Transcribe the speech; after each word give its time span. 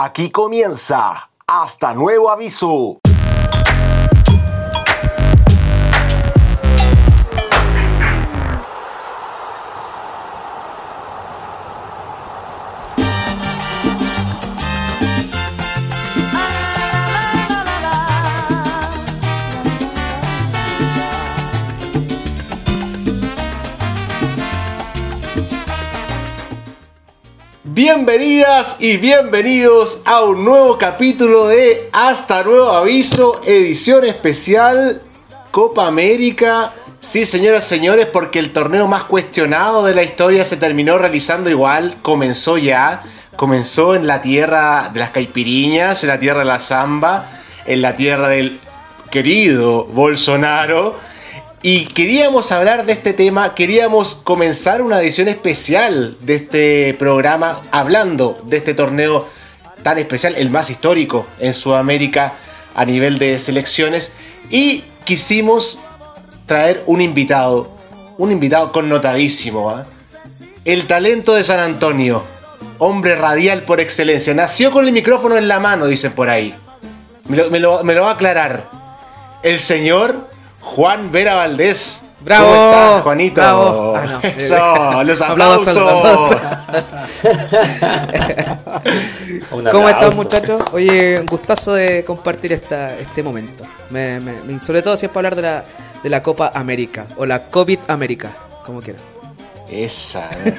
Aquí 0.00 0.30
comienza. 0.30 1.28
Hasta 1.44 1.92
nuevo 1.92 2.30
aviso. 2.30 3.00
Bienvenidas 27.78 28.74
y 28.80 28.96
bienvenidos 28.96 30.02
a 30.04 30.22
un 30.22 30.44
nuevo 30.44 30.78
capítulo 30.78 31.46
de 31.46 31.88
Hasta 31.92 32.42
Nuevo 32.42 32.72
Aviso, 32.72 33.40
edición 33.46 34.04
especial 34.04 35.00
Copa 35.52 35.86
América. 35.86 36.72
Sí, 36.98 37.24
señoras 37.24 37.66
y 37.66 37.68
señores, 37.68 38.06
porque 38.06 38.40
el 38.40 38.52
torneo 38.52 38.88
más 38.88 39.04
cuestionado 39.04 39.84
de 39.84 39.94
la 39.94 40.02
historia 40.02 40.44
se 40.44 40.56
terminó 40.56 40.98
realizando 40.98 41.50
igual, 41.50 41.98
comenzó 42.02 42.58
ya, 42.58 43.00
comenzó 43.36 43.94
en 43.94 44.08
la 44.08 44.22
tierra 44.22 44.90
de 44.92 44.98
las 44.98 45.10
caipiriñas, 45.10 46.02
en 46.02 46.08
la 46.08 46.18
tierra 46.18 46.40
de 46.40 46.46
la 46.46 46.58
zamba, 46.58 47.26
en 47.64 47.80
la 47.80 47.94
tierra 47.94 48.26
del 48.26 48.58
querido 49.12 49.84
Bolsonaro. 49.84 50.98
Y 51.60 51.86
queríamos 51.86 52.52
hablar 52.52 52.86
de 52.86 52.92
este 52.92 53.12
tema, 53.12 53.54
queríamos 53.54 54.14
comenzar 54.14 54.80
una 54.80 55.00
edición 55.00 55.26
especial 55.26 56.16
de 56.20 56.36
este 56.36 56.94
programa 56.98 57.60
hablando 57.72 58.40
de 58.44 58.58
este 58.58 58.74
torneo 58.74 59.26
tan 59.82 59.98
especial, 59.98 60.34
el 60.36 60.50
más 60.50 60.70
histórico 60.70 61.26
en 61.40 61.54
Sudamérica 61.54 62.34
a 62.74 62.84
nivel 62.84 63.18
de 63.18 63.38
selecciones. 63.40 64.12
Y 64.50 64.84
quisimos 65.04 65.80
traer 66.46 66.82
un 66.86 67.00
invitado, 67.00 67.70
un 68.18 68.30
invitado 68.30 68.70
connotadísimo, 68.70 69.70
¿ah? 69.70 69.86
el 70.64 70.86
talento 70.86 71.34
de 71.34 71.42
San 71.42 71.58
Antonio, 71.58 72.22
hombre 72.78 73.16
radial 73.16 73.64
por 73.64 73.80
excelencia. 73.80 74.32
Nació 74.32 74.70
con 74.70 74.86
el 74.86 74.92
micrófono 74.92 75.36
en 75.36 75.48
la 75.48 75.58
mano, 75.58 75.86
dicen 75.86 76.12
por 76.12 76.30
ahí. 76.30 76.54
Me 77.26 77.36
lo, 77.36 77.50
me 77.50 77.58
lo- 77.58 77.82
me 77.82 77.94
lo 77.94 78.02
va 78.02 78.10
a 78.10 78.14
aclarar. 78.14 78.70
El 79.42 79.58
señor 79.58 80.28
Juan 80.74 81.10
Vera 81.10 81.34
Valdés. 81.34 82.04
¡Bravo! 82.20 82.46
¿Cómo 82.48 82.64
estás, 82.64 83.02
Juanito? 83.02 83.40
¡Bravo! 83.40 83.94
Ah, 83.96 84.04
no. 84.06 84.20
Eso, 84.28 85.02
los 85.04 85.22
Aplausos, 85.28 85.78
¿Cómo 89.70 89.88
están 89.88 90.16
muchachos? 90.16 90.62
Oye, 90.72 91.20
un 91.20 91.26
gustazo 91.26 91.74
de 91.74 92.04
compartir 92.04 92.52
esta, 92.52 92.96
este 92.98 93.22
momento. 93.22 93.64
Me- 93.90 94.20
me- 94.20 94.40
me- 94.42 94.60
sobre 94.62 94.82
todo 94.82 94.96
si 94.96 95.06
es 95.06 95.12
para 95.12 95.28
hablar 95.28 95.36
de 95.36 95.42
la, 95.42 95.64
de 96.02 96.10
la 96.10 96.22
Copa 96.22 96.50
América 96.54 97.06
o 97.16 97.26
la 97.26 97.44
COVID 97.50 97.78
América, 97.88 98.30
como 98.64 98.80
quieran. 98.80 99.02
Esa. 99.70 100.28
¿eh? 100.44 100.58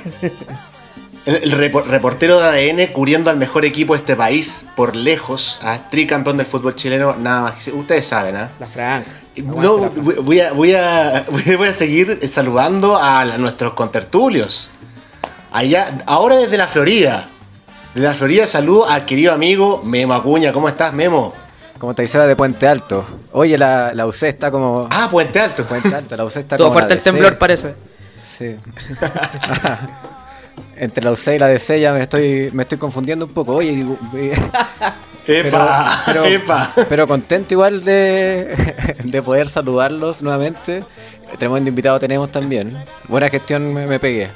El, 1.26 1.36
el 1.44 1.52
repo- 1.52 1.84
reportero 1.84 2.40
de 2.40 2.48
ADN 2.48 2.94
cubriendo 2.94 3.30
al 3.30 3.38
mejor 3.38 3.66
equipo 3.66 3.94
de 3.94 4.00
este 4.00 4.16
país 4.16 4.68
por 4.76 4.96
lejos, 4.96 5.60
a 5.62 5.90
tricampeón 5.90 6.38
del 6.38 6.46
fútbol 6.46 6.76
chileno, 6.76 7.16
nada 7.20 7.42
más. 7.42 7.66
que- 7.66 7.72
Ustedes 7.72 8.06
saben, 8.08 8.38
¿ah? 8.38 8.50
La 8.60 8.66
franja. 8.66 9.12
No, 9.44 9.78
voy 10.24 10.40
a, 10.42 10.52
voy, 10.54 10.74
a, 10.74 11.26
voy 11.30 11.68
a 11.68 11.74
seguir 11.74 12.20
saludando 12.30 12.98
a 12.98 13.24
la- 13.26 13.38
nuestros 13.38 13.74
contertulios. 13.74 14.70
Allá, 15.52 16.04
ahora 16.06 16.36
desde 16.38 16.58
la 16.58 16.68
Florida. 16.68 17.28
Desde 17.96 18.08
la 18.08 18.14
Florida 18.14 18.46
saludo 18.48 18.88
al 18.88 19.06
querido 19.06 19.34
amigo 19.34 19.82
Memo 19.84 20.14
Acuña. 20.14 20.54
¿Cómo 20.54 20.70
estás, 20.70 20.94
Memo? 20.94 21.34
Como 21.80 21.96
te 21.96 22.02
decía 22.04 22.22
de 22.28 22.36
Puente 22.36 22.68
Alto. 22.68 23.06
Oye, 23.32 23.58
la, 23.58 23.94
la 23.94 24.06
UC 24.06 24.24
está 24.24 24.52
como. 24.52 24.88
Ah, 24.92 25.08
Puente 25.10 25.40
Alto. 25.40 25.64
Puente 25.66 25.96
Alto, 25.96 26.16
la 26.18 26.26
UC 26.26 26.36
está 26.38 26.48
Todo 26.58 26.68
como. 26.68 26.80
fuerte 26.80 26.96
la 26.96 27.00
el 27.00 27.04
temblor 27.04 27.38
parece. 27.38 27.76
Sí. 28.26 28.56
Entre 30.76 31.04
la 31.04 31.12
UC 31.12 31.28
y 31.36 31.40
la 31.40 31.48
DC 31.48 31.80
ya 31.80 31.94
me 31.94 32.02
estoy, 32.02 32.50
me 32.54 32.64
estoy 32.64 32.78
confundiendo 32.78 33.26
un 33.26 33.32
poco. 33.34 33.56
Oye, 33.56 33.72
digo, 33.72 33.98
Epa, 35.28 36.04
pero, 36.06 36.26
epa. 36.26 36.74
pero 36.90 37.08
contento 37.08 37.54
igual 37.54 37.84
de, 37.84 38.56
de 39.04 39.22
poder 39.22 39.50
saludarlos 39.50 40.24
nuevamente. 40.24 40.84
Tremendo 41.38 41.70
invitado 41.70 42.00
tenemos 42.00 42.32
también. 42.32 42.76
Buena 43.08 43.30
gestión 43.30 43.72
me, 43.74 43.86
me 43.86 44.00
pegué. 44.00 44.30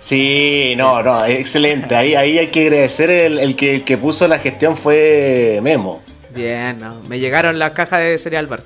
Sí, 0.00 0.74
no, 0.76 1.02
no, 1.02 1.24
excelente. 1.24 1.96
Ahí, 1.96 2.14
ahí 2.14 2.38
hay 2.38 2.48
que 2.48 2.66
agradecer 2.66 3.10
el, 3.10 3.38
el 3.38 3.56
que, 3.56 3.76
el 3.76 3.84
que 3.84 3.96
puso 3.96 4.28
la 4.28 4.38
gestión 4.38 4.76
fue 4.76 5.60
Memo. 5.62 6.02
Bien, 6.34 6.78
no. 6.78 7.00
Me 7.08 7.18
llegaron 7.18 7.58
las 7.58 7.70
cajas 7.72 8.00
de 8.00 8.18
cereal 8.18 8.46
bar. 8.46 8.62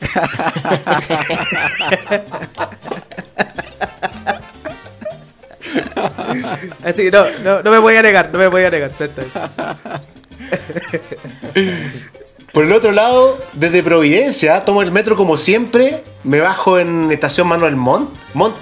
Así 6.84 7.04
que 7.04 7.10
no, 7.10 7.24
no, 7.44 7.62
no 7.62 7.70
me 7.70 7.78
voy 7.78 7.96
a 7.96 8.02
negar, 8.02 8.30
no 8.32 8.38
me 8.38 8.48
voy 8.48 8.62
a 8.62 8.70
negar 8.70 8.90
frente 8.90 9.20
a 9.20 9.24
eso. 9.24 9.40
Por 12.52 12.64
el 12.64 12.72
otro 12.72 12.92
lado, 12.92 13.38
desde 13.52 13.82
Providencia, 13.82 14.64
tomo 14.64 14.82
el 14.82 14.90
metro 14.90 15.16
como 15.16 15.38
siempre, 15.38 16.02
me 16.24 16.40
bajo 16.40 16.78
en 16.78 17.12
estación 17.12 17.46
Manuel 17.46 17.76
Montt, 17.76 18.10
Montt 18.34 18.56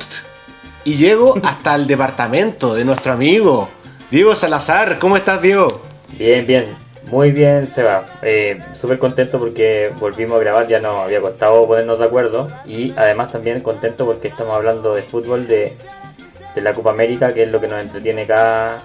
y 0.84 0.96
llego 0.96 1.36
hasta 1.42 1.74
el 1.74 1.86
departamento 1.86 2.74
de 2.74 2.84
nuestro 2.84 3.12
amigo 3.12 3.68
Diego 4.10 4.34
Salazar. 4.34 4.98
¿Cómo 4.98 5.16
estás, 5.16 5.42
Diego? 5.42 5.82
Bien, 6.16 6.46
bien. 6.46 6.76
Muy 7.10 7.30
bien, 7.30 7.66
Seba. 7.66 8.04
Eh, 8.22 8.58
Súper 8.74 8.98
contento 8.98 9.38
porque 9.38 9.92
volvimos 9.98 10.36
a 10.36 10.40
grabar, 10.40 10.66
ya 10.66 10.80
nos 10.80 11.04
había 11.04 11.20
costado 11.20 11.66
ponernos 11.66 11.98
de 11.98 12.04
acuerdo. 12.04 12.48
Y 12.66 12.92
además 12.96 13.32
también 13.32 13.62
contento 13.62 14.06
porque 14.06 14.28
estamos 14.28 14.56
hablando 14.56 14.94
de 14.94 15.02
fútbol, 15.02 15.46
de, 15.46 15.76
de 16.56 16.62
la 16.62 16.72
Copa 16.72 16.90
América, 16.90 17.32
que 17.32 17.42
es 17.42 17.48
lo 17.50 17.60
que 17.60 17.68
nos 17.68 17.80
entretiene 17.80 18.26
cada, 18.26 18.78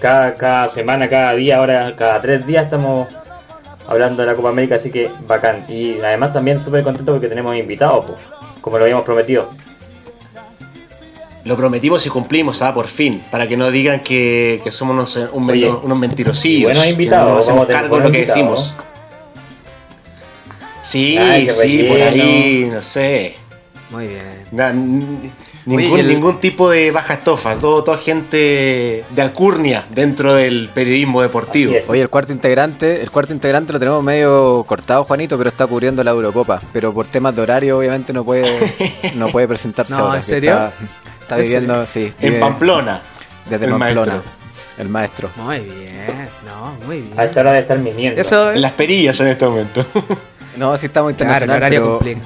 cada, 0.00 0.34
cada 0.34 0.68
semana, 0.68 1.08
cada 1.08 1.34
día. 1.34 1.58
Ahora, 1.58 1.94
cada 1.96 2.20
tres 2.20 2.46
días 2.46 2.64
estamos 2.64 3.08
hablando 3.86 4.22
de 4.22 4.28
la 4.28 4.34
Copa 4.34 4.48
América, 4.48 4.76
así 4.76 4.90
que 4.90 5.10
bacán. 5.26 5.64
Y 5.68 6.00
además 6.00 6.32
también 6.32 6.58
súper 6.60 6.82
contento 6.82 7.12
porque 7.12 7.28
tenemos 7.28 7.54
invitados, 7.56 8.06
pues, 8.06 8.18
como 8.60 8.78
lo 8.78 8.84
habíamos 8.84 9.04
prometido. 9.04 9.50
Lo 11.44 11.56
prometimos 11.56 12.04
y 12.04 12.10
cumplimos, 12.10 12.60
ah, 12.62 12.74
por 12.74 12.88
fin, 12.88 13.22
para 13.30 13.46
que 13.46 13.56
no 13.56 13.70
digan 13.70 14.00
que, 14.00 14.60
que 14.64 14.70
somos 14.70 14.94
unos, 15.16 15.30
un- 15.32 15.48
Oye, 15.50 15.70
unos 15.70 15.98
mentirosillos. 15.98 16.64
buenos 16.72 16.86
invitados, 16.86 17.32
No 17.32 17.38
hacemos 17.38 17.66
cargo 17.66 17.98
de 17.98 18.04
lo 18.04 18.10
que 18.10 18.18
decimos. 18.26 18.74
Sí, 20.82 21.16
Ay, 21.18 21.48
sí, 21.50 21.84
por 21.88 22.00
ahí, 22.02 22.68
no 22.72 22.82
sé. 22.82 23.34
Muy 23.90 24.06
bien. 24.08 24.44
Na- 24.52 24.72
ningún, 25.76 25.98
el- 26.00 26.08
ningún 26.08 26.40
tipo 26.40 26.70
de 26.70 26.90
baja 26.90 27.14
estofa, 27.14 27.54
todo, 27.56 27.82
toda 27.84 27.98
gente 27.98 29.04
de 29.10 29.22
alcurnia 29.22 29.86
dentro 29.90 30.34
del 30.34 30.70
periodismo 30.72 31.22
deportivo. 31.22 31.74
Es. 31.74 31.88
Oye, 31.88 32.02
el 32.02 32.08
cuarto 32.08 32.32
integrante, 32.32 33.00
el 33.02 33.10
cuarto 33.10 33.32
integrante 33.32 33.72
lo 33.72 33.78
tenemos 33.78 34.02
medio 34.02 34.64
cortado, 34.66 35.04
Juanito, 35.04 35.36
pero 35.38 35.50
está 35.50 35.66
cubriendo 35.66 36.02
la 36.04 36.10
Eurocopa. 36.12 36.60
Pero 36.72 36.92
por 36.92 37.06
temas 37.06 37.34
de 37.36 37.42
horario, 37.42 37.78
obviamente 37.78 38.12
no 38.12 38.24
puede, 38.24 38.46
no 39.14 39.28
puede 39.28 39.48
presentarse 39.48 39.94
No, 39.96 40.04
ahora. 40.06 40.16
¿en 40.16 40.22
serio? 40.22 40.50
Está, 40.52 40.72
está 41.22 41.36
¿En 41.36 41.42
viviendo, 41.42 41.86
sí. 41.86 42.12
En 42.20 42.28
vive 42.30 42.40
Pamplona. 42.40 43.02
Desde 43.48 43.64
el 43.66 43.70
Pamplona. 43.72 44.12
maestro. 44.12 44.32
El 44.78 44.88
maestro. 44.88 45.30
Muy 45.36 45.58
bien. 45.60 46.28
No, 46.46 46.74
muy 46.86 47.00
bien. 47.00 47.18
A 47.18 47.24
esta 47.24 47.40
hora 47.40 47.52
de 47.52 47.60
estar 47.60 47.78
mintiendo. 47.78 48.20
Eso 48.20 48.52
En 48.52 48.60
las 48.62 48.72
perillas 48.72 49.18
en 49.20 49.28
este 49.28 49.46
momento. 49.46 49.84
No, 50.56 50.76
sí 50.76 50.86
estamos 50.86 51.12
Claro, 51.12 51.30
el 51.34 51.36
internacional, 51.42 51.56
horario 51.56 51.80
pero, 51.80 51.98
complica. 51.98 52.20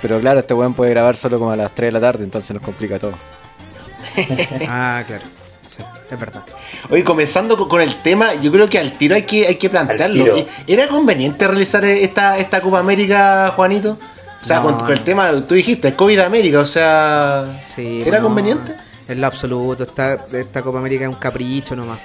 Pero 0.00 0.20
claro, 0.20 0.40
este 0.40 0.54
weón 0.54 0.74
puede 0.74 0.90
grabar 0.90 1.16
solo 1.16 1.38
como 1.38 1.50
a 1.50 1.56
las 1.56 1.74
3 1.74 1.88
de 1.88 1.92
la 1.92 2.00
tarde, 2.00 2.24
entonces 2.24 2.52
nos 2.52 2.62
complica 2.62 2.98
todo. 2.98 3.14
Ah, 4.68 5.04
claro. 5.06 5.22
Sí, 5.66 5.84
es 6.10 6.18
verdad. 6.18 6.42
Oye, 6.88 7.04
comenzando 7.04 7.56
con, 7.68 7.80
el 7.80 8.02
tema, 8.02 8.34
yo 8.34 8.50
creo 8.50 8.68
que 8.68 8.76
al 8.76 8.98
tiro 8.98 9.14
hay 9.14 9.22
que, 9.22 9.46
hay 9.46 9.54
que 9.54 9.70
plantearlo. 9.70 10.44
¿Era 10.66 10.88
conveniente 10.88 11.46
realizar 11.46 11.84
esta, 11.84 12.38
esta 12.38 12.60
Copa 12.60 12.80
América, 12.80 13.52
Juanito? 13.54 13.96
O 14.42 14.44
sea, 14.44 14.56
No, 14.56 14.64
con, 14.64 14.78
con 14.80 14.90
el 14.90 15.04
tema, 15.04 15.30
tú 15.46 15.54
dijiste, 15.54 15.94
COVID 15.94 16.18
América, 16.18 16.58
o 16.58 16.66
sea, 16.66 17.56
Sí, 17.62 18.02
¿era 18.04 18.20
conveniente? 18.20 18.74
En 19.06 19.20
lo 19.20 19.28
absoluto, 19.28 19.84
esta, 19.84 20.14
esta 20.32 20.62
Copa 20.62 20.78
América 20.78 21.04
es 21.04 21.08
un 21.08 21.16
capricho 21.16 21.76
nomás. 21.76 22.00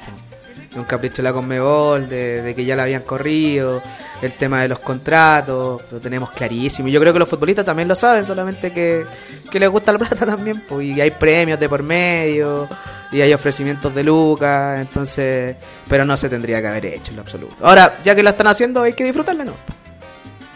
Un 0.76 0.84
capricho 0.84 1.18
de 1.18 1.24
la 1.24 1.34
Conmebol, 1.34 2.08
de, 2.08 2.42
de 2.42 2.54
que 2.54 2.66
ya 2.66 2.76
la 2.76 2.84
habían 2.84 3.04
corrido, 3.04 3.82
el 4.22 4.34
tema 4.34 4.62
de 4.62 4.68
los 4.68 4.80
contratos, 4.80 5.84
lo 5.90 6.00
tenemos 6.00 6.32
clarísimo. 6.32 6.90
Yo 6.90 7.00
creo 7.00 7.14
que 7.14 7.20
los 7.20 7.30
futbolistas 7.30 7.66
también 7.66 7.88
lo 7.88 7.96
saben, 7.96 8.26
solamente 8.26 8.74
que, 8.74 9.06
que 9.50 9.60
les 9.60 9.70
gusta 9.70 9.92
la 9.94 10.00
plata 10.00 10.26
también. 10.26 10.62
po, 10.62 10.82
y 10.82 11.00
hay 11.00 11.12
premios 11.12 11.60
de 11.60 11.70
por 11.70 11.82
medio, 11.82 12.68
y 13.12 13.22
hay 13.22 13.34
ofrecimientos 13.34 13.94
de 13.96 14.04
lucas, 14.04 14.80
entonces... 14.80 15.56
Pero 15.88 16.04
no 16.04 16.18
se 16.18 16.28
tendría 16.28 16.62
que 16.62 16.68
haber 16.68 16.86
hecho 16.88 17.12
en 17.12 17.18
lo 17.18 17.22
absoluto. 17.22 17.56
Ahora, 17.66 17.98
ya 18.04 18.16
que 18.16 18.24
la 18.24 18.32
están 18.32 18.48
haciendo, 18.48 18.82
hay 18.82 18.94
que 18.94 19.04
disfrutarla, 19.04 19.46
¿no? 19.46 19.54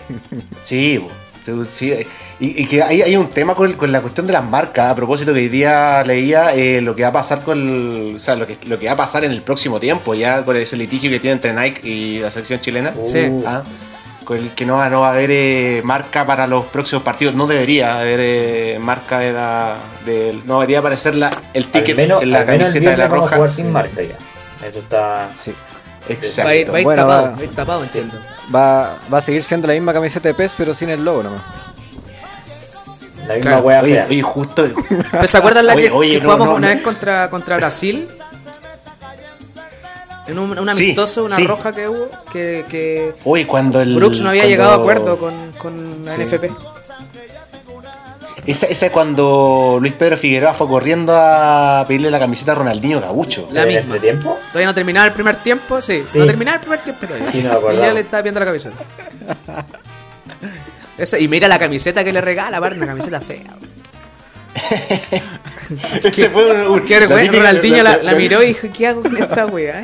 Sí, 0.64 0.98
bo. 0.98 1.10
Sí, 1.70 1.94
y, 2.40 2.62
y 2.62 2.66
que 2.66 2.84
hay, 2.84 3.02
hay, 3.02 3.16
un 3.16 3.30
tema 3.30 3.56
con, 3.56 3.74
con, 3.74 3.92
la 3.92 4.02
cuestión 4.02 4.28
de 4.28 4.34
las 4.34 4.44
marcas. 4.44 4.92
A 4.92 4.96
propósito, 4.96 5.34
que 5.34 5.40
hoy 5.40 5.50
día 5.50 6.04
leía 6.04 6.54
eh, 6.56 6.82
lo 6.82 6.96
que 6.96 7.04
va 7.04 7.10
a 7.10 7.14
pasar 7.14 7.44
con 7.44 7.58
el, 7.60 8.16
o 8.16 8.20
sea, 8.20 8.36
lo 8.36 8.46
que, 8.46 8.58
lo 8.66 8.78
que 8.78 8.86
va 8.88 8.94
a 8.94 8.98
pasar 8.98 9.24
en 9.24 9.32
el 9.32 9.42
próximo 9.42 9.80
tiempo, 9.80 10.14
ya 10.14 10.44
con 10.44 10.56
ese 10.56 10.78
litigio 10.78 11.10
que 11.10 11.20
tiene 11.20 11.34
entre 11.36 11.54
Nike 11.54 11.88
y 11.88 12.20
la 12.20 12.32
selección 12.32 12.60
chilena. 12.60 12.94
Sí. 13.04 13.32
Ah, 13.46 13.64
con 14.24 14.38
el 14.38 14.52
que 14.52 14.64
no, 14.64 14.88
no 14.92 15.02
va 15.02 15.08
a 15.08 15.12
haber 15.14 15.32
eh, 15.32 15.82
marca 15.84 16.24
para 16.24 16.46
los 16.46 16.66
próximos 16.66 17.04
partidos. 17.04 17.34
No 17.34 17.48
debería 17.48 18.00
haber 18.00 18.20
eh, 18.22 18.78
marca 18.80 19.20
de 19.20 19.34
la. 19.34 19.76
De, 20.06 20.38
no 20.46 20.60
debería 20.60 20.80
aparecer 20.80 21.16
la, 21.16 21.42
el 21.52 21.66
ticket 21.66 21.98
menos, 21.98 22.22
en 22.22 22.32
la 22.32 22.46
camiseta 22.46 22.92
de 22.92 22.98
la 22.98 23.08
roja. 23.08 23.36
Jugar 23.36 23.50
sin 23.50 23.72
marca 23.72 24.04
ya. 24.04 24.18
Eso 24.68 24.80
está. 24.80 25.30
Sí. 25.36 25.52
Exacto. 26.10 26.44
Va 26.44 26.50
a 26.50 26.56
ir, 26.56 26.72
va 26.72 26.78
a 26.78 26.80
ir 26.80 26.84
Bueno, 26.86 27.02
tapado, 27.04 27.24
va- 27.24 27.30
va 27.32 27.38
a 27.38 27.44
ir 27.44 27.50
tapado, 27.56 27.84
entiendo. 27.84 28.20
Va, 28.54 28.98
va 29.14 29.18
a 29.18 29.22
seguir 29.22 29.44
siendo 29.44 29.68
la 29.68 29.74
misma 29.74 29.94
camiseta 29.94 30.28
de 30.30 30.34
PES, 30.36 30.56
pero 30.58 30.74
sin 30.74 30.90
el 30.90 31.04
logo 31.06 31.24
nomás. 31.24 31.42
La 33.28 33.36
misma 33.36 33.52
Claro. 33.52 33.66
wea 33.66 33.82
Oye, 33.84 34.04
oye, 34.10 34.22
justo. 34.24 34.68
¿Pero 35.12 35.28
se 35.28 35.38
acuerdan 35.38 35.68
la 35.68 35.74
Oye, 35.76 35.84
que, 35.90 35.92
oye, 35.92 36.10
que 36.14 36.18
no, 36.22 36.24
jugamos 36.26 36.48
no, 36.48 36.56
una 36.56 36.68
no. 36.70 36.74
vez 36.76 36.84
contra, 36.84 37.30
contra 37.30 37.58
Brasil? 37.58 38.08
En 40.28 40.38
un, 40.38 40.58
un 40.60 40.74
Sí, 40.76 40.84
amistoso, 40.84 41.24
una 41.26 41.36
sí. 41.36 41.48
roja 41.48 41.72
que 41.74 41.88
hubo, 41.88 42.08
que, 42.32 42.64
que 42.70 43.16
cuando 43.48 43.82
el. 43.82 43.96
Brooks 43.96 44.22
no 44.22 44.30
había 44.30 44.42
cuando- 44.44 44.50
llegado 44.52 44.72
a 44.72 44.76
acuerdo 44.76 45.18
con, 45.18 45.52
con 45.54 46.02
la 46.04 46.14
Sí. 46.16 46.22
NFP. 46.22 46.52
Esa, 48.52 48.66
esa 48.68 48.88
es 48.88 48.92
cuando 48.92 49.78
Luis 49.80 49.94
Pedro 49.94 50.18
Figueroa 50.18 50.54
fue 50.54 50.68
corriendo 50.68 51.14
a 51.16 51.86
pedirle 51.88 52.10
la 52.10 52.18
camiseta 52.20 52.54
a 52.54 52.56
Ronaldinho 52.56 53.00
Gaucho. 53.00 53.48
La 53.52 53.62
¿En 53.62 53.68
misma. 53.68 53.82
entretiempo? 53.82 54.40
Todavía 54.48 54.68
no 54.68 54.74
terminaba 54.74 55.06
el 55.06 55.14
primer 55.14 55.44
tiempo, 55.44 55.80
sí. 55.82 56.04
Sí. 56.12 56.18
No 56.18 56.26
terminaba 56.26 56.56
el 56.56 56.62
primer 56.62 56.80
tiempo 56.80 57.06
todavía. 57.06 57.30
Sí, 57.30 57.44
no 57.44 57.72
y 57.72 57.78
ya 57.78 57.94
le 57.94 58.00
estaba 58.00 58.22
viendo 58.24 58.40
la 58.40 58.46
camiseta. 58.48 58.76
Esa- 60.98 61.20
y 61.20 61.28
mira 61.28 61.48
la 61.48 61.60
camiseta 61.60 62.04
que 62.04 62.12
le 62.12 62.22
regala, 62.22 62.58
aparte, 62.58 62.78
una 62.78 62.88
camiseta 62.88 63.22
fea. 63.22 63.54
Ese 66.04 66.30
fue 66.30 66.68
un- 66.68 66.82
Qué 66.86 67.00
vergüenza, 67.00 67.32
Ronaldinho 67.32 67.84
la, 67.84 67.98
la 67.98 68.16
miró 68.16 68.42
y 68.44 68.48
dijo, 68.48 68.68
¿qué 68.76 68.88
hago 68.88 69.04
con 69.04 69.16
esta 69.16 69.46
weá? 69.46 69.84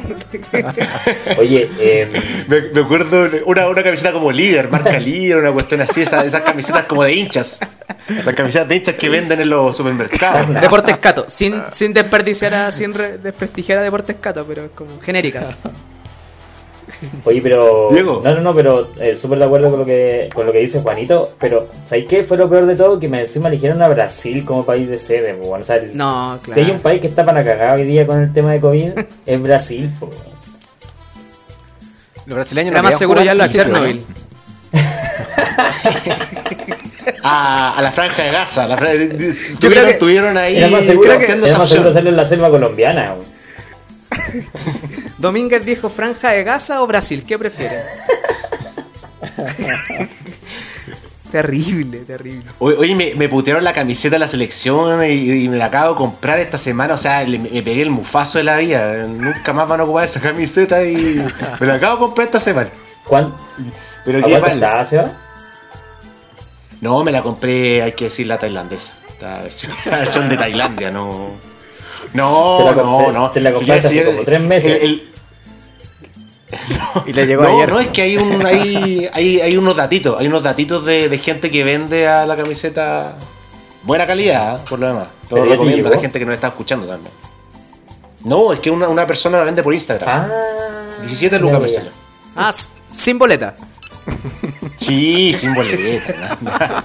Oye, 1.37 1.69
eh, 1.79 2.09
Me, 2.47 2.61
me 2.61 2.81
acuerdo 2.81 3.29
una, 3.45 3.67
una 3.67 3.83
camiseta 3.83 4.11
como 4.11 4.31
líder, 4.31 4.69
marca 4.69 4.99
líder, 4.99 5.37
una 5.37 5.51
cuestión 5.51 5.81
así, 5.81 6.01
esas, 6.01 6.25
esas 6.25 6.41
camisetas 6.41 6.85
como 6.85 7.03
de 7.03 7.13
hinchas. 7.13 7.59
Las 8.07 8.35
camisetas 8.35 8.67
de 8.67 8.75
hinchas 8.75 8.95
que 8.95 9.09
venden 9.09 9.41
en 9.41 9.49
los 9.49 9.75
supermercados. 9.75 10.53
Deportes 10.61 10.97
Cato, 10.97 11.25
sin, 11.27 11.61
sin 11.71 11.93
desperdiciar 11.93 12.53
a, 12.53 12.71
sin 12.71 12.93
re- 12.93 13.17
desprestigiar 13.17 13.79
a 13.79 13.81
Deportes 13.81 14.17
Cato, 14.21 14.45
pero 14.45 14.65
es 14.65 14.71
como 14.75 14.99
genéricas. 15.01 15.55
oye, 17.25 17.41
pero. 17.41 17.89
Diego. 17.91 18.21
No, 18.23 18.35
no, 18.35 18.41
no, 18.41 18.53
pero 18.53 18.87
eh, 18.99 19.17
súper 19.19 19.39
de 19.39 19.45
acuerdo 19.45 19.71
con 19.71 19.79
lo 19.79 19.85
que 19.85 20.29
con 20.35 20.45
lo 20.45 20.51
que 20.51 20.59
dice 20.59 20.81
Juanito. 20.81 21.33
Pero, 21.39 21.67
¿sabes 21.87 22.05
qué? 22.07 22.23
Fue 22.23 22.37
lo 22.37 22.47
peor 22.47 22.67
de 22.67 22.75
todo 22.75 22.99
que 22.99 23.07
me 23.07 23.21
encima 23.21 23.47
eligieron 23.47 23.81
a 23.81 23.87
Brasil 23.87 24.45
como 24.45 24.63
país 24.63 24.87
de 24.87 24.99
sede. 24.99 25.33
po, 25.33 25.47
bueno, 25.47 25.63
o 25.63 25.65
sea, 25.65 25.77
el- 25.77 25.97
No, 25.97 26.39
Si 26.45 26.51
hay 26.51 26.59
un 26.61 26.65
claro. 26.67 26.81
país 26.83 27.01
que 27.01 27.07
está 27.07 27.25
para 27.25 27.43
cagar 27.43 27.75
hoy 27.79 27.85
día 27.85 28.05
con 28.05 28.21
el 28.21 28.31
tema 28.31 28.51
de 28.51 28.59
COVID, 28.59 28.91
es 29.25 29.41
Brasil. 29.41 29.89
po. 29.99 30.11
Los 32.27 32.35
brasileños 32.35 32.71
Era 32.71 32.81
no 32.81 32.89
más 32.89 32.97
seguro 32.99 33.23
ya 33.23 33.31
al 33.31 33.37
lo 33.39 33.43
a 33.43 33.47
principio, 33.47 33.71
Chernobyl. 33.73 34.05
A, 37.23 37.77
a 37.77 37.81
la 37.81 37.91
franja 37.91 38.23
de 38.23 38.31
Gaza. 38.31 38.67
La 38.67 38.77
franja, 38.77 38.95
yo 38.95 39.07
creo 39.07 39.33
creo 39.59 39.85
que 39.85 40.39
ahí. 40.39 40.55
Era 40.57 40.67
más 40.69 40.85
seguro, 40.85 41.17
que- 41.19 41.25
esa 41.25 41.57
más 41.57 41.69
seguro 41.69 41.89
hacerlo 41.89 42.09
en 42.09 42.15
la 42.17 42.25
selva 42.25 42.49
colombiana. 42.49 43.15
Domínguez 45.17 45.65
dijo 45.65 45.89
Franja 45.89 46.31
de 46.31 46.43
Gaza 46.43 46.81
o 46.81 46.87
Brasil, 46.87 47.23
¿qué 47.27 47.37
prefieren? 47.39 47.79
terrible, 51.31 51.99
terrible. 51.99 52.45
Oye, 52.59 52.77
oye, 52.77 52.95
me, 52.95 53.13
me 53.15 53.27
putearon 53.27 53.63
la 53.63 53.73
camiseta 53.73 54.15
de 54.15 54.19
la 54.19 54.27
selección 54.27 55.03
y, 55.05 55.43
y 55.45 55.49
me 55.49 55.57
la 55.57 55.65
acabo 55.65 55.93
de 55.93 55.97
comprar 55.97 56.39
esta 56.39 56.57
semana. 56.57 56.93
O 56.93 56.97
sea, 56.97 57.23
le- 57.23 57.39
me 57.39 57.61
pegué 57.63 57.81
el 57.81 57.89
mufazo 57.89 58.37
de 58.37 58.43
la 58.45 58.57
vida. 58.57 58.95
Nunca 59.07 59.51
más 59.53 59.67
van 59.67 59.81
a 59.81 59.83
ocupar 59.83 60.05
esa 60.05 60.21
camiseta 60.21 60.83
y 60.85 61.21
me 61.59 61.67
la 61.67 61.75
acabo 61.75 61.95
de 61.95 61.99
comprar 61.99 62.27
esta 62.27 62.39
semana. 62.39 62.69
¿Cuán- 63.03 63.33
Pero 64.05 64.19
¿A 64.19 64.23
qué 64.23 64.37
mal. 64.39 64.51
está, 64.53 64.85
Seba? 64.85 65.11
No, 66.81 67.03
me 67.03 67.11
la 67.11 67.23
compré, 67.23 67.81
hay 67.81 67.93
que 67.93 68.05
decir 68.05 68.27
la 68.27 68.37
tailandesa. 68.37 68.93
La 69.21 69.41
versión, 69.43 69.71
la 69.85 69.97
versión 69.99 70.29
de 70.29 70.37
Tailandia, 70.37 70.91
no. 70.91 71.29
No, 72.13 72.57
Te 72.59 72.63
la 72.65 72.71
no, 72.83 72.97
compré- 72.99 73.13
no. 73.13 73.31
te 73.31 73.39
la 73.41 73.53
compraste 73.53 73.95
ya- 73.95 74.01
hace 74.01 74.05
como 74.05 74.23
tres 74.23 74.39
meses. 74.41 74.81
el- 74.81 74.89
el- 74.89 75.09
Y 77.07 77.13
le 77.13 77.25
llegó 77.27 77.43
no, 77.43 77.55
ayer. 77.57 77.69
no, 77.69 77.79
es 77.79 77.87
que 77.87 78.01
hay, 78.03 78.17
un, 78.17 78.45
hay, 78.45 79.09
hay, 79.11 79.41
hay 79.41 79.57
unos 79.57 79.75
datitos. 79.75 80.19
Hay 80.19 80.27
unos 80.27 80.43
datitos 80.43 80.85
de, 80.85 81.09
de 81.09 81.17
gente 81.17 81.49
que 81.51 81.63
vende 81.63 82.07
a 82.07 82.25
la 82.25 82.35
camiseta 82.35 83.15
buena 83.83 84.05
calidad, 84.05 84.63
por 84.65 84.79
lo 84.79 84.87
demás. 84.87 85.07
¿Pero 85.29 85.43
Lo 85.45 85.51
recomiendo 85.51 85.87
a 85.89 85.91
la 85.91 85.99
gente 85.99 86.19
que 86.19 86.25
nos 86.25 86.35
está 86.35 86.47
escuchando 86.49 86.85
también. 86.87 87.11
No, 88.23 88.53
es 88.53 88.59
que 88.59 88.69
una, 88.71 88.87
una 88.87 89.05
persona 89.05 89.37
la 89.39 89.43
vende 89.43 89.63
por 89.63 89.73
Instagram. 89.73 90.07
Ah, 90.09 90.29
17 91.01 91.35
ya, 91.35 91.41
lucas 91.41 91.61
me. 91.61 91.89
Ah, 92.35 92.51
sin 92.91 93.17
boleta. 93.19 93.55
Sí, 94.77 95.33
sin 95.33 95.53
boleta. 95.53 96.37
Nada, 96.41 96.83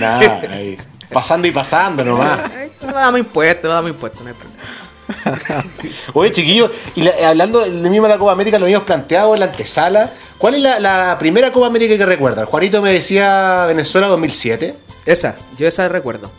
nada, 0.00 0.40
ahí. 0.54 0.76
Pasando 1.12 1.46
y 1.48 1.50
pasando 1.50 2.04
nomás. 2.04 2.40
Damos 2.80 3.20
impuestos, 3.20 3.70
damos 3.70 3.90
impuestos, 3.90 4.22
no 4.22 4.28
hay 4.28 4.34
problema. 4.34 5.64
Oye, 6.14 6.30
chiquillos, 6.30 6.70
y 6.94 7.02
la- 7.02 7.28
hablando 7.30 7.60
de 7.60 7.90
misma 7.90 8.06
la 8.08 8.16
Copa 8.18 8.30
América, 8.32 8.58
lo 8.58 8.66
habíamos 8.66 8.86
planteado 8.86 9.34
en 9.34 9.40
la 9.40 9.46
antesala. 9.46 10.10
¿Cuál 10.38 10.54
es 10.54 10.60
la, 10.62 10.78
la 10.78 11.18
primera 11.18 11.52
Copa 11.52 11.66
América 11.66 11.96
que 11.98 12.06
recuerdan? 12.06 12.46
Juanito 12.46 12.80
me 12.80 12.92
decía 12.92 13.64
Venezuela 13.66 14.06
2007. 14.06 14.74
Esa, 15.06 15.36
yo 15.58 15.66
esa 15.66 15.88
recuerdo. 15.88 16.30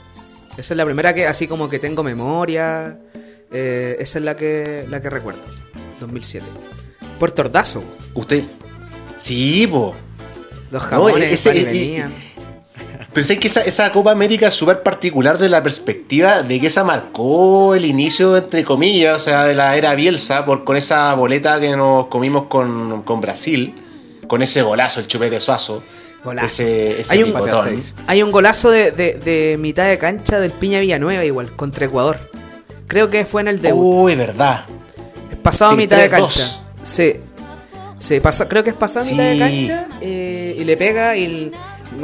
Esa 0.57 0.73
es 0.73 0.77
la 0.77 0.85
primera 0.85 1.13
que 1.13 1.27
así 1.27 1.47
como 1.47 1.69
que 1.69 1.79
tengo 1.79 2.03
memoria. 2.03 2.97
eh, 3.51 3.97
esa 3.99 4.19
es 4.19 4.25
la 4.25 4.35
que 4.37 4.85
la 4.89 5.01
que 5.01 5.09
recuerdo. 5.09 5.41
2007. 5.99 6.45
Puerto 7.19 7.41
Ordazo. 7.41 7.83
Usted. 8.15 8.43
Sí, 9.19 9.67
po. 9.67 9.93
Los 10.71 10.83
No, 10.83 10.89
jamones 10.89 11.29
ese- 11.31 11.55
y- 11.57 11.63
venían. 11.65 12.13
Pero 13.13 13.25
sé 13.27 13.37
que 13.39 13.47
esa, 13.49 13.59
esa 13.61 13.91
Copa 13.91 14.11
América 14.11 14.47
es 14.47 14.53
súper 14.53 14.83
particular 14.83 15.37
de 15.37 15.49
la 15.49 15.61
perspectiva 15.61 16.43
de 16.43 16.61
que 16.61 16.67
esa 16.67 16.85
marcó 16.85 17.75
el 17.75 17.83
inicio, 17.83 18.37
entre 18.37 18.63
comillas, 18.63 19.17
o 19.17 19.19
sea, 19.19 19.43
de 19.43 19.53
la 19.53 19.75
era 19.75 19.93
Bielsa, 19.95 20.45
por, 20.45 20.63
con 20.63 20.77
esa 20.77 21.13
boleta 21.15 21.59
que 21.59 21.75
nos 21.75 22.07
comimos 22.07 22.43
con, 22.45 23.01
con 23.03 23.19
Brasil, 23.19 23.75
con 24.27 24.41
ese 24.41 24.61
golazo, 24.61 25.01
el 25.01 25.07
chupete 25.07 25.41
suazo. 25.41 25.83
Golazo. 26.23 26.47
Ese, 26.47 27.01
ese 27.01 27.13
Hay 27.13 27.23
un-. 27.23 27.33
Hay 28.07 28.21
golazo 28.21 28.69
de, 28.71 28.91
de- 28.91 29.15
de 29.15 29.57
mitad 29.59 29.87
de 29.89 29.97
cancha 29.97 30.39
del 30.39 30.51
Piña 30.51 30.79
Villanueva 30.79 31.25
igual, 31.25 31.51
contra 31.55 31.85
Ecuador. 31.87 32.17
Creo 32.87 33.09
que 33.09 33.25
fue 33.25 33.41
en 33.41 33.49
el 33.49 33.61
debut. 33.61 34.05
Uy, 34.05 34.15
verdad. 34.15 34.65
pasado 35.43 35.71
sí, 35.71 35.77
mitad 35.77 35.97
de 35.97 36.09
3-2. 36.09 36.11
cancha. 36.11 36.59
Sí. 36.83 37.13
Sí, 37.99 38.19
pasa, 38.19 38.47
creo 38.47 38.63
que 38.63 38.69
es 38.71 38.75
pasado 38.75 39.05
Sí. 39.05 39.11
mitad 39.11 39.23
de 39.25 39.37
cancha 39.39 39.87
eh, 40.01 40.40
y 40.57 40.63
le 40.63 40.77
pega 40.77 41.15
y 41.15 41.23
el- 41.25 41.53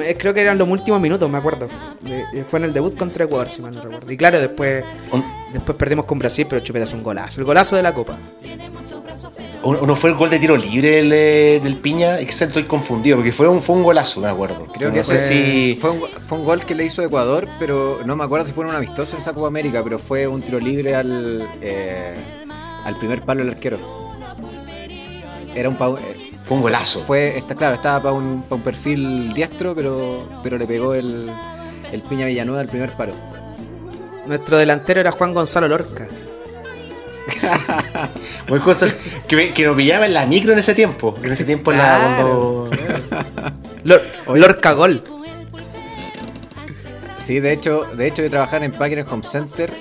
eh, 0.04 0.16
creo 0.18 0.34
que 0.34 0.42
eran 0.42 0.58
los 0.58 0.68
últimos 0.68 1.00
minutos, 1.00 1.30
me 1.30 1.38
acuerdo. 1.38 1.68
Eh, 2.06 2.44
fue 2.48 2.60
en 2.60 2.66
el 2.66 2.74
debut 2.74 2.96
contra 2.98 3.26
Ecuador, 3.26 3.50
si 3.50 3.62
mal 3.62 3.74
no 3.74 3.82
recuerdo. 3.82 4.12
Y 4.12 4.18
claro, 4.18 4.40
después 4.40 4.84
Un- 5.12 5.24
después 5.54 5.78
perdimos 5.78 6.06
con 6.06 6.20
Brasil, 6.20 6.46
pero 6.50 6.62
Chupeta 6.62 6.84
es 6.84 6.94
un 6.94 7.04
golazo. 7.04 7.40
El 7.40 7.46
golazo 7.46 7.76
de 7.76 7.84
la 7.84 7.94
Copa. 7.94 8.18
¿O 9.64 9.86
no 9.86 9.96
fue 9.98 10.12
el 10.12 10.16
gol 10.16 10.30
de 10.30 10.40
tiro 10.40 10.56
libre 10.56 10.90
del, 10.98 11.12
eh, 11.12 11.60
del 11.62 11.76
Piña? 11.78 12.20
Es 12.20 12.38
que 12.38 12.46
estoy 12.46 12.64
confundido, 12.64 13.18
porque 13.18 13.34
fue 13.34 13.48
un, 13.50 13.62
fue 13.62 13.76
un 13.76 13.84
golazo, 13.84 14.22
me 14.22 14.28
acuerdo. 14.30 14.66
Creo 14.74 14.90
no 14.90 14.96
que 14.96 15.04
si... 15.04 15.78
fue, 15.82 15.90
un, 15.90 16.08
fue 16.08 16.38
un 16.38 16.46
gol 16.46 16.64
que 16.64 16.74
le 16.76 16.86
hizo 16.86 17.02
Ecuador, 17.04 17.48
pero 17.60 18.00
no 18.06 18.16
me 18.16 18.24
acuerdo 18.24 18.46
si 18.46 18.54
fue 18.54 18.66
un 18.66 18.74
amistoso 18.76 19.16
en 19.16 19.22
esa 19.22 19.34
Copa 19.34 19.48
América, 19.48 19.84
pero 19.84 20.00
fue 20.00 20.26
un 20.28 20.42
tiro 20.42 20.60
libre 20.60 20.96
al, 20.96 21.46
eh, 21.62 22.16
al 22.86 22.98
primer 22.98 23.24
palo 23.24 23.42
del 23.44 23.50
arquero. 23.56 23.78
Era 25.56 25.68
un 25.70 25.76
pau- 25.76 25.98
Fue 26.48 26.58
un 26.58 26.62
golazo. 26.64 27.02
Fue, 27.02 27.38
está, 27.38 27.56
claro, 27.56 27.76
estaba 27.76 28.02
para 28.02 28.14
un, 28.14 28.44
pa' 28.44 28.56
un 28.56 28.62
perfil 28.62 29.30
diestro, 29.34 29.76
pero, 29.76 30.24
pero 30.44 30.58
le 30.58 30.66
pegó 30.66 30.94
el, 30.94 31.30
el 31.92 32.02
Piña 32.04 32.26
Villanueva 32.26 32.62
al 32.62 32.68
primer 32.68 32.92
paro. 32.92 33.14
Nuestro 34.26 34.58
delantero 34.58 35.00
era 35.02 35.12
Juan 35.12 35.34
Gonzalo 35.34 35.68
Lorca. 35.68 36.08
Muy 38.48 38.60
cosa 38.60 38.88
que, 39.28 39.36
me- 39.36 39.54
que 39.54 39.66
nos 39.66 39.76
pillaba 39.76 40.06
en 40.06 40.14
la 40.14 40.26
micro 40.26 40.54
en 40.54 40.60
ese 40.60 40.74
tiempo. 40.74 41.14
En 41.24 41.32
ese 41.32 41.44
tiempo 41.44 41.72
en 41.72 41.78
la, 41.80 41.84
Claro. 41.98 42.70
cuando... 42.70 42.70
Lor- 43.84 44.02
Lorca 44.38 44.72
Gol. 44.74 45.04
Sí, 47.18 47.40
de 47.42 47.52
hecho, 47.52 47.84
de 47.96 48.08
hecho 48.08 48.22
yo 48.24 48.30
trabajaba 48.30 48.64
en 48.64 48.72
Packer 48.72 49.06
Home 49.12 49.24
Center. 49.24 49.76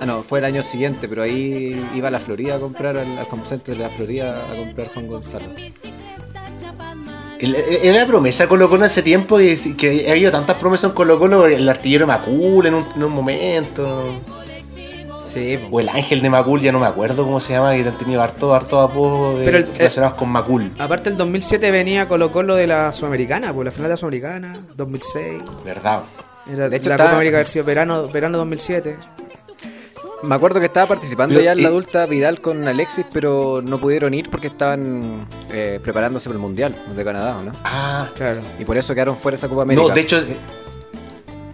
Ah, 0.00 0.06
no, 0.06 0.22
fue 0.22 0.40
el 0.40 0.44
año 0.44 0.62
siguiente, 0.64 1.08
pero 1.08 1.22
ahí 1.22 1.80
iba 1.94 2.08
a 2.08 2.10
la 2.10 2.18
Florida 2.20 2.56
a 2.56 2.58
comprar 2.58 2.96
al, 2.96 3.18
al 3.18 3.26
Home 3.30 3.44
Center 3.44 3.76
de 3.76 3.82
la 3.84 3.90
Florida 3.90 4.42
a 4.52 4.56
comprar 4.56 4.88
Juan 4.88 5.06
Gonzalo. 5.06 5.46
Era 7.40 7.98
la 7.98 8.06
promesa 8.06 8.48
Colo 8.48 8.68
Colo 8.68 8.84
en 8.84 8.90
ese 8.90 9.02
tiempo 9.02 9.40
y 9.40 9.56
que, 9.76 10.06
ha 10.08 10.12
habido 10.12 10.30
tantas 10.32 10.56
promesas 10.56 10.90
en 10.90 10.94
Colo 10.96 11.18
Colo, 11.18 11.46
el 11.46 11.68
artillero 11.68 12.06
Macul 12.06 12.66
en 12.66 12.74
un, 12.74 12.84
en 12.96 13.04
un 13.04 13.12
momento. 13.12 14.14
Sí. 15.24 15.58
O 15.70 15.78
el 15.78 15.88
ángel 15.90 16.22
de 16.22 16.30
Macul, 16.30 16.60
ya 16.62 16.72
no 16.72 16.80
me 16.80 16.86
acuerdo 16.86 17.24
cómo 17.24 17.38
se 17.38 17.52
llama, 17.52 17.74
que 17.74 17.82
han 17.86 17.98
tenido 17.98 18.22
harto, 18.22 18.54
harto 18.54 18.80
apodos 18.80 19.38
de- 19.38 19.44
Pero 19.44 19.58
el- 19.58 19.66
relacionados 19.76 20.16
con 20.16 20.30
Macul. 20.30 20.70
Aparte, 20.78 21.10
el 21.10 21.16
2007 21.18 21.70
venía 21.70 22.08
Colo 22.08 22.32
Colo 22.32 22.56
de 22.56 22.66
la 22.66 22.92
Sudamericana, 22.92 23.52
pues 23.52 23.66
la 23.66 23.70
final 23.70 23.84
de 23.84 23.92
la 23.92 23.96
Sudamericana, 23.98 24.58
2006. 24.76 25.42
¿Verdad? 25.64 26.02
Era 26.50 26.68
De 26.70 26.76
hecho, 26.78 26.88
la 26.88 26.94
estaba- 26.94 27.10
Copa 27.10 27.16
América 27.18 27.36
haber 27.36 27.46
sido 27.46 27.64
verano, 27.66 28.08
verano 28.08 28.38
2007. 28.38 28.96
Me 30.22 30.34
acuerdo 30.34 30.58
que 30.58 30.66
estaba 30.66 30.86
participando 30.86 31.34
Pero, 31.34 31.44
ya 31.44 31.52
en 31.52 31.62
la 31.62 31.68
adulta 31.68 32.06
Vidal 32.06 32.40
con 32.40 32.66
Alexis, 32.66 33.06
pero 33.12 33.62
no 33.62 33.78
pudieron 33.78 34.14
ir 34.14 34.28
porque 34.30 34.48
estaban 34.48 35.28
eh, 35.52 35.78
preparándose 35.82 36.28
para 36.28 36.36
el 36.36 36.42
Mundial 36.42 36.74
de 36.94 37.04
Canadá, 37.04 37.36
¿o 37.38 37.42
¿no? 37.42 37.52
Ah, 37.64 38.08
Claro. 38.16 38.40
Y 38.58 38.64
por 38.64 38.76
eso 38.76 38.94
quedaron 38.94 39.16
fuera 39.16 39.34
de 39.34 39.38
esa 39.38 39.48
Copa 39.48 39.62
América. 39.62 39.86
no, 39.86 39.94
de 39.94 40.00
hecho. 40.00 40.22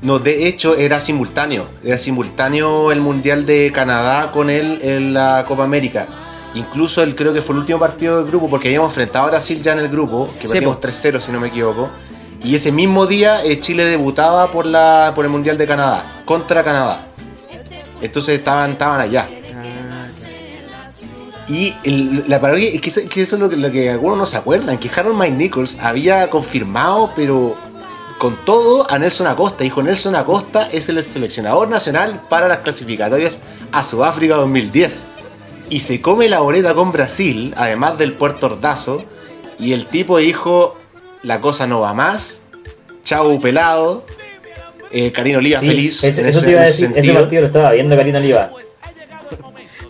No, 0.01 0.19
de 0.19 0.49
hecho 0.49 0.77
era 0.77 1.01
simultáneo. 1.01 1.67
Era 1.83 1.97
simultáneo 1.99 2.93
el 2.93 3.01
Mundial 3.01 3.47
de 3.47 3.73
Canadá 3.73 4.33
con 4.33 4.51
él 4.51 4.79
en 4.83 5.15
la 5.15 5.45
Copa 5.49 5.65
América. 5.65 6.07
Incluso 6.55 7.03
él 7.03 7.15
creo 7.17 7.33
que 7.33 7.43
fue 7.43 7.55
el 7.55 7.61
último 7.61 7.79
partido 7.79 8.19
del 8.19 8.27
grupo, 8.27 8.49
porque 8.49 8.69
habíamos 8.69 8.93
enfrentado 8.93 9.27
a 9.27 9.31
Brasil 9.31 9.63
ya 9.63 9.73
en 9.73 9.81
el 9.81 9.89
grupo, 9.89 10.31
que 10.41 10.47
perdimos 10.47 10.77
po. 10.77 10.89
3-0 10.89 11.21
si 11.21 11.33
no 11.33 11.41
me 11.41 11.49
equivoco. 11.49 11.89
Y 12.43 12.55
ese 12.55 12.71
mismo 12.71 13.07
día 13.07 13.43
eh, 13.45 13.59
Chile 13.61 13.87
debutaba 13.87 14.53
por 14.53 14.67
la 14.67 15.13
por 15.15 15.25
el 15.25 15.31
Mundial 15.31 15.57
de 15.57 15.67
Canadá, 15.67 16.23
contra 16.27 16.63
Canadá. 16.63 17.14
Entonces 18.05 18.39
estaban, 18.39 18.73
estaban 18.73 19.01
allá. 19.01 19.29
Y 21.49 21.75
la 22.27 22.41
parodia 22.41 22.71
es 22.71 22.81
que 22.81 22.89
eso, 22.89 23.01
que 23.09 23.23
eso 23.23 23.37
es 23.37 23.41
lo 23.41 23.49
que, 23.51 23.57
lo 23.57 23.71
que 23.71 23.91
algunos 23.91 24.17
no 24.17 24.27
se 24.27 24.37
acuerdan, 24.37 24.79
que 24.79 24.89
Harold 24.89 25.19
Mike 25.19 25.37
Nichols 25.37 25.79
había 25.79 26.31
confirmado, 26.31 27.11
pero 27.15 27.57
con 28.19 28.37
todo, 28.45 28.91
a 28.91 28.99
Nelson 28.99 29.27
Acosta. 29.27 29.65
Dijo, 29.65 29.83
Nelson 29.83 30.17
Acosta 30.17 30.69
es 30.73 30.89
el 30.89 31.03
seleccionador 31.05 31.69
nacional 31.69 32.23
para 32.29 32.49
las 32.49 32.59
clasificatorias 32.59 33.41
a 33.73 33.83
Sudáfrica 33.83 34.37
2010. 34.37 35.07
Y 35.71 35.81
se 35.81 36.01
come 36.01 36.29
la 36.29 36.41
boleta 36.41 36.75
con 36.75 36.93
Brasil, 36.93 37.55
además 37.57 37.99
del 37.99 38.13
Puerto 38.13 38.47
Ordazo. 38.47 39.05
Y 39.59 39.73
el 39.73 39.87
tipo 39.87 40.19
dijo, 40.19 40.77
la 41.23 41.41
cosa 41.41 41.67
no 41.67 41.81
va 41.81 41.95
más. 41.95 42.43
Chau 43.05 43.41
pelado. 43.41 44.05
Eh, 44.97 45.11
Karina 45.11 45.39
Oliva 45.39 45.59
Sí, 45.59 45.67
feliz. 45.67 46.05
ese- 46.05 46.21
en 46.21 46.29
eso 46.29 46.39
ese- 46.39 46.47
te 46.47 46.53
iba 46.53 46.61
a 46.61 46.65
ese 46.69 46.87
decir, 46.89 46.99
ese 46.99 47.13
partido 47.15 47.41
lo 47.41 47.47
estaba 47.49 47.73
viendo 47.73 47.97
Karina 47.97 48.19
Oliva. 48.21 48.51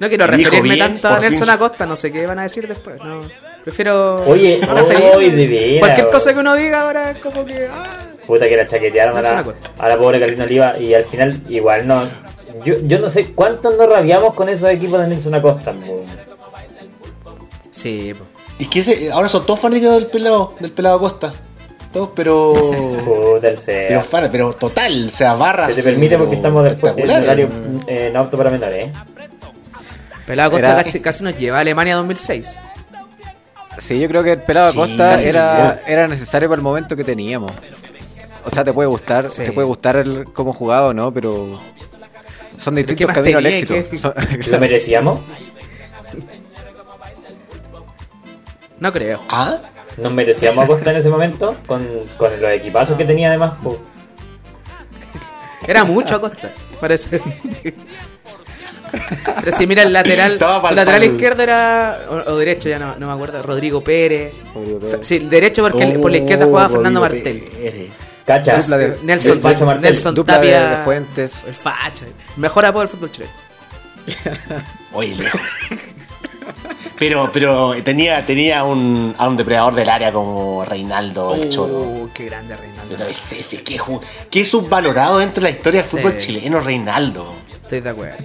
No 0.01 0.09
quiero 0.09 0.27
referirme 0.27 0.75
bien, 0.75 0.79
tanto 0.79 1.09
a. 1.09 1.21
Nelson 1.21 1.51
Acosta, 1.51 1.87
no 1.87 1.95
sé 1.95 2.11
qué 2.11 2.27
van 2.27 2.39
a 2.39 2.43
decir 2.45 2.67
después. 2.67 2.97
No, 3.05 3.21
prefiero. 3.63 4.25
Oye, 4.27 4.61
oy, 5.15 5.79
Cualquier 5.79 6.09
cosa 6.09 6.33
que 6.33 6.41
uno 6.41 6.57
diga 6.57 6.81
ahora 6.83 7.11
es 7.11 7.19
como 7.19 7.45
que. 7.45 7.69
ah, 7.71 7.85
Puta 8.27 8.49
que 8.49 8.57
la 8.57 8.67
chaquetearon 8.67 9.17
a 9.19 9.21
la, 9.23 9.39
Acosta. 9.41 9.71
a 9.79 9.89
la 9.89 9.99
pobre 9.99 10.19
Carolina 10.19 10.45
Oliva 10.45 10.79
y 10.79 10.95
al 10.95 11.05
final 11.05 11.43
igual 11.51 11.87
no. 11.87 12.09
Yo, 12.65 12.75
yo 12.85 12.99
no 12.99 13.11
sé 13.11 13.33
cuántos 13.35 13.77
nos 13.77 13.89
rabiamos 13.89 14.33
con 14.35 14.49
esos 14.49 14.69
equipos 14.71 14.99
de 15.01 15.09
Nelson 15.09 15.35
Acosta. 15.35 15.75
Sí, 17.71 18.15
po. 18.15 18.25
Y 18.59 18.67
que 18.67 18.81
ese- 18.81 19.11
ahora 19.13 19.29
son 19.29 19.45
todos 19.45 19.61
fanáticos 19.61 19.95
del 19.95 20.07
pelado, 20.07 20.55
del 20.61 20.71
pelado 20.71 20.99
Costa. 20.99 21.33
Todos, 21.95 22.11
pero. 22.15 22.53
Puta 22.53 23.49
el 23.49 23.59
pero, 23.65 24.05
pero 24.31 24.53
total, 24.53 25.09
o 25.09 25.11
sea, 25.13 25.33
barras. 25.35 25.73
Se 25.73 25.83
te 25.83 25.91
permite 25.91 26.19
porque 26.19 26.35
estamos 26.37 26.65
después 26.65 26.93
en 26.93 26.99
espectaculares. 27.11 27.47
horario 27.47 27.81
eh, 27.87 28.11
no 28.13 28.21
apto 28.21 28.37
para 28.37 28.51
menores, 28.51 28.89
¿eh? 28.89 28.99
Pelado 30.27 30.51
Costa 30.51 30.73
Era- 30.73 30.83
casi, 30.85 31.01
casi 31.01 31.23
nos 31.25 31.37
lleva 31.39 31.59
a 31.59 31.61
Alemania 31.61 31.95
2006. 31.97 32.61
Sí, 33.79 33.99
yo 34.01 34.09
creo 34.09 34.23
que 34.25 34.33
el 34.33 34.43
pelado 34.43 34.73
Sí, 34.73 34.79
Acosta 34.79 35.11
casi 35.13 35.29
era, 35.29 35.81
era 35.87 36.09
necesario 36.09 36.49
para 36.49 36.59
el 36.59 36.63
momento 36.63 36.97
que 36.97 37.05
teníamos. 37.05 37.53
O 38.45 38.51
sea, 38.51 38.65
te 38.65 38.73
puede 38.73 38.89
gustar, 38.89 39.31
Sí. 39.31 39.45
te 39.45 39.53
puede 39.53 39.67
gustar 39.67 39.97
el 39.97 40.25
cómo 40.33 40.53
jugaba 40.53 40.89
o 40.89 40.95
no, 40.95 41.13
pero 41.15 41.61
son 42.57 42.75
¿qué 42.75 42.83
distintos 42.85 43.15
caminos 43.15 43.39
al 43.39 43.47
éxito. 43.47 43.75
¿Lo 44.51 44.59
merecíamos? 44.59 45.21
No 48.81 48.93
creo. 48.93 49.21
Ah, 49.29 49.59
¿Nos 49.97 50.13
merecíamos 50.13 50.65
a 50.65 50.67
Costa 50.67 50.91
en 50.91 50.97
ese 50.99 51.09
momento? 51.09 51.55
Con, 51.67 51.87
con 52.17 52.33
los 52.41 52.53
equipazos 52.53 52.97
que 52.97 53.05
tenía 53.05 53.29
además. 53.29 53.53
pues. 53.63 53.77
Era 55.67 55.85
mucho 55.85 56.17
Acosta, 56.17 56.51
parece. 56.81 57.21
Pero 59.41 59.53
si 59.53 59.67
mira 59.67 59.83
el 59.83 59.93
lateral, 59.93 60.33
el 60.71 60.77
lateral 60.77 61.05
izquierdo 61.05 61.43
era. 61.43 62.07
O, 62.09 62.33
o 62.33 62.37
derecho, 62.37 62.69
ya 62.69 62.79
no, 62.79 62.95
no 62.97 63.07
me 63.09 63.13
acuerdo. 63.13 63.43
Rodrigo 63.43 63.83
Pérez. 63.83 64.33
Rodrigo 64.55 64.79
Pérez. 64.79 64.99
Sí, 65.07 65.17
el 65.17 65.29
derecho 65.31 65.63
porque 65.63 65.87
por 66.01 66.11
la 66.11 66.19
izquierda 66.19 66.45
Oh, 66.47 66.49
jugaba 66.51 66.69
Fernando 66.69 67.01
Martel. 67.01 67.41
Pérez. 67.41 67.91
Cacha. 68.25 68.57
Dupla 68.57 68.77
de- 68.79 68.99
Nelson, 69.03 69.33
el 69.33 69.41
Facho 69.41 69.67
Martel. 69.67 69.83
Nelson 69.83 70.15
Dupla 70.15 70.39
de 70.39 70.53
Tapia. 70.53 70.83
Fuentes. 70.85 71.45
El 71.47 71.55
facho. 71.55 72.05
Mejor 72.37 72.65
apodo 72.65 72.81
del 72.83 72.89
fútbol 72.89 73.11
chileno. 73.11 73.33
Oye, 74.93 75.15
lejos. 75.17 75.41
Pero, 76.99 77.31
pero 77.33 77.75
tenía, 77.83 78.25
tenía 78.25 78.63
un, 78.65 79.15
a 79.19 79.27
un 79.29 79.37
depredador 79.37 79.75
del 79.75 79.89
área 79.89 80.13
como 80.13 80.65
Reinaldo 80.65 81.35
el 81.35 81.49
Cholo. 81.49 81.79
Oh, 81.79 82.09
qué 82.15 82.27
grande 82.27 82.57
Reinaldo. 82.57 82.95
Pero 82.97 83.11
es 83.11 83.33
ese, 83.33 83.63
qué, 83.63 84.45
subvalorado 84.45 85.19
dentro 85.19 85.43
de 85.43 85.51
la 85.51 85.57
historia 85.57 85.83
del 85.83 85.91
Sí. 85.91 85.97
fútbol 85.97 86.19
chileno, 86.19 86.61
Reinaldo. 86.61 87.35
Estoy 87.51 87.81
de 87.81 87.91
acuerdo. 87.91 88.17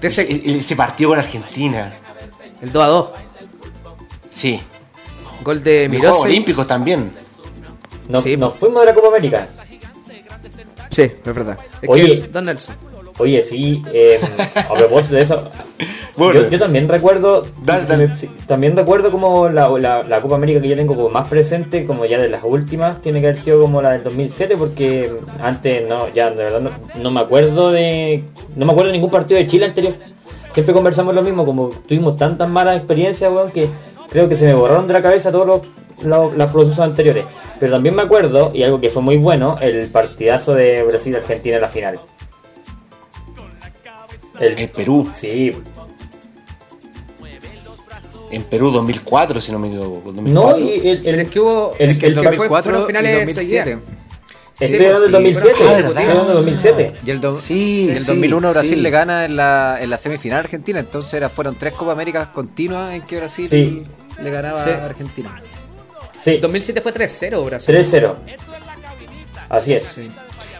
De 0.00 0.08
ese- 0.08 0.22
Ese, 0.32 0.58
ese 0.58 0.76
partido 0.76 1.10
con 1.10 1.18
Argentina. 1.18 1.98
el 2.62 2.70
2 2.72 2.82
a 2.84 2.86
2. 2.86 3.08
Sí. 4.30 4.60
Gol 5.42 5.62
de 5.62 5.84
En 5.84 5.92
los 5.92 5.98
Juegos 6.00 6.16
Mirosevic. 6.16 6.24
Olímpicos 6.32 6.66
también. 6.68 7.14
Nos, 8.08 8.22
Sí, 8.22 8.36
nos 8.36 8.54
fuimos 8.56 8.80
de 8.80 8.86
la 8.86 8.94
Copa 8.94 9.08
América. 9.08 9.48
Sí, 10.90 11.02
es 11.02 11.24
verdad. 11.24 11.58
Es 11.82 11.88
Oye. 11.88 12.22
que 12.22 12.28
Don 12.28 12.44
Nelson. 12.44 12.76
Oye, 13.18 13.42
sí, 13.42 13.82
eh, 13.92 14.18
a 14.68 14.74
propósito 14.74 15.14
de 15.16 15.22
eso, 15.22 15.42
Bueno. 16.16 16.42
yo, 16.42 16.48
yo 16.48 16.58
también 16.58 16.88
recuerdo, 16.88 17.44
Dale, 17.62 17.84
sí, 17.86 17.88
dale. 17.92 18.06
sí 18.06 18.12
me- 18.12 18.18
sí, 18.18 18.44
también 18.46 18.76
recuerdo 18.76 19.10
como 19.10 19.48
la, 19.48 19.68
la, 19.68 20.02
la 20.04 20.20
Copa 20.20 20.36
América 20.36 20.60
que 20.60 20.68
yo 20.68 20.76
tengo 20.76 20.94
como 20.94 21.08
más 21.10 21.28
presente, 21.28 21.86
como 21.86 22.04
ya 22.04 22.18
de 22.18 22.28
las 22.28 22.42
últimas, 22.44 23.00
tiene 23.02 23.20
que 23.20 23.26
haber 23.26 23.38
sido 23.38 23.60
como 23.60 23.82
la 23.82 23.92
del 23.92 24.02
2007, 24.04 24.56
porque 24.56 25.10
antes 25.40 25.88
no, 25.88 26.08
ya 26.12 26.30
de 26.30 26.36
verdad 26.36 26.60
no, 26.60 26.70
no 27.02 27.10
me 27.10 27.20
acuerdo 27.20 27.70
de, 27.70 28.22
no 28.56 28.64
me 28.66 28.72
acuerdo 28.72 28.88
de 28.90 28.96
ningún 28.98 29.10
partido 29.10 29.38
de 29.40 29.46
Chile 29.46 29.66
anterior. 29.66 29.94
Siempre 30.52 30.72
conversamos 30.74 31.14
lo 31.14 31.22
mismo, 31.22 31.44
como 31.44 31.68
tuvimos 31.68 32.16
tantas 32.16 32.48
malas 32.48 32.76
experiencias, 32.76 33.30
weón, 33.32 33.50
que 33.50 33.68
creo 34.08 34.28
que 34.28 34.36
se 34.36 34.44
me 34.46 34.54
borraron 34.54 34.86
de 34.86 34.92
la 34.92 35.02
cabeza 35.02 35.32
todos 35.32 35.46
los, 35.48 35.60
los, 36.04 36.36
los 36.36 36.50
procesos 36.52 36.78
anteriores. 36.78 37.24
Pero 37.58 37.72
también 37.72 37.96
me 37.96 38.02
acuerdo, 38.02 38.52
y 38.54 38.62
algo 38.62 38.80
que 38.80 38.88
fue 38.88 39.02
muy 39.02 39.16
bueno, 39.16 39.56
el 39.60 39.88
partidazo 39.88 40.54
de 40.54 40.84
Brasil-Argentina 40.84 41.56
en 41.56 41.62
la 41.62 41.68
final. 41.68 41.98
El, 44.40 44.58
En 44.58 44.68
Perú. 44.70 45.10
Sí, 45.12 45.52
En 48.30 48.42
Perú 48.44 48.70
2004, 48.72 49.40
si 49.40 49.52
no 49.52 49.58
me 49.60 49.68
equivoco. 49.68 50.10
no, 50.12 50.22
2004. 50.22 50.58
y 50.60 50.88
el, 50.88 51.02
Pero 51.02 51.14
el, 51.14 51.20
es 51.20 51.28
que 51.28 51.40
hubo. 51.40 51.72
el- 51.78 51.98
que 51.98 52.06
el 52.06 52.14
lo 52.14 52.22
que 52.22 52.28
fue, 52.32 52.48
2004 52.48 52.86
finales 52.86 53.18
2007. 53.26 53.64
seguidas. 53.64 53.84
estoy 54.58 54.78
Sí, 54.78 54.84
hablando 54.86 55.00
del 55.00 55.10
y 55.10 55.12
2007, 55.34 55.54
fueron 55.56 55.72
estoy 55.72 55.94
¿verdad? 55.94 56.10
hablando 56.10 56.26
del 56.34 56.34
2007. 56.44 56.92
Y 57.06 57.10
el, 57.10 57.20
do- 57.20 57.38
Sí, 57.38 57.88
el 57.90 57.98
sí, 58.00 58.04
2001 58.06 58.50
Brasil 58.50 58.70
sí. 58.70 58.76
le 58.80 58.90
gana 58.90 59.24
en 59.24 59.36
la, 59.36 59.78
en 59.80 59.90
la 59.90 59.98
semifinal 59.98 60.38
a 60.38 60.40
Argentina, 60.40 60.80
entonces 60.80 61.14
era, 61.14 61.28
fueron 61.28 61.54
tres 61.56 61.74
Copa 61.74 61.92
Américas 61.92 62.28
continuas 62.28 62.94
en 62.94 63.02
que 63.02 63.16
Brasil 63.18 63.48
Sí. 63.48 63.86
le 64.20 64.30
ganaba 64.30 64.62
Sí. 64.64 64.70
a 64.70 64.84
Argentina. 64.84 65.42
Sí, 66.20 66.38
2007 66.38 66.80
fue 66.80 66.92
3-0 66.92 67.44
Brasil. 67.44 67.74
3-0. 67.74 68.16
Así 69.48 69.74
es. 69.74 69.96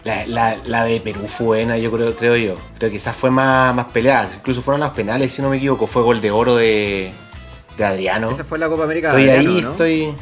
La, 0.05 0.27
la, 0.27 0.57
la 0.67 0.85
de 0.85 1.01
Perú 1.01 1.27
fue 1.27 1.47
buena, 1.47 1.79
yo 1.79 1.91
creo, 1.91 2.15
creo 2.15 2.35
yo. 2.35 2.53
Pero 2.77 2.91
quizás 2.91 3.15
fue 3.15 3.31
más, 3.31 3.73
más 3.75 3.87
peleada. 3.87 4.29
Incluso 4.33 4.61
fueron 4.61 4.81
los 4.81 4.91
penales, 4.91 5.33
si 5.33 5.41
no 5.41 5.49
me 5.49 5.57
equivoco. 5.57 5.87
Fue 5.87 6.03
gol 6.03 6.21
de 6.21 6.29
oro 6.29 6.55
de, 6.55 7.11
de 7.75 7.83
Adriano. 7.83 8.29
Esa 8.29 8.43
fue 8.43 8.59
la 8.59 8.69
Copa 8.69 8.83
América 8.83 9.09
Estoy 9.09 9.23
de 9.23 9.31
ahí, 9.31 9.37
Adriano, 9.39 9.61
¿no? 9.61 9.71
estoy. 9.71 10.13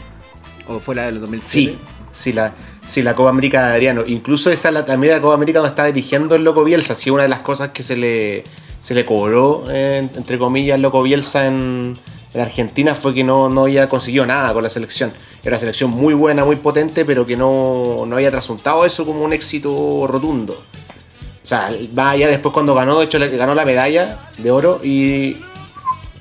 ¿O 0.70 0.80
fue 0.80 0.96
la 0.96 1.04
del 1.08 1.20
2007? 1.20 1.52
Sí, 1.52 1.78
sí, 2.14 2.32
la, 2.32 2.54
sí, 2.88 3.02
la 3.02 3.14
Copa 3.14 3.30
América 3.30 3.68
de 3.68 3.74
Adriano. 3.74 4.04
Incluso 4.08 4.50
esa 4.50 4.72
la, 4.72 4.86
también 4.86 5.16
la 5.16 5.22
Copa 5.22 5.34
América 5.34 5.60
donde 5.60 5.72
estaba 5.72 5.90
dirigiendo 5.90 6.36
el 6.36 6.46
Loco 6.46 6.64
Bielsa. 6.64 6.96
Sí, 6.96 7.10
una 7.10 7.24
de 7.24 7.30
las 7.30 7.42
cosas 7.42 7.72
que 7.72 7.84
se 7.84 7.98
le, 7.98 8.46
se 8.82 8.96
le 8.96 9.04
cobró, 9.04 9.66
eh, 9.70 10.10
entre 10.16 10.38
comillas, 10.38 10.76
el 10.76 10.82
Loco 10.82 11.04
Bielsa 11.04 11.46
en, 11.46 11.98
en 12.34 12.42
Argentina 12.42 12.96
fue 12.96 13.14
que 13.14 13.24
no, 13.24 13.50
no 13.50 13.64
había 13.64 13.88
conseguido 13.88 14.26
nada 14.26 14.54
con 14.54 14.64
la 14.64 14.70
selección. 14.70 15.12
Era 15.42 15.52
una 15.52 15.60
selección 15.60 15.92
muy 15.92 16.14
buena, 16.14 16.44
muy 16.44 16.56
potente, 16.56 17.06
pero 17.06 17.26
que 17.26 17.38
no, 17.38 18.06
no 18.08 18.16
había 18.16 18.32
trasuntado 18.32 18.86
eso 18.86 19.06
como 19.06 19.24
un 19.24 19.34
éxito 19.34 20.08
rotundo. 20.08 20.54
O 20.54 21.46
sea, 21.46 21.70
va 21.98 22.16
ya 22.16 22.28
después 22.28 22.54
cuando 22.54 22.74
ganó, 22.74 23.00
de 23.00 23.06
hecho, 23.06 23.20
ganó 23.20 23.54
la 23.54 23.66
medalla 23.66 24.18
de 24.38 24.50
oro 24.50 24.80
y 24.84 25.38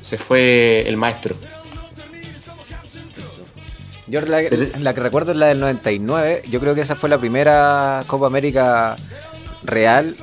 se 0.02 0.18
fue 0.18 0.84
el 0.86 0.96
maestro. 0.96 1.34
Yo 4.08 4.20
la 4.20 4.42
que 4.94 5.00
recuerdo 5.00 5.32
es 5.32 5.38
la 5.38 5.46
del 5.46 5.60
99. 5.60 6.42
Yo 6.50 6.60
creo 6.60 6.74
que 6.74 6.82
esa 6.82 6.96
fue 6.96 7.08
la 7.08 7.16
primera 7.16 8.02
Copa 8.06 8.26
América 8.26 8.96
real 9.62 10.14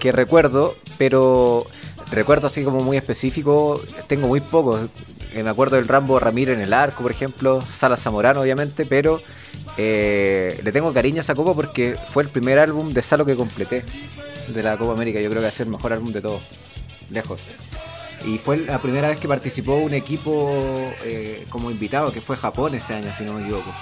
que 0.00 0.12
recuerdo, 0.12 0.74
pero 0.96 1.66
recuerdo 2.12 2.46
así 2.46 2.62
como 2.62 2.80
muy 2.80 2.96
específico. 2.96 3.80
Tengo 4.06 4.28
muy 4.28 4.40
pocos. 4.40 4.88
Eh, 5.34 5.42
me 5.42 5.50
acuerdo 5.50 5.76
del 5.76 5.88
Rambo 5.88 6.18
Ramírez 6.18 6.56
en 6.56 6.62
el 6.62 6.72
arco, 6.72 7.02
por 7.02 7.10
ejemplo. 7.10 7.60
Sala 7.72 7.96
Zamorano, 7.96 8.40
obviamente, 8.40 8.86
pero 8.86 9.20
eh, 9.76 10.60
le 10.62 10.72
tengo 10.72 10.92
cariño 10.92 11.18
a 11.18 11.20
esa 11.20 11.34
copa 11.34 11.54
porque 11.54 11.96
fue 12.12 12.22
el 12.22 12.28
primer 12.28 12.58
álbum 12.58 12.92
de 12.92 13.02
Salo 13.02 13.24
que 13.24 13.36
completé. 13.36 13.84
de 14.48 14.62
la 14.62 14.76
Copa 14.76 14.92
América. 14.92 15.20
Yo 15.20 15.30
creo 15.30 15.40
que 15.40 15.48
ha 15.48 15.50
sido 15.50 15.64
el 15.64 15.70
mejor 15.70 15.92
álbum 15.92 16.12
de 16.12 16.20
todos. 16.20 16.42
Lejos. 17.10 17.42
Y 18.26 18.38
fue 18.38 18.56
la 18.58 18.80
primera 18.80 19.08
vez 19.08 19.18
que 19.18 19.26
participó 19.26 19.76
un 19.76 19.94
equipo 19.94 20.52
eh, 21.04 21.44
como 21.48 21.70
invitado, 21.70 22.12
que 22.12 22.20
fue 22.20 22.36
Japón 22.36 22.74
ese 22.74 22.94
año, 22.94 23.12
si 23.16 23.24
no 23.24 23.34
me 23.34 23.42
equivoco. 23.42 23.72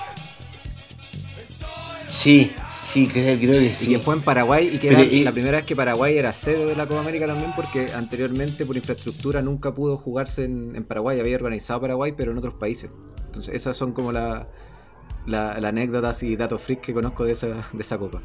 Sí, 2.11 2.53
sí, 2.71 3.07
creo, 3.07 3.39
creo 3.39 3.53
que 3.61 3.67
Y 3.67 3.75
sí. 3.75 3.89
que 3.93 3.99
fue 4.01 4.15
en 4.17 4.21
Paraguay 4.23 4.69
y 4.75 4.79
que 4.79 4.89
Pero, 4.89 5.01
era 5.03 5.11
y- 5.13 5.23
la 5.25 5.33
primera 5.33 5.59
vez 5.59 5.65
que 5.67 5.77
Paraguay 5.77 6.19
era 6.19 6.35
sede 6.35 6.67
de 6.67 6.75
la 6.75 6.87
Copa 6.87 7.01
América 7.01 7.27
también 7.27 7.53
porque 7.55 7.87
anteriormente 7.95 8.67
por 8.67 8.77
infraestructura 8.77 9.43
nunca 9.43 9.73
pudo 9.73 9.97
jugarse 9.97 10.45
en, 10.45 10.75
en 10.75 10.85
Paraguay, 10.85 11.21
había 11.21 11.37
organizado 11.37 11.81
Paraguay 11.81 12.13
pero 12.17 12.33
en 12.33 12.39
otros 12.39 12.55
países. 12.55 12.91
Entonces 13.27 13.55
esas 13.55 13.77
son 13.77 13.93
como 13.93 14.11
la, 14.13 14.49
la, 15.27 15.61
la 15.61 15.69
anécdotas 15.69 16.23
y 16.25 16.35
datos 16.37 16.61
freaks 16.61 16.87
que 16.87 16.95
conozco 16.95 17.25
de 17.25 17.33
esa, 17.33 17.47
de 17.47 17.81
esa 17.81 17.97
copa. 17.97 18.21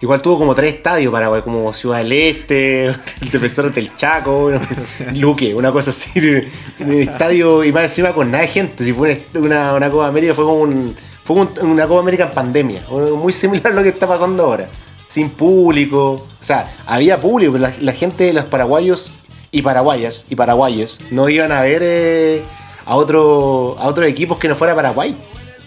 Igual 0.00 0.20
tuvo 0.20 0.38
como 0.38 0.54
tres 0.54 0.74
estadios 0.74 1.10
Paraguay, 1.10 1.40
como 1.42 1.72
Ciudad 1.72 1.98
del 1.98 2.12
Este, 2.12 2.86
el 3.22 3.30
Defensor 3.32 3.72
del 3.72 3.94
Chaco, 3.96 4.50
Luque, 5.14 5.54
una 5.54 5.72
cosa 5.72 5.90
así. 5.90 6.10
Un 6.80 6.92
estadio 6.92 7.64
y 7.64 7.72
más 7.72 7.84
encima 7.84 8.12
con 8.12 8.30
nada 8.30 8.42
de 8.42 8.48
gente. 8.48 8.84
Si 8.84 8.92
fue 8.92 9.22
una, 9.34 9.74
una 9.74 9.90
Copa 9.90 10.06
América, 10.06 10.34
fue 10.34 10.44
como 10.44 10.60
un, 10.60 10.94
fue 11.26 11.36
un- 11.36 11.50
una 11.70 11.86
Copa 11.86 12.00
América 12.00 12.24
en 12.24 12.30
pandemia. 12.30 12.82
Muy 12.90 13.32
similar 13.32 13.72
a 13.72 13.76
lo 13.76 13.82
que 13.82 13.88
está 13.90 14.06
pasando 14.06 14.44
ahora. 14.44 14.66
Sin 15.10 15.30
público. 15.30 16.12
O 16.40 16.44
sea, 16.44 16.72
había 16.86 17.16
público, 17.18 17.52
pero 17.52 17.62
la, 17.68 17.74
la 17.80 17.92
gente 17.92 18.24
de 18.24 18.32
los 18.32 18.44
paraguayos 18.46 19.10
y 19.50 19.62
paraguayas 19.62 20.24
y 20.28 20.36
paraguayes 20.36 20.98
no 21.10 21.28
iban 21.28 21.52
a 21.52 21.60
ver 21.62 21.80
eh, 21.84 22.42
a, 22.84 22.96
otro, 22.96 23.76
a 23.78 23.86
otros 23.88 24.06
equipos 24.08 24.38
que 24.38 24.48
no 24.48 24.56
fuera 24.56 24.74
Paraguay. 24.74 25.16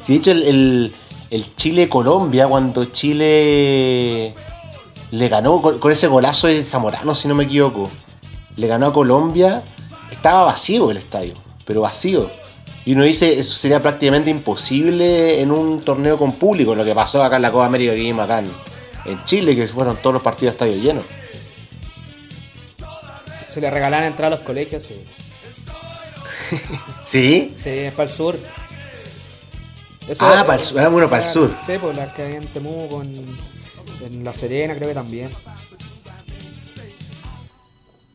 Si 0.05 0.13
de 0.13 0.19
hecho 0.19 0.31
el, 0.31 0.43
el- 0.43 0.95
el 1.31 1.55
Chile-Colombia, 1.55 2.47
cuando 2.47 2.85
Chile 2.85 4.33
le 5.11 5.29
ganó 5.29 5.61
con, 5.61 5.79
con 5.79 5.91
ese 5.91 6.07
golazo 6.07 6.47
de 6.47 6.63
Zamorano, 6.63 7.13
si 7.15 7.27
no 7.27 7.35
me 7.35 7.43
equivoco, 7.45 7.89
le 8.55 8.67
ganó 8.67 8.87
a 8.87 8.93
Colombia, 8.93 9.61
estaba 10.11 10.43
vacío 10.45 10.89
el 10.91 10.97
estadio, 10.97 11.33
pero 11.65 11.81
vacío. 11.81 12.29
Y 12.85 12.93
uno 12.93 13.03
dice, 13.03 13.37
eso 13.39 13.53
sería 13.53 13.81
prácticamente 13.81 14.29
imposible 14.29 15.41
en 15.41 15.51
un 15.51 15.81
torneo 15.81 16.17
con 16.17 16.33
público, 16.33 16.73
lo 16.75 16.83
que 16.85 16.95
pasó 16.95 17.23
acá 17.23 17.35
en 17.35 17.43
la 17.43 17.51
Copa 17.51 17.65
América 17.65 17.93
que 17.93 17.99
vimos 17.99 18.23
acá 18.25 18.39
en, 18.39 18.49
en 19.05 19.23
Chile, 19.25 19.55
que 19.55 19.67
fueron 19.67 19.97
todos 19.97 20.13
los 20.13 20.23
partidos 20.23 20.51
a 20.51 20.53
estadio 20.53 20.75
llenos. 20.81 21.03
Se, 23.37 23.51
se 23.53 23.61
le 23.61 23.69
regalaban 23.69 24.05
entradas 24.07 24.33
a 24.33 24.37
los 24.37 24.45
colegios, 24.45 24.83
sí. 24.83 24.95
¿Sí? 27.05 27.53
Sí, 27.55 27.69
es 27.69 27.93
para 27.93 28.03
el 28.03 28.09
sur. 28.09 28.39
Eso 30.07 30.25
Ah, 30.25 30.39
es- 30.39 30.43
para 30.45 30.59
el 30.59 30.65
sur. 30.65 30.79
Ah, 30.79 30.87
bueno, 30.87 31.09
para 31.09 31.21
el 31.21 31.27
la- 31.27 31.33
sur. 31.33 31.55
Sí, 31.63 31.73
pues 31.79 31.95
las 31.95 32.13
que 32.13 32.21
hay 32.23 32.35
en 32.35 32.47
Temuco, 32.47 33.01
en, 33.03 33.25
en 34.03 34.23
La 34.23 34.33
Serena 34.33 34.73
creo 34.75 34.87
que 34.87 34.95
también. 34.95 35.29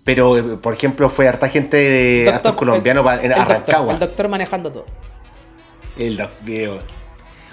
Pero, 0.04 0.36
eh, 0.36 0.42
por 0.58 0.74
ejemplo, 0.74 1.08
fue 1.08 1.26
harta 1.26 1.48
gente 1.48 1.76
de 1.78 2.24
Doctor- 2.30 2.56
colombianos 2.56 3.04
el- 3.14 3.18
en 3.24 3.32
el 3.32 3.38
doctor- 3.38 3.52
Arrancagua. 3.56 3.92
el 3.94 3.98
doctor 3.98 4.28
manejando 4.28 4.70
todo. 4.70 4.84
El 5.98 6.16
doctor. 6.16 6.82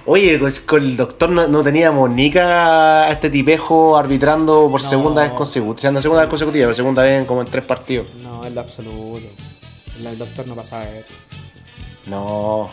Oye, 0.06 0.38
pues, 0.40 0.60
con 0.60 0.84
el 0.84 0.98
doctor 0.98 1.30
no, 1.30 1.48
no 1.48 1.64
teníamos 1.64 2.10
ni 2.10 2.32
a 2.36 3.08
este 3.12 3.30
tipejo 3.30 3.96
arbitrando 3.98 4.68
por 4.70 4.82
No. 4.84 4.90
segunda 4.90 5.22
vez 5.22 5.32
consecutiva. 5.34 5.92
No 5.92 6.02
segunda 6.02 6.22
vez 6.24 6.30
consecutiva, 6.30 6.66
pero 6.66 6.76
segunda 6.76 7.04
vez 7.04 7.20
en 7.20 7.26
como 7.26 7.42
en 7.42 7.48
tres 7.48 7.64
partidos. 7.64 8.08
No, 8.24 8.44
en 8.46 8.54
lo 8.56 8.62
absoluto. 8.62 9.28
El, 10.04 10.18
doctor 10.18 10.48
no 10.48 10.56
pasaba 10.56 10.84
esto. 10.86 11.14
No. 12.08 12.68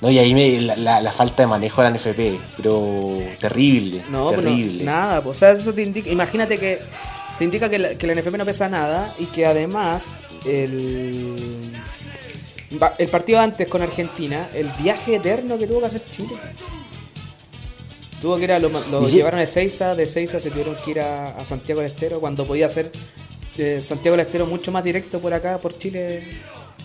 No, 0.00 0.10
y 0.10 0.18
ahí 0.18 0.34
me, 0.34 0.60
la, 0.60 0.76
la- 0.76 1.00
la 1.00 1.12
falta 1.12 1.42
de 1.44 1.46
manejo 1.46 1.80
de 1.82 1.90
la 1.90 1.96
NFP, 1.96 2.38
pero 2.56 3.18
terrible. 3.40 4.02
No, 4.10 4.30
pero 4.30 4.42
terrible. 4.42 4.84
nada, 4.84 5.22
pues, 5.22 5.36
o 5.36 5.38
sea, 5.38 5.50
eso 5.52 5.72
te 5.72 5.82
indica, 5.82 6.10
imagínate 6.10 6.58
que 6.58 6.80
te 7.38 7.44
indica 7.44 7.68
que 7.68 7.78
la, 7.78 7.94
que 7.96 8.06
la 8.06 8.14
NFP 8.14 8.36
no 8.36 8.44
pesa 8.44 8.68
nada 8.68 9.14
y 9.18 9.26
que 9.26 9.46
además 9.46 10.20
el, 10.44 11.36
el 12.98 13.08
partido 13.08 13.40
antes 13.40 13.68
con 13.68 13.80
Argentina, 13.82 14.48
el 14.54 14.68
viaje 14.80 15.16
eterno 15.16 15.56
que 15.58 15.66
tuvo 15.66 15.80
que 15.80 15.86
hacer 15.86 16.02
Chile. 16.10 16.34
Tuvo 18.20 18.36
que 18.36 18.44
ir 18.44 18.52
a 18.52 18.58
lo, 18.58 18.68
lo 18.68 19.02
Y 19.04 19.10
sí- 19.10 19.16
llevaron 19.16 19.38
de 19.40 19.46
Seiza, 19.46 19.94
de 19.94 20.06
Seiza 20.06 20.40
se 20.40 20.50
tuvieron 20.50 20.76
que 20.84 20.90
ir 20.90 21.00
a, 21.00 21.36
a 21.36 21.44
Santiago 21.44 21.80
del 21.80 21.92
Estero 21.92 22.18
cuando 22.18 22.44
podía 22.44 22.68
ser 22.68 22.90
eh, 23.56 23.80
Santiago 23.80 24.16
del 24.16 24.26
Estero 24.26 24.44
mucho 24.46 24.72
más 24.72 24.82
directo 24.82 25.20
por 25.20 25.32
acá, 25.32 25.58
por 25.58 25.78
Chile, 25.78 26.24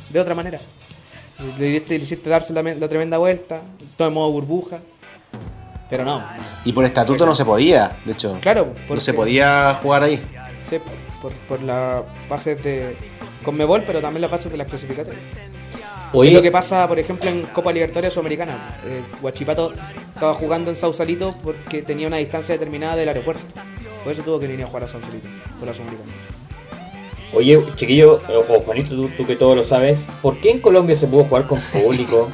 de 0.09 0.19
otra 0.19 0.35
manera. 0.35 0.59
Le 1.57 1.69
hiciste, 1.69 1.97
le 1.97 2.03
hiciste 2.03 2.29
darse 2.29 2.53
la, 2.53 2.61
me- 2.61 2.75
la 2.75 2.87
tremenda 2.87 3.17
vuelta, 3.17 3.61
todo 3.97 4.07
en 4.07 4.13
modo 4.13 4.31
burbuja. 4.31 4.77
Pero 5.89 6.05
no, 6.05 6.23
Y 6.65 6.71
por 6.71 6.85
estatuto 6.85 7.25
no 7.25 7.35
se 7.35 7.45
podía, 7.45 7.97
de 8.05 8.13
hecho. 8.13 8.37
Claro, 8.41 8.73
No 8.89 8.99
se 8.99 9.13
podía 9.13 9.79
jugar 9.81 10.03
ahí. 10.03 10.19
Sí, 10.63 10.77
por, 10.79 11.31
por, 11.31 11.39
por 11.47 11.61
las 11.61 12.03
bases 12.29 12.61
de 12.63 12.95
Conmebol, 13.43 13.83
pero 13.85 14.01
también 14.01 14.21
las 14.21 14.31
bases 14.31 14.51
de 14.51 14.57
las 14.57 14.67
clasificatorias. 14.67 15.21
Oye, 16.13 16.29
Es 16.29 16.35
lo 16.35 16.41
que 16.41 16.51
pasa, 16.51 16.87
por 16.87 16.99
ejemplo, 16.99 17.29
en 17.29 17.41
Copa 17.41 17.71
Libertadores 17.73 18.13
Sudamericana. 18.13 18.77
Eh, 18.85 19.01
Guachipato 19.21 19.73
estaba 20.13 20.33
jugando 20.35 20.69
en 20.69 20.75
Sausalito 20.75 21.33
porque 21.43 21.81
tenía 21.81 22.07
una 22.07 22.17
distancia 22.17 22.53
determinada 22.53 22.95
del 22.95 23.09
aeropuerto. 23.09 23.41
Por 24.03 24.11
eso 24.11 24.21
tuvo 24.21 24.39
que 24.39 24.47
venir 24.47 24.63
a 24.63 24.67
jugar 24.67 24.83
a 24.83 24.87
Sausalito, 24.87 25.27
por 25.57 25.67
la 25.67 25.73
Sudamericana. 25.73 26.11
oye, 27.33 27.59
chiquillo, 27.75 28.21
eh, 28.29 28.35
o 28.47 28.59
Juanito, 28.59 28.89
tú, 28.89 29.09
tú 29.17 29.25
que 29.25 29.35
todo 29.35 29.55
lo 29.55 29.63
sabes, 29.63 30.05
¿por 30.21 30.39
qué 30.39 30.51
en 30.51 30.61
Colombia 30.61 30.95
se 30.95 31.07
pudo 31.07 31.23
jugar 31.23 31.47
con 31.47 31.59
público? 31.59 32.29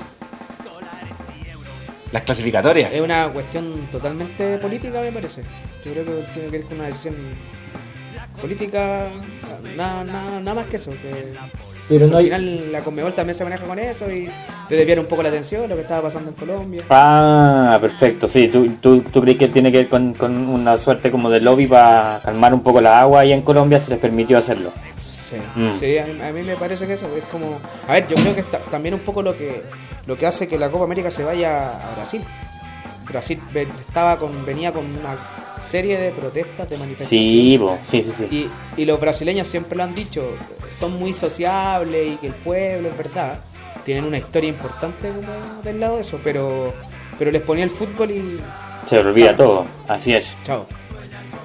Las 2.11 2.23
clasificatorias. 2.23 2.91
Es 2.91 3.01
una 3.01 3.31
cuestión 3.31 3.87
totalmente 3.91 4.57
política, 4.57 4.99
me 4.99 5.11
parece. 5.11 5.43
Yo 5.85 5.91
creo 5.91 6.05
que 6.05 6.11
tiene 6.33 6.49
que 6.49 6.57
ver 6.57 6.63
con 6.63 6.77
una 6.77 6.87
decisión 6.87 7.15
política, 8.41 9.07
nada, 9.75 10.03
nada, 10.03 10.39
nada 10.39 10.53
más 10.53 10.65
que 10.67 10.77
eso. 10.77 10.91
Que 10.91 11.33
Pero 11.89 12.07
no 12.07 12.13
al 12.17 12.19
hay- 12.19 12.25
final 12.25 12.71
la 12.71 12.79
Conmebol 12.81 13.13
también 13.13 13.35
se 13.35 13.43
maneja 13.43 13.65
con 13.65 13.79
eso 13.79 14.09
y 14.11 14.29
le 14.69 14.75
desviaron 14.77 15.05
un 15.05 15.09
poco 15.09 15.23
la 15.23 15.29
atención 15.29 15.67
lo 15.67 15.75
que 15.75 15.81
estaba 15.81 16.03
pasando 16.03 16.29
en 16.29 16.35
Colombia. 16.35 16.83
Ah, 16.89 17.77
perfecto, 17.81 18.27
sí, 18.27 18.47
tú, 18.47 18.69
tú, 18.79 19.01
tú 19.01 19.21
crees 19.21 19.37
que 19.37 19.47
tiene 19.47 19.71
que 19.71 19.77
ver 19.79 19.89
con, 19.89 20.13
con 20.13 20.35
una 20.37 20.77
suerte 20.77 21.09
como 21.09 21.29
de 21.31 21.41
lobby 21.41 21.65
para 21.67 22.19
calmar 22.23 22.53
un 22.53 22.61
poco 22.61 22.79
la 22.79 23.01
agua 23.01 23.25
y 23.25 23.33
en 23.33 23.41
Colombia 23.41 23.79
se 23.79 23.89
les 23.89 23.99
permitió 23.99 24.37
hacerlo. 24.37 24.71
Sí, 24.95 25.37
Mm. 25.55 25.73
sí 25.73 25.97
a, 25.97 26.05
mí- 26.05 26.21
a 26.21 26.31
mí 26.31 26.41
me 26.43 26.55
parece 26.55 26.85
que 26.85 26.93
eso 26.93 27.07
es 27.17 27.23
como... 27.25 27.59
A 27.87 27.93
ver, 27.93 28.07
yo 28.07 28.15
creo 28.15 28.35
que 28.35 28.41
está- 28.41 28.59
también 28.59 28.93
un 28.93 29.01
poco 29.01 29.21
lo 29.21 29.35
que 29.35 29.63
lo 30.05 30.17
que 30.17 30.25
hace 30.25 30.47
que 30.47 30.57
la 30.57 30.69
Copa 30.69 30.85
América 30.85 31.11
se 31.11 31.23
vaya 31.23 31.69
a 31.69 31.95
Brasil. 31.95 32.21
Brasil 33.07 33.39
estaba 33.79 34.17
con 34.17 34.43
venía 34.45 34.71
con 34.71 34.85
una 34.85 35.15
serie 35.59 35.97
de 35.97 36.11
protestas, 36.11 36.69
de 36.69 36.77
manifestaciones. 36.77 37.27
Sí, 37.27 37.57
bo, 37.57 37.77
sí, 37.89 38.03
sí, 38.03 38.13
sí. 38.17 38.49
Y, 38.77 38.81
y 38.81 38.85
los 38.85 38.99
brasileños 38.99 39.47
siempre 39.47 39.77
lo 39.77 39.83
han 39.83 39.93
dicho, 39.95 40.23
son 40.69 40.97
muy 40.99 41.13
sociables 41.13 42.13
y 42.13 42.17
que 42.17 42.27
el 42.27 42.33
pueblo, 42.33 42.89
es 42.89 42.97
verdad, 42.97 43.39
tienen 43.85 44.03
una 44.05 44.17
historia 44.17 44.49
importante 44.49 45.09
como 45.09 45.61
del 45.63 45.79
lado 45.79 45.95
de 45.95 46.01
eso, 46.01 46.19
pero, 46.23 46.73
pero 47.17 47.31
les 47.31 47.41
ponía 47.41 47.63
el 47.63 47.69
fútbol 47.69 48.11
y 48.11 48.39
Se 48.89 48.97
olvida 48.99 49.35
todo, 49.35 49.65
así 49.87 50.13
es. 50.13 50.37
chao. 50.43 50.65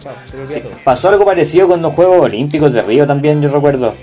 Chao, 0.01 0.13
se 0.31 0.37
olvida 0.37 0.55
Sí, 0.55 0.61
todo. 0.61 0.73
Pasó 0.85 1.09
algo 1.09 1.25
parecido 1.25 1.67
con 1.69 1.81
los 1.83 1.93
Juegos 1.95 2.21
Olímpicos 2.21 2.73
de 2.73 2.83
Río 2.83 3.07
también, 3.07 3.41
yo 3.41 3.51
recuerdo. 3.51 3.95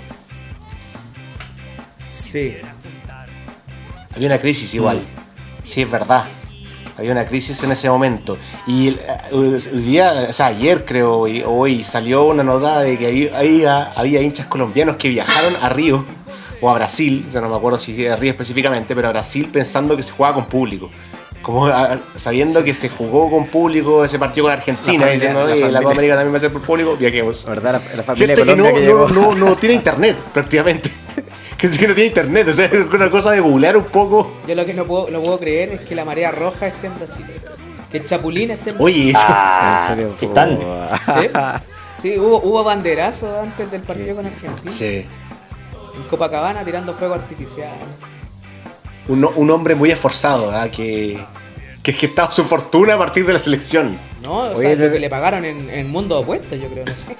Sí, 2.10 2.56
Había 4.14 4.28
una 4.28 4.38
crisis 4.38 4.74
igual. 4.74 5.00
Sí, 5.64 5.82
es 5.82 5.90
verdad. 5.90 6.24
Había 6.98 7.12
una 7.12 7.24
crisis 7.24 7.62
en 7.62 7.72
ese 7.72 7.88
momento. 7.88 8.36
Y 8.66 8.88
el, 8.88 9.00
el 9.32 9.84
día, 9.84 10.26
o 10.28 10.32
sea, 10.32 10.46
ayer 10.46 10.84
creo, 10.84 11.18
hoy, 11.20 11.42
hoy 11.46 11.84
salió 11.84 12.24
una 12.24 12.42
nota 12.42 12.80
de 12.80 12.98
que 12.98 13.06
había, 13.06 13.38
había, 13.38 13.82
había 13.92 14.20
hinchas 14.20 14.46
colombianos 14.46 14.96
que 14.96 15.08
viajaron 15.08 15.54
a 15.60 15.68
Río 15.70 16.04
o 16.60 16.70
a 16.70 16.74
Brasil, 16.74 17.26
sea, 17.32 17.40
no 17.40 17.48
me 17.48 17.56
acuerdo 17.56 17.78
si 17.78 18.06
a 18.06 18.14
Río 18.16 18.30
específicamente, 18.32 18.94
pero 18.94 19.08
a 19.08 19.12
Brasil 19.12 19.48
pensando 19.52 19.96
que 19.96 20.02
se 20.02 20.12
jugaba 20.12 20.34
con 20.36 20.44
público. 20.44 20.90
Como 21.40 21.66
a- 21.66 21.98
sabiendo 22.16 22.62
que 22.62 22.72
se 22.72 22.88
jugó 22.88 23.28
con 23.28 23.46
público 23.48 24.04
ese 24.04 24.16
partido 24.18 24.44
con 24.44 24.52
Argentina, 24.52 25.06
La 25.06 25.14
y 25.14 25.18
familia- 25.18 25.28
diciendo, 25.30 25.40
la 25.40 25.44
"Oye, 25.46 25.54
la, 25.54 25.60
familia". 25.66 25.80
Copa 25.80 25.92
América 25.92 26.14
también 26.14 26.34
va 26.34 26.36
a 26.36 26.40
ser 26.40 26.52
por 26.52 26.62
público, 26.62 26.96
viajemos. 26.96 27.44
¿Verdad? 27.46 27.82
La, 27.90 27.96
la 27.96 28.02
familia 28.04 28.36
Gente 28.36 28.50
que 28.52 28.56
no, 28.56 28.64
que, 28.74 28.86
no, 28.86 29.08
no, 29.08 29.34
no 29.34 29.56
tiene 29.56 29.74
internet 29.74 30.16
prácticamente. 30.32 30.92
Que 31.62 31.86
no 31.88 31.94
tiene 31.94 32.04
internet, 32.06 32.48
o 32.48 32.52
sea, 32.52 32.66
es 32.66 32.86
una 32.92 33.08
cosa 33.10 33.30
de 33.30 33.40
googlear 33.40 33.76
un 33.76 33.84
poco. 33.84 34.32
yo 34.46 34.54
lo 34.54 34.66
que 34.66 34.74
no 34.74 34.84
puedo, 34.84 35.10
no 35.10 35.20
puedo 35.20 35.38
creer 35.38 35.70
es 35.72 35.80
que 35.82 35.94
la 35.94 36.04
marea 36.04 36.30
roja 36.32 36.66
esté 36.66 36.88
en 36.88 36.96
Brasil, 36.96 37.24
que 37.90 37.98
el 37.98 38.04
Chapulín 38.04 38.50
esté 38.50 38.70
en 38.70 38.76
Brasil. 38.78 39.00
Oye, 39.02 39.10
eso- 39.10 39.20
Ah, 39.28 39.84
serio, 39.86 40.14
¿qué 40.18 40.26
están? 40.26 40.58
Sí, 41.04 41.28
sí 42.12 42.18
hubo, 42.18 42.40
hubo 42.42 42.64
banderazo 42.64 43.40
antes 43.40 43.70
del 43.70 43.82
partido 43.82 44.16
con 44.16 44.26
Argentina. 44.26 44.70
Sí. 44.70 45.06
En 45.96 46.02
Copacabana 46.10 46.64
tirando 46.64 46.94
fuego 46.94 47.14
artificial. 47.14 47.70
un, 49.08 49.24
un 49.24 49.50
hombre 49.50 49.74
muy 49.74 49.90
esforzado, 49.90 50.50
¿ah? 50.50 50.68
que, 50.70 51.18
que, 51.82 51.96
que 51.96 52.06
estaba 52.06 52.30
su 52.32 52.44
fortuna 52.44 52.94
a 52.94 52.98
partir 52.98 53.24
de 53.24 53.34
la 53.34 53.38
selección. 53.38 53.98
No, 54.22 54.32
o 54.40 54.50
Oye, 54.52 54.56
sea, 54.56 54.74
lo 54.76 54.90
que 54.92 54.98
le 54.98 55.08
pagaron 55.10 55.44
en, 55.44 55.68
en 55.70 55.90
mundo 55.90 56.18
opuesto, 56.18 56.54
yo 56.56 56.68
creo, 56.68 56.84
no 56.86 56.94
sé. 56.94 57.16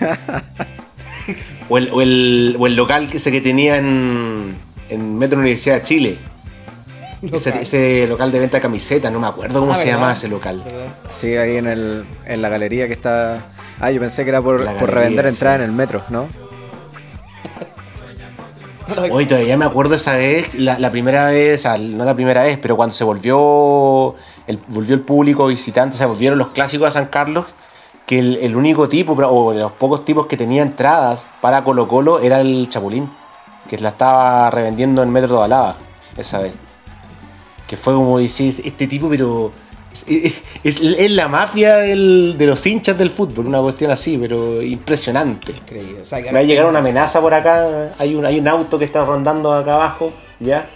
O 1.68 1.78
el, 1.78 1.90
o 1.92 2.02
el, 2.02 2.56
o 2.58 2.66
el 2.66 2.76
local 2.76 3.08
que, 3.08 3.16
ese 3.16 3.32
que 3.32 3.40
tenía 3.40 3.76
en, 3.76 4.54
en 4.90 5.18
Metro 5.18 5.38
Universidad 5.38 5.76
de 5.76 5.82
Chile. 5.82 6.18
Ese, 7.22 7.48
Local. 7.50 7.62
ese 7.62 8.06
local 8.06 8.30
de 8.32 8.38
venta 8.38 8.58
de 8.58 8.60
camisetas, 8.60 9.10
no 9.10 9.18
me 9.18 9.26
acuerdo 9.26 9.60
cómo 9.60 9.72
Ah, 9.72 9.76
se 9.76 9.84
¿verdad? 9.86 9.96
llamaba 9.96 10.12
ese 10.12 10.28
local. 10.28 10.62
¿Verdad? 10.62 10.92
Sí, 11.08 11.34
ahí 11.36 11.56
en, 11.56 11.66
el, 11.66 12.04
en 12.26 12.42
la 12.42 12.50
galería 12.50 12.86
que 12.86 12.92
está 12.92 13.38
Ah, 13.80 13.90
yo 13.90 13.98
pensé 14.00 14.24
que 14.24 14.28
era 14.30 14.42
por, 14.42 14.60
La 14.60 14.72
por 14.72 14.80
galería, 14.90 14.94
revender 15.00 15.24
sí. 15.24 15.28
entrada 15.30 15.56
en 15.56 15.62
el 15.62 15.72
metro, 15.72 16.02
¿no? 16.10 16.28
Hoy 19.10 19.24
todavía 19.24 19.56
me 19.56 19.64
acuerdo 19.64 19.94
esa 19.94 20.14
vez, 20.16 20.52
la, 20.54 20.78
la 20.78 20.90
primera 20.90 21.28
vez, 21.28 21.60
o 21.60 21.62
sea, 21.62 21.78
no 21.78 22.04
la 22.04 22.14
primera 22.14 22.42
vez, 22.42 22.58
pero 22.60 22.76
cuando 22.76 22.94
se 22.94 23.02
volvió 23.04 24.14
el, 24.46 24.58
volvió 24.68 24.94
el 24.94 25.00
público 25.00 25.46
visitante, 25.46 25.96
se 25.96 26.04
volvieron 26.04 26.38
los 26.38 26.48
clásicos 26.48 26.88
a 26.88 26.90
San 26.90 27.06
Carlos, 27.06 27.54
que 28.06 28.18
el, 28.18 28.36
el 28.36 28.54
único 28.56 28.88
tipo, 28.88 29.12
o 29.14 29.52
de 29.52 29.60
los 29.60 29.72
pocos 29.72 30.04
tipos 30.04 30.26
que 30.26 30.36
tenía 30.36 30.62
entradas 30.62 31.28
para 31.40 31.64
Colo 31.64 31.88
Colo 31.88 32.20
era 32.20 32.40
el 32.40 32.68
Chapulín, 32.68 33.08
que 33.68 33.78
la 33.78 33.90
estaba 33.90 34.50
revendiendo 34.50 35.02
en 35.02 35.10
Metro 35.10 35.38
de 35.38 35.44
Alaba 35.44 35.76
esa 36.16 36.38
vez. 36.40 36.52
Que 37.66 37.76
fue 37.78 37.94
como 37.94 38.18
decir, 38.18 38.60
este 38.62 38.86
tipo, 38.86 39.08
pero 39.08 39.50
es, 39.90 40.04
es- 40.06 40.42
es- 40.62 40.80
es 40.82 41.10
la 41.12 41.28
mafia 41.28 41.76
del- 41.76 42.34
de 42.36 42.46
los 42.46 42.64
hinchas 42.66 42.98
del 42.98 43.10
fútbol, 43.10 43.46
una 43.46 43.60
cuestión 43.62 43.90
así, 43.90 44.18
pero 44.18 44.60
impresionante. 44.60 45.52
Increíble. 45.52 46.02
O 46.02 46.04
sea, 46.04 46.18
que 46.18 46.26
Me 46.26 46.32
va 46.34 46.38
a 46.40 46.42
llegar 46.42 46.66
una 46.66 46.80
amenaza 46.80 47.20
por 47.22 47.32
acá. 47.32 47.94
Hay 47.98 48.14
un, 48.14 48.26
hay 48.26 48.38
un 48.38 48.46
auto 48.48 48.78
que 48.78 48.84
está 48.84 49.02
rondando 49.04 49.50
acá 49.52 49.74
abajo. 49.76 50.12
¿Ya? 50.40 50.66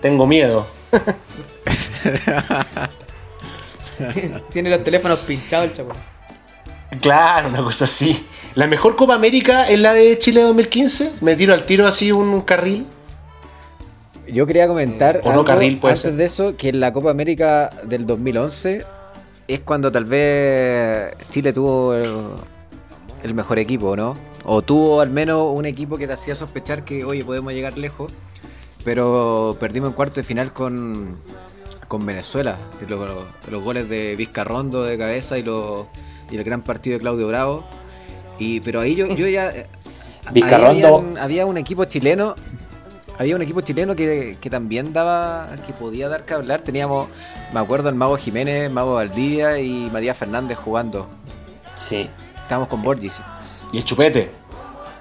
Tengo 0.00 0.26
miedo. 0.26 0.66
Tiene 4.50 4.70
los 4.70 4.82
teléfonos 4.82 5.18
pinchados 5.20 5.66
el 5.66 5.72
chapulín. 5.74 6.00
Claro, 7.00 7.48
una 7.48 7.62
cosa 7.62 7.84
así. 7.84 8.26
La 8.54 8.66
mejor 8.66 8.96
Copa 8.96 9.14
América 9.14 9.68
es 9.68 9.78
la 9.78 9.94
de 9.94 10.18
Chile 10.18 10.42
2015. 10.42 11.12
Me 11.20 11.36
tiro 11.36 11.54
al 11.54 11.64
tiro 11.64 11.86
así 11.86 12.10
un 12.10 12.40
carril. 12.42 12.86
Yo 14.26 14.46
quería 14.46 14.68
comentar 14.68 15.20
O 15.24 15.32
no, 15.32 15.44
carril, 15.44 15.78
puede 15.78 15.92
antes 15.92 16.02
ser. 16.02 16.14
de 16.14 16.24
eso, 16.24 16.56
que 16.56 16.68
en 16.68 16.80
la 16.80 16.92
Copa 16.92 17.10
América 17.10 17.70
del 17.84 18.06
2011 18.06 18.84
es 19.48 19.60
cuando 19.60 19.90
tal 19.90 20.04
vez 20.04 21.12
Chile 21.30 21.52
tuvo 21.52 21.94
el, 21.94 22.08
el 23.22 23.34
mejor 23.34 23.58
equipo, 23.58 23.96
¿no? 23.96 24.16
O 24.44 24.62
tuvo 24.62 25.00
al 25.00 25.10
menos 25.10 25.46
un 25.52 25.66
equipo 25.66 25.96
que 25.96 26.06
te 26.06 26.12
hacía 26.12 26.34
sospechar 26.34 26.84
que, 26.84 27.04
oye, 27.04 27.24
podemos 27.24 27.52
llegar 27.52 27.76
lejos, 27.76 28.12
pero 28.84 29.56
perdimos 29.60 29.90
en 29.90 29.94
cuarto 29.94 30.16
de 30.16 30.24
final 30.24 30.52
con, 30.52 31.16
con 31.88 32.06
Venezuela. 32.06 32.56
Los, 32.88 33.26
los 33.48 33.64
goles 33.64 33.88
de 33.88 34.14
Vizcarrondo 34.16 34.84
de 34.84 34.96
cabeza 34.96 35.38
y, 35.38 35.42
los, 35.42 35.86
y 36.30 36.36
el 36.36 36.44
gran 36.44 36.62
partido 36.62 36.94
de 36.94 37.00
Claudio 37.00 37.28
Bravo. 37.28 37.64
Y, 38.38 38.60
pero 38.60 38.80
ahí 38.80 38.94
yo, 38.94 39.06
yo 39.08 39.26
ya... 39.26 39.52
habían- 40.24 41.18
había 41.18 41.46
un 41.46 41.58
equipo 41.58 41.84
chileno 41.84 42.34
había 43.18 43.36
un 43.36 43.42
equipo 43.42 43.60
chileno 43.60 43.94
que, 43.94 44.38
que 44.40 44.48
también 44.48 44.94
daba, 44.94 45.46
que 45.66 45.74
podía 45.74 46.08
dar 46.08 46.24
que 46.24 46.32
hablar. 46.32 46.62
Teníamos, 46.62 47.06
me 47.52 47.60
acuerdo, 47.60 47.90
el 47.90 47.94
Mago 47.94 48.16
Jiménez, 48.16 48.70
Mago 48.70 48.94
Valdivia 48.94 49.58
y 49.58 49.90
Matías 49.92 50.16
Fernández 50.16 50.56
jugando. 50.56 51.06
Sí. 51.74 52.08
Estábamos 52.40 52.68
con 52.68 52.80
Borges. 52.82 53.20
Y 53.72 53.78
el 53.78 53.84
chupete. 53.84 54.30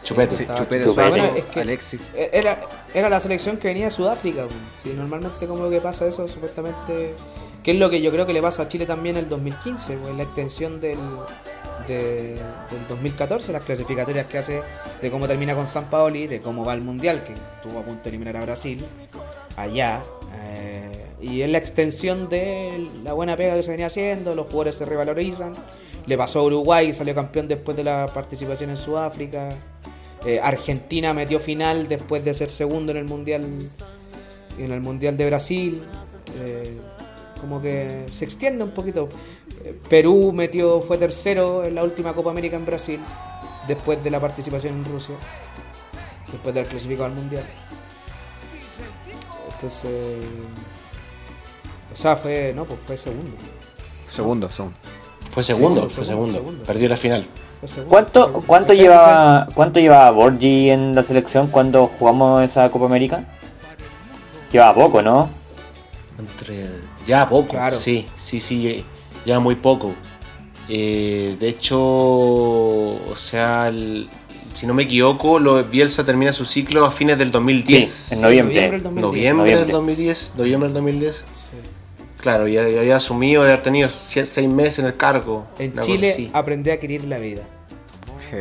Chupete. 0.04 0.36
Sí, 0.36 0.46
Chupete 0.54 0.84
Chupete. 0.84 1.10
Bueno, 1.10 1.24
es 1.38 1.46
que- 1.46 1.62
Alexis. 1.62 2.12
Era, 2.14 2.60
era 2.94 3.08
la 3.08 3.22
selección 3.22 3.56
que 3.56 3.70
venía 3.70 3.86
de 3.86 3.92
Sudáfrica. 3.92 4.44
Sí, 4.76 4.94
normalmente 4.98 5.46
como 5.48 5.70
que 5.70 5.80
pasa 5.80 6.06
eso, 6.06 6.28
supuestamente... 6.28 7.16
Que 7.64 7.72
es 7.72 7.78
lo 7.78 7.90
que 7.90 8.02
yo 8.02 8.12
creo 8.12 8.26
que 8.26 8.34
le 8.34 8.42
pasa 8.42 8.64
a 8.64 8.68
Chile 8.68 8.86
también 8.86 9.18
en 9.18 9.24
el 9.26 9.30
2015, 9.30 9.98
pues, 9.98 10.16
la 10.16 10.24
extensión 10.24 10.80
del, 10.80 10.98
de- 11.88 12.36
del 12.36 12.88
2014, 12.88 13.52
las 13.52 13.64
clasificatorias 13.64 14.26
que 14.28 14.38
hace 14.38 14.62
de 15.02 15.12
cómo 15.12 15.28
termina 15.28 15.54
con 15.56 15.68
San 15.68 15.86
Paoli, 15.86 16.28
de 16.28 16.42
cómo 16.42 16.64
va 16.64 16.74
el 16.74 16.82
Mundial, 16.82 17.24
que 17.24 17.34
estuvo 17.34 17.80
a 17.80 17.84
punto 17.84 18.04
de 18.04 18.10
eliminar 18.10 18.38
a 18.38 18.42
Brasil, 18.42 18.84
allá. 19.58 20.02
eh, 20.42 21.06
y 21.22 21.42
es 21.42 21.50
la 21.50 21.58
extensión 21.58 22.30
de 22.30 22.88
la 23.04 23.12
buena 23.14 23.36
pega 23.36 23.56
que 23.56 23.64
se 23.64 23.72
venía 23.72 23.88
haciendo, 23.88 24.36
los 24.36 24.46
jugadores 24.46 24.76
se 24.76 24.86
revalorizan. 24.86 25.54
Le 26.06 26.18
pasó 26.18 26.40
a 26.40 26.44
Uruguay, 26.44 26.94
salió 26.94 27.14
campeón 27.14 27.48
después 27.50 27.76
de 27.76 27.84
la 27.84 28.08
participación 28.14 28.70
en 28.70 28.78
Sudáfrica. 28.78 29.50
Eh, 30.26 30.40
Argentina 30.42 31.14
metió 31.14 31.40
final 31.42 31.88
después 31.90 32.24
de 32.24 32.34
ser 32.34 32.50
segundo 32.52 32.92
en 32.94 32.98
el 33.00 33.06
mundial 33.06 33.46
en 34.58 34.72
el 34.72 34.80
mundial 34.82 35.18
de 35.18 35.26
Brasil. 35.26 35.84
Eh, 36.40 36.78
como 37.40 37.62
que 37.62 38.06
se 38.12 38.26
extiende 38.26 38.64
un 38.64 38.72
poquito. 38.72 39.10
Perú 39.90 40.32
metió 40.34 40.82
fue 40.82 40.98
tercero 40.98 41.64
en 41.64 41.76
la 41.76 41.84
última 41.84 42.14
Copa 42.14 42.32
América 42.32 42.56
en 42.56 42.66
Brasil 42.66 43.00
después 43.68 44.04
de 44.04 44.10
la 44.10 44.20
participación 44.20 44.76
en 44.76 44.86
Rusia, 44.86 45.16
después 46.32 46.54
de 46.54 46.62
haber 46.62 46.72
clasificado 46.72 47.06
al 47.06 47.14
mundial. 47.14 47.44
Entonces, 49.54 49.92
o 51.94 51.96
sea, 51.96 52.16
fue 52.16 52.54
no, 52.56 52.66
pues 52.66 52.80
fue 52.86 52.98
segundo. 52.98 53.32
Segundo, 54.10 54.50
segundo. 54.50 54.78
Fue 55.32 55.44
segundo, 55.44 55.90
sí, 55.90 55.96
fue 55.96 56.06
segundo, 56.06 56.32
segundo. 56.32 56.34
segundo. 56.34 56.64
Perdió 56.66 56.90
la 56.90 56.98
final. 56.98 57.26
Fue 57.60 57.68
segundo, 57.68 57.90
¿Cuánto, 57.90 58.22
segundo. 58.22 58.48
cuánto 58.48 58.68
¿Cachai? 58.70 58.84
lleva 58.84 59.48
cuánto 59.54 59.80
lleva 59.80 60.10
Borgi 60.12 60.72
en 60.72 60.96
la 60.96 61.04
selección 61.04 61.48
cuando 61.48 61.88
jugamos 61.88 62.44
esa 62.44 62.70
Copa 62.72 62.86
América? 62.86 63.26
Lleva 64.52 64.74
poco, 64.74 65.02
¿no? 65.02 65.30
Entre... 66.20 66.68
Ya 67.08 67.28
poco, 67.30 67.50
Claro. 67.54 67.78
sí, 67.80 68.06
sí, 68.18 68.40
sí, 68.40 68.84
ya 69.26 69.40
muy 69.40 69.56
poco. 69.56 69.94
Eh, 70.68 71.36
de 71.40 71.48
hecho, 71.50 71.80
o 71.80 73.14
sea, 73.16 73.70
el- 73.70 74.10
si 74.56 74.68
no 74.68 74.74
me 74.74 74.84
equivoco, 74.84 75.40
lo, 75.40 75.64
Bielsa 75.64 76.06
termina 76.06 76.34
su 76.34 76.44
ciclo 76.46 76.86
a 76.86 76.92
fines 76.92 77.18
del 77.18 77.32
2010. 77.32 77.88
Sí, 77.90 78.16
en 78.16 78.22
noviembre. 78.22 78.70
del 78.72 78.84
2010. 78.84 79.02
Noviembre, 79.06 79.50
del 79.52 79.60
Noviembre. 79.60 79.74
2010, 79.74 80.34
noviembre 80.38 80.68
del 80.70 80.74
2010. 80.76 81.16
Sí. 81.34 81.46
Claro, 82.22 82.48
ya, 82.50 82.68
ya 82.68 82.82
había 82.82 82.98
asumido 82.98 83.44
de 83.44 83.54
haber 83.54 83.64
tenido 83.64 83.90
seis 83.90 84.38
meses 84.50 84.80
en 84.80 84.86
el 84.88 84.98
cargo. 84.98 85.48
En 85.58 85.80
Chile 85.80 86.30
aprendí 86.34 86.70
a 86.72 86.78
querer 86.80 87.06
la 87.06 87.18
vida. 87.18 87.44
Sí. 88.20 88.36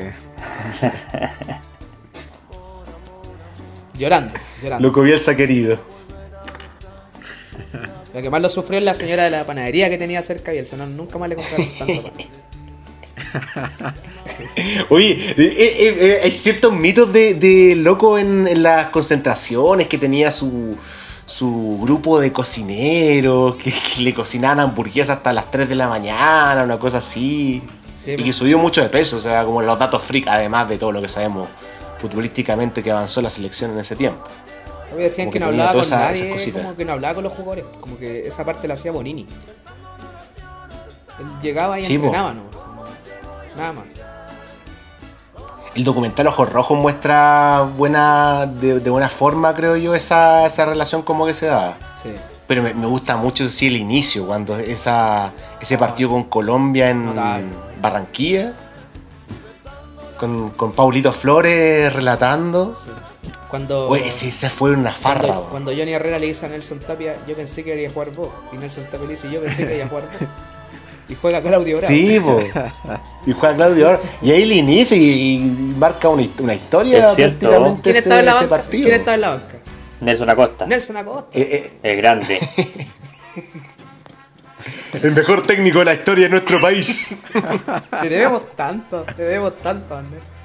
Llorando, 3.97 4.35
llorando. 4.63 4.87
Loco 4.89 5.03
Bielsa 5.03 5.37
querido. 5.37 5.79
Lo 8.19 8.23
que 8.23 8.31
más 8.31 8.43
lo 8.43 8.49
sufrió 8.49 8.81
es 8.81 8.85
la 8.85 8.95
señora 8.95 9.23
de 9.23 9.31
la 9.31 9.47
panadería 9.47 9.89
que 9.89 9.97
tenía 9.97 10.21
cerca 10.23 10.53
y 10.53 10.59
el 10.59 10.67
sonón 10.67 10.97
nunca 10.97 11.19
más 11.19 11.29
le 11.29 11.37
compraron 11.37 11.69
tanto 11.79 12.03
pan. 12.03 12.13
Oye, 14.89 15.13
eh, 15.13 15.37
eh, 15.39 15.97
eh, 16.01 16.21
hay 16.25 16.33
ciertos 16.33 16.73
mitos 16.73 17.13
de, 17.13 17.35
de 17.35 17.77
loco 17.77 18.19
en, 18.19 18.49
en 18.49 18.65
las 18.65 18.87
concentraciones 18.87 19.87
que 19.87 19.99
tenía 19.99 20.33
su, 20.33 20.77
su 21.27 21.79
grupo 21.81 22.19
de 22.19 22.33
cocineros 22.33 23.55
que, 23.55 23.73
que 23.73 24.03
le 24.03 24.13
cocinaban 24.13 24.59
hamburguesas 24.59 25.19
hasta 25.19 25.33
las 25.33 25.49
3 25.53 25.69
de 25.69 25.77
la 25.77 25.87
mañana, 25.87 26.65
una 26.65 26.77
cosa 26.77 26.99
así. 26.99 27.63
Sí, 27.95 28.17
y 28.19 28.25
que 28.25 28.33
subió 28.33 28.59
mucho 28.59 28.83
de 28.83 28.89
peso, 28.89 29.19
o 29.19 29.21
sea, 29.21 29.45
como 29.45 29.63
los 29.63 29.79
datos 29.79 30.03
freak, 30.03 30.27
además 30.27 30.69
de 30.69 30.77
todo 30.77 30.91
lo 30.91 31.01
que 31.01 31.09
sabemos 31.09 31.49
futbolísticamente 31.99 32.83
que 32.83 32.91
avanzó 32.91 33.23
la 33.23 33.31
selección 33.31 33.71
en 33.71 33.79
ese 33.79 33.95
tiempo. 33.95 34.25
Decían 34.97 35.27
Como 35.27 35.33
que 35.33 35.39
que 35.39 35.45
no 35.45 35.47
hablaba 35.47 35.81
con 35.81 35.91
nadie, 35.91 36.53
como 36.53 36.77
que 36.77 36.85
no 36.85 36.93
hablaba 36.95 37.15
con 37.15 37.25
los 37.25 37.33
jugadores, 37.33 37.65
como 37.81 37.99
que 37.99 38.27
esa 38.27 38.45
parte 38.45 38.67
la 38.67 38.75
hacía 38.75 38.91
Bonini. 38.93 39.27
Él 41.21 41.27
llegaba 41.43 41.79
y 41.79 41.83
Sí, 41.83 41.99
po. 41.99 42.07
entrenaba, 42.07 42.35
¿no? 42.35 42.43
Nada 43.57 43.73
más. 43.73 43.85
El 45.75 45.85
documental 45.85 46.27
Ojos 46.29 46.51
Rojos 46.53 46.79
muestra 46.79 47.69
buena, 47.77 48.47
de, 48.47 48.81
de 48.81 48.91
buena 48.91 49.09
forma, 49.09 49.55
creo 49.55 49.77
yo, 49.77 49.95
esa, 49.95 50.47
esa 50.47 50.65
relación 50.65 51.03
como 51.03 51.27
que 51.27 51.35
se 51.35 51.47
da. 51.47 51.77
Sí. 51.95 52.11
Pero 52.47 52.63
me, 52.63 52.73
me 52.75 52.87
gusta 52.87 53.17
mucho 53.17 53.49
sí, 53.49 53.67
el 53.67 53.77
inicio, 53.77 54.27
cuando 54.27 54.59
esa, 54.59 55.33
ese 55.61 55.77
partido 55.77 56.09
con 56.11 56.25
Colombia 56.25 56.89
en 56.91 57.07
Notable. 57.07 57.47
Barranquilla, 57.81 58.55
con, 60.19 60.51
con 60.51 60.73
Paulito 60.73 61.13
Flores 61.13 61.93
relatando. 61.93 62.75
sí. 62.75 62.89
Cuando, 63.49 63.89
Oye, 63.89 64.09
ese, 64.09 64.29
ese 64.29 64.51
fue 64.51 64.73
una 64.73 64.93
farra. 64.93 65.41
cuando, 65.51 65.71
Johnny 65.75 65.93
Herrera 65.93 66.19
le 66.19 66.27
dice 66.27 66.45
a 66.47 66.49
Nelson 66.51 66.81
Tapia, 66.81 67.17
yo 67.27 67.35
pensé 67.35 67.65
que 67.65 67.81
iba 67.81 67.89
a 67.89 67.93
jugar 67.93 68.11
vos. 68.13 68.29
Y 68.53 68.57
Nelson 68.59 68.85
Tapia 68.85 69.01
le 69.01 69.09
dice, 69.09 69.31
yo 69.31 69.41
pensé 69.41 69.67
que 69.67 69.77
iba 69.77 69.87
a 69.87 69.89
jugar 69.89 70.05
vos. 70.05 70.29
Y 71.09 71.15
juega 71.15 71.41
Claudio 71.41 71.79
Bravo. 71.79 71.95
Sí, 71.95 72.21
po. 72.23 72.39
y 73.27 73.33
juega 73.33 73.55
Claudio 73.57 73.87
ahora. 73.87 74.01
Y 74.21 74.31
ahí 74.31 74.43
el 74.43 74.53
inicio 74.53 74.95
y, 74.99 75.01
y 75.01 75.39
marca 75.79 76.11
una, 76.11 76.23
hist- 76.23 76.39
una 76.41 76.55
historia 76.55 77.09
Es 77.09 77.15
cierto. 77.17 77.79
¿Quién 77.83 77.97
estaba 77.97 78.21
en 78.21 78.27
la 78.27 78.35
banca? 78.35 78.49
partido. 78.51 78.83
¿Quién 78.85 78.95
estaba 79.01 79.15
en 79.15 79.21
la 79.23 79.29
banca? 79.31 79.55
Nelson 80.01 80.29
Acosta. 80.31 80.67
Nelson 80.67 80.97
Acosta. 80.99 81.39
Eh, 81.39 81.49
eh, 81.51 81.73
El 81.83 81.97
grande. 81.97 82.39
el 85.03 85.11
mejor 85.13 85.47
técnico 85.47 85.79
de 85.81 85.85
la 85.87 85.95
historia 85.95 86.25
de 86.25 86.31
nuestro 86.31 86.61
país. 86.61 87.15
Te 88.03 88.09
debemos 88.09 88.55
tanto, 88.55 89.05
te 89.17 89.23
debemos 89.23 89.57
tanto, 89.59 90.01
Nelson. 90.03 90.38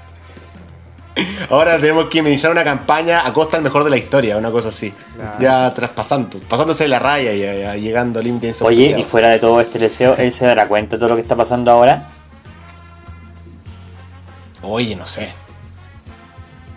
Ahora 1.49 1.79
tenemos 1.79 2.05
que 2.05 2.19
iniciar 2.19 2.51
una 2.51 2.63
campaña 2.63 3.25
a 3.25 3.33
costa 3.33 3.57
del 3.57 3.63
mejor 3.63 3.83
de 3.83 3.89
la 3.89 3.97
historia, 3.97 4.37
una 4.37 4.51
cosa 4.51 4.69
así. 4.69 4.91
Claro. 5.15 5.39
Ya 5.39 5.73
traspasando, 5.73 6.39
pasándose 6.39 6.87
la 6.87 6.99
raya 6.99 7.33
y 7.33 7.39
ya 7.39 7.75
llegando 7.75 8.19
al 8.19 8.25
límite 8.25 8.53
Oye, 8.61 8.95
y 8.97 9.03
fuera 9.03 9.29
de 9.29 9.39
todo 9.39 9.61
este 9.61 9.79
deseo, 9.79 10.15
¿él 10.17 10.31
se 10.31 10.45
dará 10.45 10.67
cuenta 10.67 10.95
de 10.95 10.99
todo 10.99 11.09
lo 11.09 11.15
que 11.15 11.21
está 11.21 11.35
pasando 11.35 11.71
ahora? 11.71 12.09
Oye, 14.63 14.95
no 14.95 15.05
sé. 15.05 15.29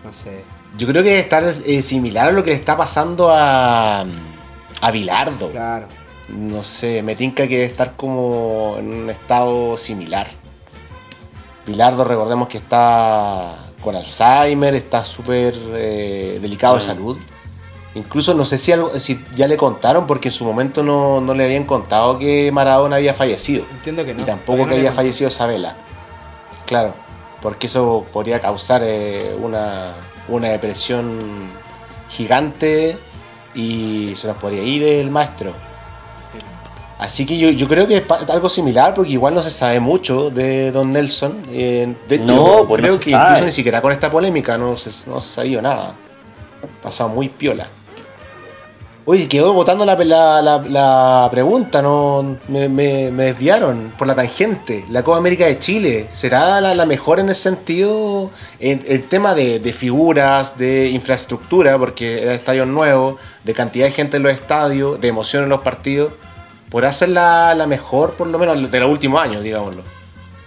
No 0.04 0.12
sé. 0.12 0.44
Yo 0.76 0.86
creo 0.86 1.02
que 1.02 1.10
debe 1.10 1.20
estar 1.20 1.44
eh, 1.44 1.82
similar 1.82 2.28
a 2.28 2.32
lo 2.32 2.44
que 2.44 2.50
le 2.50 2.56
está 2.56 2.76
pasando 2.76 3.30
a, 3.30 4.04
a 4.80 4.90
Bilardo. 4.90 5.50
Claro. 5.50 5.86
No 6.28 6.62
sé, 6.64 7.02
me 7.02 7.16
tinca 7.16 7.46
que 7.46 7.54
debe 7.54 7.66
estar 7.66 7.94
como 7.96 8.76
en 8.78 8.92
un 8.92 9.10
estado 9.10 9.76
similar. 9.76 10.26
Pilardo, 11.64 12.04
recordemos 12.04 12.48
que 12.48 12.58
está 12.58 13.65
con 13.86 13.94
Alzheimer, 13.94 14.74
está 14.74 15.04
súper 15.04 15.54
eh, 15.74 16.38
delicado 16.42 16.74
de 16.74 16.82
salud. 16.82 17.16
Incluso 17.94 18.34
no 18.34 18.44
sé 18.44 18.58
si, 18.58 18.72
algo- 18.72 18.90
si 18.98 19.24
ya 19.36 19.46
le 19.46 19.56
contaron, 19.56 20.08
porque 20.08 20.26
en 20.28 20.32
su 20.32 20.44
momento 20.44 20.82
no, 20.82 21.20
no 21.20 21.32
le 21.34 21.44
habían 21.44 21.62
contado 21.62 22.18
que 22.18 22.50
Maradona 22.50 22.96
había 22.96 23.14
fallecido. 23.14 23.64
Entiendo 23.70 24.04
que 24.04 24.12
no. 24.12 24.22
y 24.22 24.24
tampoco 24.24 24.58
no 24.58 24.64
que 24.66 24.74
conté. 24.82 24.90
fallecido 24.92 25.30
Sabela. 25.30 25.76
Claro, 26.66 26.94
porque 27.40 27.68
eso 27.68 28.04
podría 28.12 28.40
causar 28.40 28.82
eh, 28.84 29.36
una, 29.40 29.92
una 30.26 30.48
depresión 30.48 31.48
gigante 32.10 32.98
y 33.54 34.14
se 34.16 34.26
nos 34.26 34.36
podría 34.38 34.64
ir 34.64 34.82
el 34.82 35.10
maestro. 35.12 35.52
Sí. 36.22 36.38
Así 36.98 37.26
que 37.26 37.36
yo, 37.36 37.50
yo 37.50 37.68
creo 37.68 37.86
que 37.86 37.98
es 37.98 38.04
algo 38.30 38.48
similar, 38.48 38.94
porque 38.94 39.10
igual 39.12 39.34
no 39.34 39.42
se 39.42 39.50
sabe 39.50 39.80
mucho 39.80 40.30
de 40.30 40.70
Don 40.72 40.90
Nelson. 40.90 41.42
Eh, 41.50 41.94
de 42.08 42.14
hecho, 42.14 42.24
No, 42.24 42.64
pues 42.66 42.80
creo 42.80 42.94
no 42.94 43.00
que 43.00 43.10
sabe. 43.10 43.24
incluso 43.24 43.44
ni 43.44 43.52
siquiera 43.52 43.82
con 43.82 43.92
esta 43.92 44.10
polémica 44.10 44.56
no 44.56 44.76
se, 44.78 44.90
no 45.08 45.20
se 45.20 45.34
sabía 45.34 45.60
nada. 45.60 45.94
Pasado 46.82 47.10
muy 47.10 47.28
piola. 47.28 47.66
Oye, 49.08 49.28
quedó 49.28 49.52
votando 49.52 49.84
la, 49.84 49.94
la, 49.94 50.42
la- 50.42 50.58
la 50.68 51.28
pregunta, 51.30 51.80
no 51.80 52.38
me, 52.48 52.68
me- 52.68 53.10
me 53.12 53.24
desviaron 53.26 53.92
por 53.96 54.06
la 54.08 54.16
tangente. 54.16 54.84
La 54.90 55.04
Copa 55.04 55.18
América 55.18 55.46
de 55.46 55.60
Chile, 55.60 56.08
¿será 56.12 56.60
la, 56.60 56.74
la 56.74 56.86
mejor 56.86 57.20
en 57.20 57.28
ese 57.28 57.42
sentido? 57.42 58.30
En 58.58 58.82
el 58.88 59.04
tema 59.04 59.34
de, 59.34 59.60
de 59.60 59.72
figuras, 59.72 60.58
de 60.58 60.88
infraestructura, 60.88 61.78
porque 61.78 62.22
era 62.22 62.34
estadio 62.34 62.66
nuevo, 62.66 63.16
de 63.44 63.54
cantidad 63.54 63.84
de 63.86 63.92
gente 63.92 64.16
en 64.16 64.24
los 64.24 64.32
estadios, 64.32 65.00
de 65.00 65.06
emoción 65.06 65.44
en 65.44 65.50
los 65.50 65.60
partidos. 65.60 66.12
¿Podrá 66.70 66.92
ser 66.92 67.10
la, 67.10 67.64
mejor, 67.68 68.14
por 68.14 68.26
lo 68.26 68.38
menos, 68.38 68.70
de 68.70 68.80
los 68.80 68.90
últimos 68.90 69.22
años, 69.22 69.42
digámoslo? 69.42 69.82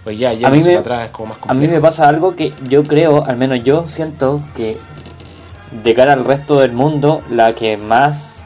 Pues 0.04 0.18
ya, 0.18 0.32
ya 0.32 0.48
A 0.48 0.50
mí 0.50 0.58
me- 0.58 0.64
para 0.66 0.80
atrás 0.80 1.04
es 1.06 1.10
como 1.10 1.28
más 1.28 1.38
A 1.38 1.40
mí 1.54 1.60
complejo. 1.60 1.74
me 1.74 1.80
pasa 1.80 2.08
algo 2.08 2.36
que 2.36 2.52
yo 2.68 2.84
creo, 2.84 3.24
al 3.24 3.36
menos 3.36 3.62
yo 3.64 3.86
siento 3.86 4.40
que 4.56 4.78
de 5.82 5.94
cara 5.94 6.12
al 6.14 6.24
resto 6.24 6.60
del 6.60 6.72
mundo, 6.72 7.22
la 7.30 7.54
que 7.54 7.76
más 7.76 8.44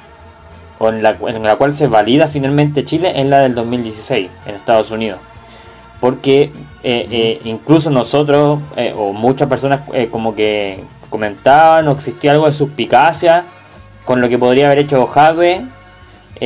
o 0.79 0.89
en 0.89 1.03
la, 1.03 1.17
en 1.27 1.43
la 1.43 1.57
cual 1.57 1.77
se 1.77 1.87
valida 1.87 2.27
finalmente 2.27 2.85
Chile 2.85 3.13
es 3.21 3.27
la 3.27 3.39
del 3.41 3.55
2016 3.55 4.29
en 4.47 4.55
Estados 4.57 4.91
Unidos. 4.91 5.21
Porque 6.01 6.43
eh, 6.83 7.09
eh, 7.11 7.41
incluso 7.45 7.89
nosotros 7.91 8.59
eh, 8.77 8.93
o 8.97 9.13
muchas 9.13 9.49
personas 9.49 9.81
como 10.11 10.35
que 10.35 10.83
comentaban 11.09 11.87
o 11.89 11.93
existía 11.93 12.33
algo 12.33 12.47
de 12.47 12.53
suspicacia 12.53 13.45
con 14.05 14.21
lo 14.21 14.29
que 14.29 14.37
podría 14.37 14.67
haber 14.67 14.81
hecho 14.81 15.07
Jave 15.07 15.65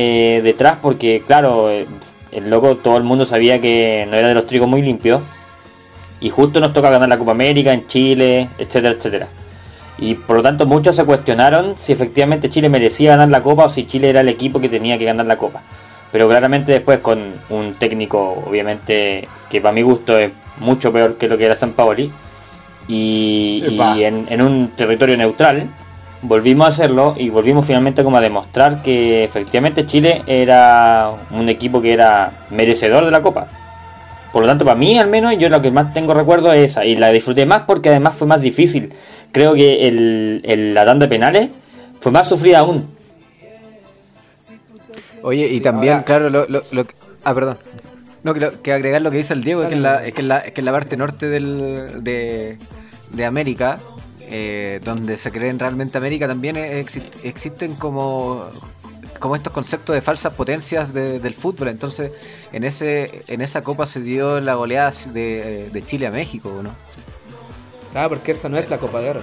eh, 0.01 0.39
detrás 0.41 0.77
porque 0.81 1.21
claro, 1.27 1.69
eh, 1.69 1.85
el 2.31 2.49
loco 2.49 2.77
todo 2.77 2.95
el 2.95 3.03
mundo 3.03 3.25
sabía 3.25 3.59
que 3.59 4.07
no 4.09 4.15
era 4.15 4.29
de 4.29 4.33
los 4.33 4.47
trigos 4.47 4.69
muy 4.69 4.81
limpios 4.81 5.21
y 6.21 6.29
justo 6.29 6.61
nos 6.61 6.71
toca 6.71 6.89
ganar 6.89 7.09
la 7.09 7.17
Copa 7.17 7.31
América 7.31 7.73
en 7.73 7.85
Chile, 7.85 8.47
etcétera, 8.57 8.93
etcétera. 8.93 9.27
Y 9.97 10.15
por 10.15 10.37
lo 10.37 10.41
tanto 10.41 10.65
muchos 10.65 10.95
se 10.95 11.03
cuestionaron 11.03 11.73
si 11.77 11.91
efectivamente 11.91 12.49
Chile 12.49 12.69
merecía 12.69 13.11
ganar 13.11 13.27
la 13.27 13.43
Copa 13.43 13.65
o 13.65 13.69
si 13.69 13.87
Chile 13.87 14.09
era 14.09 14.21
el 14.21 14.29
equipo 14.29 14.61
que 14.61 14.69
tenía 14.69 14.97
que 14.97 15.03
ganar 15.03 15.25
la 15.25 15.35
Copa. 15.35 15.61
Pero 16.13 16.29
claramente 16.29 16.71
después 16.71 16.99
con 16.99 17.33
un 17.49 17.73
técnico, 17.73 18.41
obviamente, 18.47 19.27
que 19.49 19.59
para 19.59 19.73
mi 19.73 19.81
gusto 19.81 20.17
es 20.17 20.31
mucho 20.59 20.93
peor 20.93 21.17
que 21.17 21.27
lo 21.27 21.37
que 21.37 21.43
era 21.43 21.57
San 21.57 21.73
Paoli, 21.73 22.09
y, 22.87 23.63
Epa. 23.65 23.97
y 23.97 24.05
en, 24.05 24.27
en 24.29 24.41
un 24.41 24.69
territorio 24.69 25.17
neutral, 25.17 25.67
volvimos 26.21 26.65
a 26.65 26.69
hacerlo 26.69 27.15
y 27.17 27.29
volvimos 27.29 27.65
finalmente 27.65 28.03
como 28.03 28.17
a 28.17 28.21
demostrar 28.21 28.81
que 28.81 29.23
efectivamente 29.23 29.85
Chile 29.85 30.21
era 30.27 31.11
un 31.31 31.47
equipo 31.49 31.81
que 31.81 31.93
era 31.93 32.31
merecedor 32.49 33.05
de 33.05 33.11
la 33.11 33.21
Copa. 33.21 33.47
Por 34.31 34.43
lo 34.43 34.47
tanto, 34.47 34.63
para 34.63 34.75
mí 34.75 34.97
al 34.99 35.07
menos, 35.09 35.35
yo 35.39 35.49
lo 35.49 35.61
que 35.61 35.71
más 35.71 35.91
tengo 35.93 36.13
recuerdo 36.13 36.51
es 36.51 36.71
esa. 36.71 36.85
Y 36.85 36.95
la 36.95 37.11
disfruté 37.11 37.45
más 37.47 37.63
porque 37.65 37.89
además 37.89 38.15
fue 38.15 38.27
más 38.27 38.41
difícil. 38.41 38.93
Creo 39.31 39.53
que 39.55 39.87
el, 39.87 40.41
el- 40.45 40.73
la 40.75 40.85
tanda 40.85 41.05
de 41.05 41.09
penales 41.09 41.49
fue 41.99 42.11
más 42.11 42.29
sufrida 42.29 42.59
aún. 42.59 42.85
Oye, 45.21 45.47
y 45.47 45.55
Sí, 45.55 45.61
también, 45.61 45.93
ahora- 45.93 46.05
claro, 46.05 46.29
lo, 46.29 46.45
lo- 46.47 46.61
lo- 46.71 46.85
Ah, 47.23 47.33
perdón. 47.33 47.57
No, 48.23 48.33
que, 48.33 48.39
lo- 48.39 48.61
que 48.61 48.71
agregar 48.73 49.01
lo 49.01 49.11
que 49.11 49.17
dice 49.17 49.33
el 49.33 49.43
Diego, 49.43 49.63
es 49.63 49.69
que 49.69 49.75
en 49.75 49.81
la, 49.83 50.05
es 50.05 50.13
que 50.13 50.21
en 50.21 50.27
la, 50.27 50.37
es 50.39 50.53
que 50.53 50.61
en 50.61 50.65
la 50.65 50.71
parte 50.71 50.95
norte 50.97 51.27
del, 51.27 52.03
de, 52.03 52.57
de 53.11 53.25
América, 53.25 53.79
eh, 54.29 54.79
donde 54.83 55.17
se 55.17 55.31
creen 55.31 55.59
realmente 55.59 55.97
América, 55.97 56.27
también 56.27 56.55
exi- 56.55 57.09
existen 57.23 57.75
como, 57.75 58.45
como 59.19 59.35
estos 59.35 59.51
conceptos 59.51 59.95
de 59.95 60.01
falsas 60.01 60.33
potencias 60.33 60.93
de- 60.93 61.19
del 61.19 61.33
fútbol. 61.33 61.67
Entonces, 61.69 62.11
en 62.53 62.63
ese 62.63 63.23
en 63.27 63.41
esa 63.41 63.63
copa 63.63 63.85
se 63.85 64.01
dio 64.01 64.39
la 64.39 64.53
goleada 64.55 64.91
de, 65.11 65.69
de 65.71 65.85
Chile 65.85 66.07
a 66.07 66.11
México, 66.11 66.61
¿no? 66.63 66.71
Claro, 67.91 68.09
porque 68.09 68.31
esta 68.31 68.49
no 68.49 68.57
es 68.57 68.69
la 68.69 68.77
Copa 68.77 69.01
de 69.01 69.09
Oro. 69.09 69.21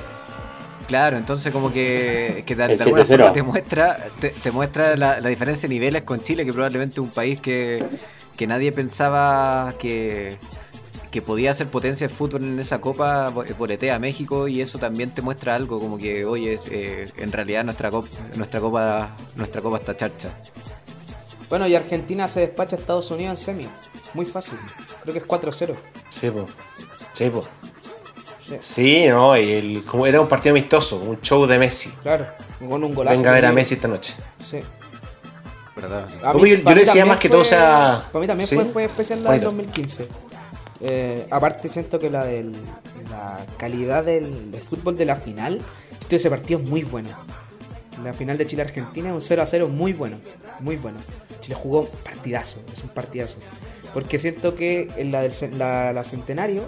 Claro, 0.89 1.17
entonces 1.17 1.53
como 1.53 1.73
que, 1.73 2.43
que 2.47 2.55
de, 2.57 2.65
alguna 2.81 3.03
7-0. 3.03 3.07
forma 3.07 3.33
te 3.33 3.43
muestra, 3.43 3.97
te, 4.21 4.31
te 4.31 4.51
muestra 4.53 4.97
la, 4.97 5.21
la 5.21 5.29
diferencia 5.29 5.69
de 5.69 5.75
niveles 5.75 6.03
con 6.03 6.23
Chile, 6.23 6.45
que 6.45 6.53
probablemente 6.53 6.95
es 6.95 6.99
un 6.99 7.11
país 7.11 7.41
que, 7.41 7.85
que 8.37 8.47
nadie 8.47 8.73
pensaba 8.73 9.75
que, 9.79 10.39
que 11.11 11.23
podía 11.23 11.55
ser 11.55 11.67
potencia 11.69 12.05
el 12.05 12.11
fútbol 12.11 12.45
en 12.45 12.59
esa 12.61 12.81
copa, 12.81 13.29
bo- 13.31 13.45
boletea 13.59 13.95
a 13.97 13.99
México 13.99 14.49
y 14.49 14.61
eso 14.61 14.79
también 14.79 15.11
te 15.11 15.23
muestra 15.23 15.55
algo 15.55 15.79
como 15.81 15.99
que, 15.99 16.25
oye, 16.25 16.59
eh, 16.71 17.09
en 17.17 17.33
realidad 17.33 17.65
nuestra 17.65 17.91
copa, 17.91 18.09
nuestra 18.35 18.61
copa, 18.61 19.17
nuestra 19.37 19.63
copa 19.63 19.77
está 19.79 19.97
charcha. 19.97 20.31
Bueno, 21.49 21.67
y 21.67 21.75
Argentina 21.75 22.27
se 22.29 22.41
despacha 22.41 22.77
a 22.77 22.79
Estados 22.81 23.11
Unidos 23.11 23.31
en 23.41 23.45
semi. 23.45 23.69
Muy 24.15 24.25
fácil. 24.27 24.59
Creo 25.03 25.13
que 25.13 25.21
es 25.21 25.27
4-0. 25.27 25.75
Sí, 26.11 26.31
po. 26.31 26.47
Sí, 27.13 27.31
po. 27.31 27.45
Sí. 28.41 28.57
Sí, 28.61 29.09
no, 29.09 29.37
y 29.37 29.53
el- 29.53 29.85
como 29.85 30.07
era 30.07 30.21
un 30.21 30.29
partido 30.29 30.53
amistoso, 30.53 30.97
un 30.97 31.21
show 31.21 31.47
de 31.47 31.59
Messi. 31.59 31.91
Claro, 32.03 32.27
con 32.59 32.83
un 32.85 32.95
golazo. 32.95 33.17
Venga 33.17 33.31
a 33.31 33.35
ver 33.35 33.47
a. 33.47 33.53
Messi 33.53 33.75
esta 33.75 33.89
noche. 33.89 34.15
Sí. 34.43 34.61
¿Verdad? 35.75 36.09
Yo- 36.33 36.47
yo 36.47 36.65
para 36.65 36.81
decía 36.81 37.05
más 37.05 37.19
que 37.19 37.29
todo 37.29 37.45
sea- 37.45 38.05
Para 38.11 38.21
mí 38.21 38.27
también 38.27 38.49
¿sí? 38.49 38.55
fue, 38.57 38.65
fue 38.65 38.85
especial 38.85 39.23
la 39.23 39.33
del 39.33 39.41
Bonito. 39.45 39.57
2015. 39.65 40.09
Eh, 40.81 41.27
aparte, 41.31 41.69
siento 41.69 41.99
que 41.99 42.11
la 42.11 42.25
del, 42.25 42.53
la 43.11 43.45
calidad 43.57 44.05
del, 44.05 44.51
del 44.51 44.61
fútbol 44.61 44.97
de 44.97 45.05
la 45.05 45.17
final, 45.17 45.61
siento 45.91 46.09
que 46.09 46.17
ese 46.17 46.31
partido 46.31 46.61
es 46.61 46.69
muy 46.69 46.83
bueno. 46.83 47.11
La 48.05 48.13
final 48.13 48.37
de 48.37 48.47
Chile-Argentina 48.47 49.09
es 49.09 49.15
un 49.15 49.21
0 49.21 49.43
a 49.43 49.47
0 49.47 49.69
muy 49.69 49.93
bueno. 49.93 50.19
Muy 50.61 50.77
bueno. 50.77 50.99
Chile 51.41 51.55
jugó 51.55 51.81
un 51.83 51.89
partidazo, 52.05 52.61
es 52.73 52.83
un 52.83 52.91
partidazo. 52.91 53.39
Porque 53.95 54.19
siento 54.19 54.55
que 54.55 54.89
en 54.97 55.13
la 55.13 55.23
del 55.23 55.33
la, 55.59 55.93
la 55.93 56.05
Centenario, 56.05 56.65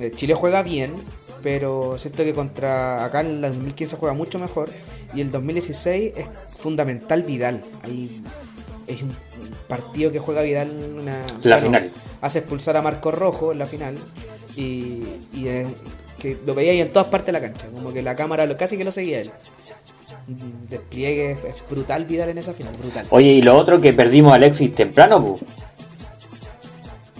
eh, 0.00 0.10
Chile 0.10 0.34
juega 0.34 0.62
bien, 0.62 0.94
pero 1.42 1.96
siento 1.98 2.24
que 2.24 2.34
contra 2.34 3.04
acá 3.04 3.20
en 3.20 3.40
la 3.40 3.48
2015 3.48 3.96
juega 3.96 4.14
mucho 4.14 4.38
mejor 4.38 4.70
y 5.14 5.20
el 5.20 5.30
2016 5.30 6.14
es 6.16 6.28
fundamental 6.58 7.22
Vidal. 7.22 7.62
Ahí 7.84 8.24
es 8.88 9.02
un 9.02 9.14
un 9.44 9.54
partido 9.68 10.12
que 10.12 10.18
juega 10.18 10.42
Vidal 10.42 10.70
una 11.00 11.24
La 11.42 11.58
final. 11.58 11.90
Hace 12.24 12.38
expulsar 12.40 12.76
a 12.76 12.82
Marco 12.82 13.10
Rojo 13.10 13.52
en 13.52 13.58
la 13.58 13.66
final 13.66 13.96
y, 14.56 15.02
y 15.34 15.48
es- 15.48 15.66
que 16.18 16.38
lo 16.46 16.54
veía 16.54 16.72
ahí 16.72 16.80
en 16.80 16.88
todas 16.90 17.08
partes 17.08 17.26
de 17.26 17.32
la 17.32 17.40
cancha, 17.42 17.66
como 17.74 17.92
que 17.92 18.00
la 18.02 18.16
cámara 18.16 18.46
lo, 18.46 18.56
casi 18.56 18.78
que 18.78 18.84
lo 18.84 18.90
seguía 18.92 19.20
él. 19.20 19.30
Un 20.26 20.66
despliegue 20.70 21.32
es, 21.32 21.38
brutal 21.68 22.06
Vidal 22.06 22.30
en 22.30 22.38
esa 22.38 22.54
final, 22.54 22.74
brutal. 22.76 23.06
Oye, 23.10 23.28
y 23.32 23.42
lo 23.42 23.54
otro 23.58 23.78
que 23.78 23.92
perdimos 23.92 24.32
a 24.32 24.36
Alexis 24.36 24.74
temprano, 24.74 25.20
pu. 25.22 25.38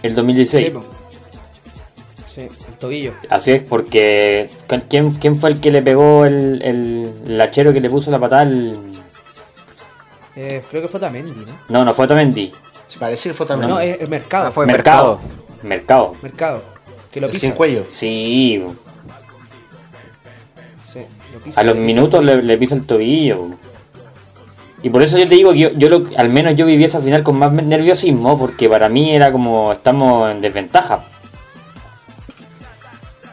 El 0.02 0.14
2016. 0.14 0.64
Sí, 0.66 0.70
po. 0.70 0.84
Sí, 2.26 2.40
el 2.42 2.78
tobillo. 2.78 3.12
Así 3.28 3.52
es, 3.52 3.62
porque 3.62 4.48
¿quién, 4.88 5.10
quién 5.12 5.36
fue 5.36 5.50
el 5.50 5.60
que 5.60 5.70
le 5.70 5.82
pegó 5.82 6.24
el, 6.24 6.62
el, 6.62 7.40
hachero 7.40 7.72
que 7.74 7.80
le 7.80 7.90
puso 7.90 8.10
la 8.10 8.18
patada? 8.18 8.42
al- 8.42 8.78
Eh, 10.34 10.62
creo 10.70 10.80
que 10.82 10.88
fue 10.88 10.98
Tamendi, 10.98 11.30
¿no? 11.30 11.58
No, 11.68 11.84
no 11.84 11.92
fue 11.94 12.06
Otamendi. 12.06 12.52
Se 12.88 12.98
parece 12.98 13.30
que 13.30 13.34
fue 13.34 13.46
también. 13.46 13.70
No, 13.70 13.80
es, 13.80 14.00
es 14.00 14.08
Mercado. 14.08 14.46
Ah, 14.46 14.50
fue 14.50 14.66
Mercado. 14.66 15.18
Mercado. 15.62 15.62
Mercado. 15.62 16.16
Mercado. 16.22 16.62
Que 17.10 17.20
lo 17.20 17.26
el 17.26 17.32
pisa. 17.32 17.46
sin 17.46 17.54
cuello. 17.54 17.84
Sí. 17.90 18.64
Sí, 20.82 21.00
lo 21.32 21.38
pisa, 21.40 21.60
a 21.60 21.64
los 21.64 21.76
le 21.76 21.86
pisa 21.86 21.96
minutos 22.00 22.20
el 22.20 22.26
le, 22.26 22.42
le 22.42 22.58
pisa 22.58 22.74
el 22.74 22.84
tobillo. 22.86 23.46
Y 24.82 24.90
por 24.90 25.02
eso 25.02 25.16
yo 25.16 25.24
te 25.26 25.34
digo 25.34 25.52
que 25.52 25.58
yo, 25.60 25.70
yo 25.72 25.88
lo- 25.88 26.08
al 26.18 26.28
menos 26.28 26.56
yo 26.56 26.66
viví 26.66 26.84
esa 26.84 27.00
final 27.00 27.22
con 27.22 27.38
más 27.38 27.50
nerviosismo, 27.52 28.38
porque 28.38 28.68
para 28.68 28.88
mí 28.90 29.14
era 29.14 29.32
como 29.32 29.72
estamos 29.72 30.30
en 30.30 30.40
desventaja. 30.42 31.04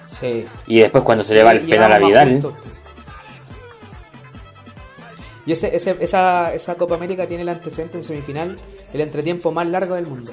Sí. 0.05 0.45
Y 0.67 0.79
después 0.79 1.03
cuando 1.03 1.23
se 1.23 1.33
le 1.35 1.43
va 1.43 1.51
el 1.51 1.61
penal 1.61 1.91
a 1.91 1.97
Vidal. 1.99 2.41
Y 5.51 5.53
ese, 5.53 5.75
ese- 5.75 5.97
esa, 5.99 6.53
esa 6.53 6.75
Copa 6.75 6.95
América 6.95 7.27
tiene 7.27 7.43
el 7.43 7.49
antecedente 7.49 7.97
en 7.97 8.05
semifinal, 8.05 8.57
el 8.93 9.01
entretiempo 9.01 9.51
más 9.51 9.67
largo 9.67 9.95
del 9.95 10.07
mundo. 10.07 10.31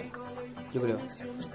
Yo 0.72 0.81
creo. 0.81 0.98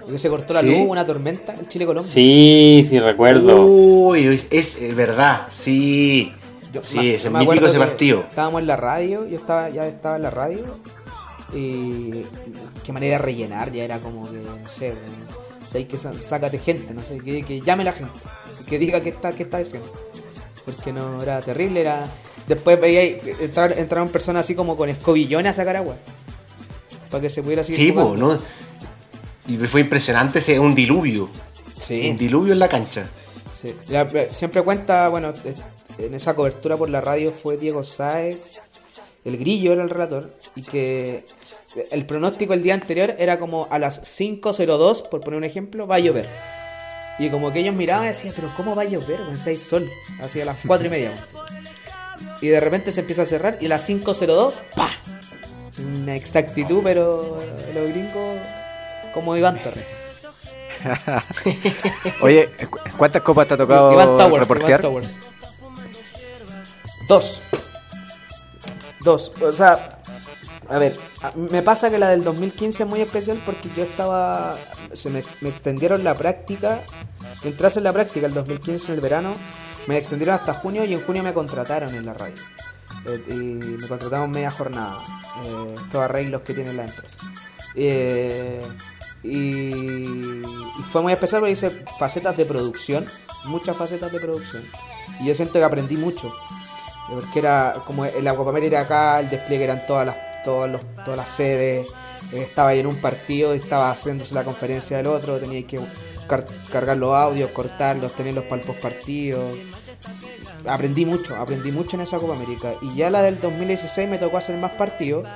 Porque 0.02 0.18
se 0.18 0.28
cortó 0.28 0.52
la 0.52 0.60
¿Sí? 0.60 0.66
luz, 0.66 0.86
una 0.86 1.06
tormenta, 1.06 1.54
el 1.58 1.66
Chile-Colombia. 1.66 2.12
Sí, 2.12 2.84
sí, 2.86 3.00
recuerdo. 3.00 3.64
Uy, 3.64 4.38
es, 4.50 4.94
verdad, 4.94 5.46
sí. 5.50 6.30
Yo 6.74 6.82
sí, 6.82 6.98
me- 6.98 7.14
es 7.14 7.24
el 7.24 7.30
mítico 7.30 7.52
acuerdo 7.52 7.68
ese 7.68 7.78
que 7.78 7.84
partido. 7.86 8.20
Estábamos 8.28 8.60
en 8.60 8.66
la 8.66 8.76
radio, 8.76 9.26
yo 9.26 9.38
estaba, 9.38 9.70
ya 9.70 9.86
estaba 9.86 10.16
en 10.16 10.22
la 10.24 10.30
radio. 10.30 10.78
Y 11.54 12.24
qué 12.84 12.92
manera 12.92 13.12
de 13.16 13.18
rellenar, 13.22 13.72
ya 13.72 13.84
era 13.84 13.98
como 13.98 14.30
que, 14.30 14.36
no 14.38 14.68
sé, 14.68 14.92
sea, 15.68 15.88
que 15.88 15.96
sa- 15.96 16.20
sácate 16.20 16.58
gente, 16.58 16.92
no 16.92 17.02
sé, 17.02 17.18
que, 17.20 17.42
que 17.44 17.62
llame 17.62 17.84
la 17.84 17.92
gente, 17.94 18.12
que 18.68 18.78
diga 18.78 19.00
qué 19.00 19.08
está, 19.08 19.32
qué 19.32 19.44
está 19.44 19.56
haciendo. 19.56 19.90
Porque 20.66 20.92
no, 20.92 21.22
era 21.22 21.40
terrible, 21.40 21.80
era... 21.80 22.06
Después 22.46 22.80
veía 22.80 23.02
entrar, 23.40 23.78
entraron 23.78 24.08
personas 24.10 24.40
así 24.40 24.54
como 24.54 24.76
con 24.76 24.88
escobillones 24.90 25.50
a 25.50 25.52
sacar 25.54 25.76
agua. 25.76 25.96
Para 27.10 27.22
que 27.22 27.30
se 27.30 27.42
pudiera 27.42 27.62
seguir 27.64 27.86
Sí, 27.86 27.92
po. 27.92 28.16
¿no? 28.16 28.38
Y 29.46 29.56
fue 29.66 29.80
impresionante 29.82 30.38
ese 30.40 30.58
un 30.58 30.74
diluvio. 30.74 31.28
Sí. 31.78 32.08
Un 32.10 32.16
diluvio 32.16 32.52
en 32.52 32.58
la 32.58 32.68
cancha. 32.68 33.06
Sí. 33.52 33.74
La- 33.88 34.08
siempre 34.32 34.62
cuenta, 34.62 35.08
bueno, 35.08 35.32
eh, 35.44 35.54
en 35.98 36.14
esa 36.14 36.34
cobertura 36.34 36.76
por 36.76 36.88
la 36.88 37.00
radio 37.00 37.30
fue 37.32 37.56
Diego 37.56 37.84
Sáez, 37.84 38.60
el 39.24 39.36
Grillo 39.38 39.72
era 39.72 39.82
el 39.82 39.90
relator, 39.90 40.34
y 40.54 40.62
que 40.62 41.24
el 41.90 42.04
pronóstico 42.06 42.52
el 42.52 42.62
día 42.62 42.74
anterior 42.74 43.14
era 43.18 43.38
como 43.38 43.68
a 43.70 43.78
las 43.78 44.02
5.02, 44.02 45.08
por 45.08 45.20
poner 45.20 45.38
un 45.38 45.44
ejemplo, 45.44 45.86
va 45.86 45.96
a 45.96 46.00
llover. 46.00 46.28
Y 47.18 47.28
como 47.28 47.52
que 47.52 47.60
ellos 47.60 47.74
miraban 47.74 48.06
y 48.06 48.08
decían, 48.08 48.32
pero 48.34 48.50
¿cómo 48.56 48.74
va 48.74 48.82
a 48.82 48.86
llover? 48.86 49.20
Con 49.24 49.38
seis 49.38 49.62
sol, 49.62 49.88
así 50.20 50.40
a 50.40 50.44
las 50.46 50.56
4 50.66 50.86
y 50.88 50.90
media. 50.90 51.12
Y 52.40 52.48
de 52.48 52.60
repente 52.60 52.92
se 52.92 53.00
empieza 53.00 53.22
a 53.22 53.26
cerrar 53.26 53.58
y 53.60 53.66
a 53.66 53.68
las 53.70 53.88
5.02, 53.88 54.54
¡pa! 54.76 54.90
Una 56.02 56.14
exactitud, 56.14 56.80
pero 56.84 57.38
los 57.74 57.88
gringos 57.88 58.38
como 59.12 59.36
Iván 59.36 59.60
Torres. 59.62 59.86
Oye, 62.20 62.48
¿cu- 62.70 62.78
¿cuántas 62.96 63.22
copas 63.22 63.48
te 63.48 63.54
ha 63.54 63.56
tocado 63.56 63.92
Iván 63.92 64.16
Towers, 64.18 64.40
reportear? 64.48 64.80
Iván 64.80 64.82
Towers. 64.82 65.16
Dos. 67.08 67.40
Dos. 69.00 69.32
O 69.42 69.52
sea, 69.52 70.00
a 70.68 70.78
ver, 70.78 70.96
me 71.34 71.62
pasa 71.62 71.90
que 71.90 71.98
la 71.98 72.08
del 72.10 72.24
2015 72.24 72.82
es 72.84 72.88
muy 72.88 73.00
especial 73.00 73.40
porque 73.44 73.68
yo 73.76 73.82
estaba. 73.84 74.56
Se 74.92 75.10
me, 75.10 75.22
me 75.40 75.48
extendieron 75.48 76.04
la 76.04 76.14
práctica. 76.14 76.80
Entras 77.42 77.76
en 77.76 77.84
la 77.84 77.92
práctica 77.92 78.26
el 78.26 78.34
2015 78.34 78.92
en 78.92 78.94
el 78.94 79.00
verano. 79.00 79.34
Me 79.86 79.98
extendieron 79.98 80.34
hasta 80.34 80.54
junio 80.54 80.84
y 80.84 80.94
en 80.94 81.02
junio 81.02 81.22
me 81.22 81.34
contrataron 81.34 81.94
en 81.94 82.06
la 82.06 82.14
radio. 82.14 82.34
Eh, 83.06 83.22
y 83.28 83.32
me 83.32 83.88
contrataron 83.88 84.30
media 84.30 84.50
jornada. 84.50 84.98
Eh, 85.44 85.74
estos 85.76 86.02
arreglos 86.02 86.42
que 86.42 86.54
tiene 86.54 86.72
la 86.72 86.84
empresa. 86.84 87.18
Eh, 87.74 88.62
y, 89.22 89.28
y 89.28 90.82
fue 90.90 91.02
muy 91.02 91.12
especial 91.12 91.40
porque 91.40 91.52
hice 91.52 91.70
facetas 91.98 92.36
de 92.36 92.44
producción, 92.44 93.06
muchas 93.46 93.76
facetas 93.76 94.12
de 94.12 94.20
producción. 94.20 94.62
Y 95.20 95.26
yo 95.26 95.34
siento 95.34 95.54
que 95.54 95.64
aprendí 95.64 95.96
mucho. 95.96 96.32
Porque 97.10 97.38
era 97.38 97.74
como 97.84 98.06
en 98.06 98.24
la 98.24 98.34
Copa 98.34 98.50
América 98.50 98.76
era 98.76 98.84
acá, 98.84 99.20
el 99.20 99.28
despliegue 99.28 99.64
eran 99.64 99.86
todas 99.86 100.06
las, 100.06 100.16
todos 100.44 100.70
los, 100.70 100.80
todas 101.04 101.16
las 101.18 101.28
sedes. 101.28 101.86
eh, 102.32 102.42
estaba 102.42 102.70
ahí 102.70 102.80
en 102.80 102.86
un 102.86 102.96
partido, 102.96 103.52
estaba 103.52 103.90
haciéndose 103.90 104.34
la 104.34 104.42
conferencia 104.44 104.96
del 104.96 105.08
otro, 105.08 105.38
tenía 105.38 105.66
que 105.66 105.80
car- 106.26 106.46
cargar 106.72 106.96
los 106.96 107.14
audios, 107.14 107.50
cortarlos, 107.50 108.12
tenerlos 108.12 108.44
para 108.44 108.60
el 108.62 108.66
postpartido. 108.66 109.42
Aprendí 110.66 111.04
mucho, 111.04 111.36
aprendí 111.36 111.72
mucho 111.72 111.96
en 111.96 112.02
esa 112.02 112.18
Copa 112.18 112.34
América. 112.34 112.72
Y 112.82 112.94
ya 112.96 113.10
la 113.10 113.22
del 113.22 113.38
2016 113.40 114.08
me 114.08 114.18
tocó 114.18 114.38
hacer 114.38 114.56
más 114.58 114.72
partidos. 114.72 115.26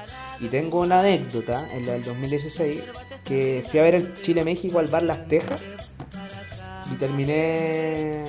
Y 0.41 0.47
tengo 0.47 0.81
una 0.81 1.01
anécdota 1.01 1.67
en 1.73 1.87
la 1.87 1.93
del 1.95 2.05
2016 2.05 2.83
que 3.25 3.65
fui 3.69 3.81
a 3.81 3.83
ver 3.83 3.95
el 3.97 4.13
Chile-México 4.15 4.79
al 4.79 4.87
bar 4.87 5.03
Las 5.03 5.27
Tejas. 5.29 5.61
Y 6.91 6.95
terminé, 6.95 8.25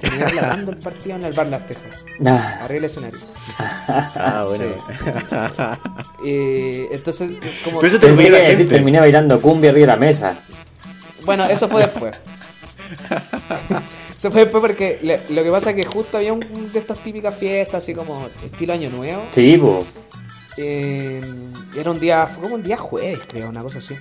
terminé 0.00 0.24
relatando 0.30 0.72
el 0.72 0.78
partido 0.78 1.14
en 1.16 1.24
el 1.24 1.32
bar 1.34 1.46
Las 1.48 1.66
Tejas. 1.66 2.04
Ah, 2.26 2.58
Arriba 2.62 2.78
el 2.78 2.84
escenario. 2.86 3.18
Ah, 3.58 4.44
bueno. 4.48 4.64
Sí. 4.88 5.04
Eh, 6.24 6.86
entonces, 6.92 7.32
como. 7.64 7.80
Pero 7.80 7.88
eso 7.88 7.98
te 7.98 8.06
Pensé 8.06 8.22
que 8.22 8.30
veía 8.30 8.30
la 8.30 8.38
iba 8.38 8.46
a 8.46 8.50
decir, 8.50 8.68
terminé 8.68 9.00
bailando 9.00 9.40
cumbia 9.40 9.70
arriba 9.70 9.86
de 9.88 9.92
la 9.92 9.96
mesa. 9.98 10.36
Bueno, 11.24 11.44
eso 11.46 11.68
fue 11.68 11.82
después. 11.82 12.14
eso 14.18 14.30
fue 14.30 14.40
después 14.42 14.60
porque 14.60 14.98
le- 15.02 15.20
lo 15.34 15.42
que 15.42 15.50
pasa 15.50 15.70
es 15.70 15.76
que 15.76 15.84
justo 15.84 16.16
había 16.18 16.32
un 16.32 16.44
un 16.52 16.72
de 16.72 16.78
estas 16.78 16.98
típicas 16.98 17.34
fiestas, 17.34 17.82
así 17.82 17.94
como 17.94 18.28
estilo 18.44 18.72
Año 18.72 18.90
Nuevo. 18.90 19.24
Sí, 19.30 19.56
po. 19.58 19.84
Eh, 20.56 21.22
era 21.74 21.90
un 21.90 21.98
día, 21.98 22.26
fue 22.26 22.42
como 22.42 22.54
un 22.56 22.62
día 22.62 22.76
jueves, 22.76 23.20
creo, 23.28 23.48
una 23.48 23.62
cosa 23.62 23.78
así. 23.78 23.96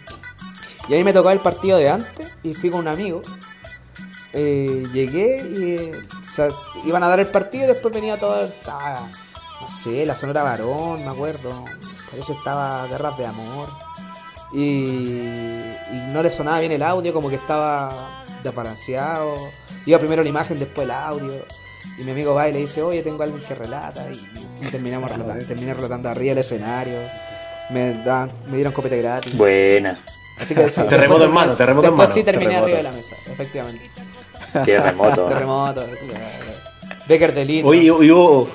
Y 0.90 0.94
ahí 0.94 1.04
me 1.04 1.14
tocaba 1.14 1.32
el 1.34 1.40
partido 1.40 1.78
de 1.78 1.90
antes 1.90 2.38
y 2.44 2.54
fui 2.54 2.70
con 2.70 2.82
un 2.82 2.88
amigo. 2.90 3.22
Eh, 4.34 4.84
llegué 4.94 5.38
y 5.56 5.64
eh, 5.76 5.92
o 6.22 6.26
sea, 6.34 6.50
iban 6.86 7.04
a 7.04 7.08
dar 7.08 7.20
el 7.20 7.28
partido 7.28 7.66
y 7.66 7.68
después 7.68 7.94
venía 7.94 8.18
todo, 8.18 8.44
estaba, 8.46 9.08
no 9.62 9.70
sé, 9.70 10.06
la 10.06 10.16
sonora 10.16 10.44
varón, 10.44 11.04
me 11.06 11.12
acuerdo. 11.12 11.66
Parece 12.10 12.34
estaba 12.34 12.88
Guerras 12.88 13.18
de 13.18 13.26
Amor. 13.26 13.70
Y, 14.54 14.60
y 14.60 16.04
no 16.12 16.22
le 16.22 16.30
sonaba 16.30 16.60
bien 16.60 16.72
el 16.72 16.84
audio, 16.84 17.14
como 17.14 17.30
que 17.30 17.36
estaba 17.36 18.24
desbalanceado. 18.44 19.36
Iba 19.86 20.00
primero 20.00 20.24
la 20.24 20.30
imagen, 20.30 20.60
después 20.60 20.86
el 20.86 20.92
audio. 20.92 21.46
Y 21.98 22.04
mi 22.04 22.12
amigo 22.12 22.34
va 22.34 22.48
y 22.50 22.54
le 22.54 22.60
dice, 22.60 22.82
oye, 22.82 23.02
tengo 23.02 23.24
alguien 23.24 23.42
que 23.42 23.56
relata. 23.56 24.06
Y, 24.12 24.16
y 24.62 24.70
terminamos 24.70 25.12
relatando, 25.12 25.46
terminé 25.46 25.74
relatando 25.74 26.10
arriba 26.10 26.32
del 26.32 26.40
escenario. 26.40 26.98
Me, 27.70 27.94
dan, 28.04 28.32
me 28.48 28.56
dieron 28.58 28.74
copete 28.74 28.98
gratis. 29.02 29.36
Buena. 29.38 30.00
Así 30.40 30.54
que 30.56 30.70
sí, 30.70 30.82
Terremoto 30.84 31.20
después- 31.22 31.30
en 31.30 31.34
mano, 31.34 31.54
terremoto 31.56 31.88
en 31.88 31.92
después 31.94 32.10
mano, 32.10 32.14
sí 32.20 32.24
terminé 32.24 32.46
terremoto. 32.52 32.64
arriba 32.66 32.78
de 32.78 32.84
la 32.84 32.92
mesa, 32.92 33.16
efectivamente. 33.32 33.90
Terremoto. 34.66 35.26
Terremoto. 35.28 35.84
Becker 37.08 37.34
de 37.34 37.46
litro. 37.46 37.70
Oye, 37.70 37.84
¿y 37.84 37.90
¿hubo, 37.90 38.50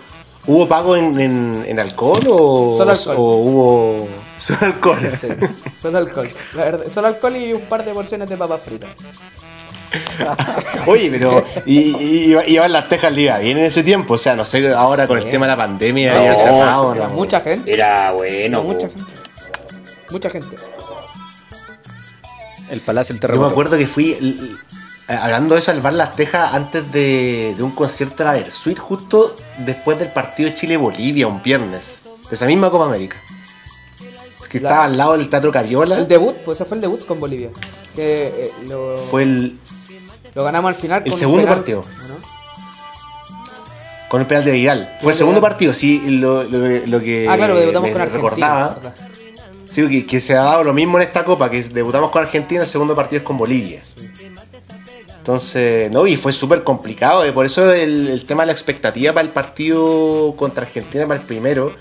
hubo 0.47 0.69
pago 0.69 0.97
en, 0.97 1.19
en, 1.19 1.65
en 1.67 1.81
alcohol 1.81 2.23
o, 2.29 2.75
Solo 2.77 2.93
alcohol. 2.93 3.17
o 3.19 3.23
hubo 3.37 4.09
solo 4.38 4.59
alcohol? 4.62 5.11
Sí, 5.20 5.29
solo 5.79 5.99
alcohol. 5.99 6.29
La 6.55 6.64
verdad, 6.64 6.87
solo 6.90 7.09
alcohol 7.09 7.37
y 7.37 7.53
un 7.53 7.62
par 7.62 7.85
de 7.85 7.92
porciones 7.92 8.29
de 8.29 8.37
papas 8.37 8.61
fritas. 8.62 8.90
Oye, 10.87 11.11
pero 11.11 11.44
y, 11.64 11.79
y, 11.79 12.37
y 12.46 12.53
iban 12.55 12.72
las 12.72 12.88
tejas 12.88 13.12
liga 13.12 13.38
bien 13.38 13.57
en 13.59 13.64
ese 13.64 13.83
tiempo, 13.83 14.14
o 14.14 14.18
sea, 14.18 14.35
no 14.35 14.44
sé 14.44 14.72
ahora 14.75 15.07
con 15.07 15.18
el 15.18 15.31
tema 15.31 15.46
de 15.46 15.53
la 15.53 15.57
pandemia 15.57 16.12
mucha 17.12 17.40
gente. 17.40 17.72
Era 17.72 18.11
bueno, 18.12 18.59
Era 18.59 18.61
mucha 18.61 18.88
gente. 18.88 19.12
Mucha 20.11 20.31
gente. 20.31 20.57
El 22.70 22.81
Palacio 22.81 23.14
del 23.14 23.20
Yo 23.20 23.27
me 23.27 23.29
Terremoto. 23.29 23.51
acuerdo 23.51 23.79
que 23.79 23.87
fui 23.87 24.57
hablando 25.09 25.55
de 25.55 25.61
eso 25.61 25.70
al 25.70 25.81
bar 25.81 25.92
Las 25.92 26.16
Tejas 26.16 26.53
antes 26.53 26.90
de, 26.92 27.55
de 27.57 27.62
un 27.62 27.70
concierto 27.70 28.16
de 28.18 28.25
la 28.25 28.33
Versuit, 28.33 28.79
justo 28.79 29.35
después 29.59 29.99
del 29.99 30.09
partido 30.09 30.49
de 30.51 30.57
Chile-Bolivia, 30.57 31.29
un 31.29 31.42
viernes, 31.42 32.03
de 32.29 32.35
esa 32.35 32.46
misma 32.46 32.70
Copa 32.70 32.87
América. 32.87 33.16
Que 34.49 34.61
La- 34.61 34.69
estaba 34.71 34.85
al 34.87 34.97
lado 34.97 35.13
del 35.17 35.29
Teatro 35.31 35.51
Cariola. 35.53 35.99
El 35.99 36.09
debut, 36.09 36.35
pues 36.45 36.61
ese 36.61 36.65
fue 36.69 36.77
el 36.77 36.81
debut 36.81 37.05
con 37.07 37.19
Bolivia. 37.21 37.51
Que 37.95 38.27
eh, 38.27 38.53
lo, 38.69 38.99
Fue 39.11 39.23
el, 39.23 39.59
lo 40.35 40.45
ganamos 40.45 40.69
al 40.69 40.75
final. 40.75 41.03
el 41.05 41.11
con 41.11 41.19
segundo 41.19 41.43
penal, 41.43 41.57
partido. 41.59 41.85
¿no? 42.09 42.17
con 44.09 44.21
el 44.21 44.27
penal 44.29 44.45
de 44.45 44.53
Vidal. 44.53 44.97
Fue 45.03 45.13
el 45.13 45.19
segundo 45.19 45.41
Vidal. 45.41 45.51
partido, 45.53 45.75
sí, 45.75 46.01
lo, 46.11 46.45
lo- 46.45 46.87
lo 46.87 47.01
que 47.01 47.27
Ah, 47.29 47.37
claro, 47.37 47.57
debutamos 47.59 47.91
con 47.91 48.01
Argentina. 48.01 48.77
Sí, 49.71 49.87
que, 49.89 50.07
que 50.07 50.21
se 50.21 50.35
ha 50.35 50.43
dado 50.45 50.65
lo 50.65 50.73
mismo 50.73 50.97
en 50.99 51.03
esta 51.03 51.25
copa, 51.25 51.51
que 51.51 51.63
debutamos 51.65 52.11
con 52.11 52.23
Argentina, 52.23 52.63
el 52.63 52.69
segundo 52.69 52.95
partido 52.95 53.19
es 53.19 53.25
con 53.25 53.37
Bolivia. 53.37 53.83
Entonces, 55.19 55.91
no, 55.91 56.07
y 56.07 56.17
fue 56.17 56.33
súper 56.33 56.63
complicado, 56.63 57.27
y 57.27 57.33
por 57.33 57.45
eso 57.47 57.73
el, 57.73 58.09
el 58.09 58.25
tema 58.25 58.45
de 58.45 58.47
la 58.47 58.53
expectativa 58.53 59.13
para 59.13 59.27
el 59.27 59.33
partido 59.33 60.35
contra 60.37 60.63
Argentina, 60.65 61.07
para 61.09 61.21
el 61.21 61.27
primero, 61.27 61.73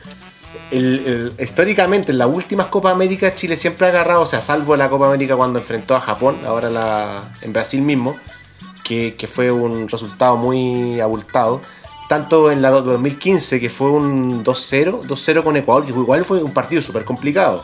históricamente 0.72 2.12
en 2.12 2.18
las 2.18 2.28
últimas 2.28 2.68
Copas 2.68 2.94
América 2.94 3.34
Chile 3.34 3.58
siempre 3.58 3.88
ha 3.88 3.90
agarrado, 3.90 4.22
o 4.22 4.26
sea, 4.26 4.42
salvo 4.42 4.76
la 4.76 4.90
Copa 4.90 5.08
América 5.08 5.36
cuando 5.36 5.60
enfrentó 5.60 5.96
a 5.96 6.02
Japón, 6.02 6.40
ahora 6.46 6.70
la, 6.70 7.32
en 7.42 7.54
Brasil 7.54 7.82
mismo, 7.82 8.16
que, 8.84 9.16
que 9.16 9.28
fue 9.28 9.52
un 9.52 9.88
resultado 9.88 10.38
muy 10.38 11.00
abultado. 11.00 11.62
Tanto 12.08 12.52
en 12.52 12.62
la 12.62 12.70
2015, 12.70 13.60
que 13.60 13.70
fue 13.70 13.90
un 13.90 14.44
2-0, 14.44 15.02
2-0 15.02 15.44
con 15.44 15.58
Ecuador, 15.58 15.86
que 15.86 15.92
igual 15.92 16.24
fue 16.24 16.44
un 16.44 16.54
partido 16.54 16.82
súper 16.82 17.04
complicado. 17.04 17.64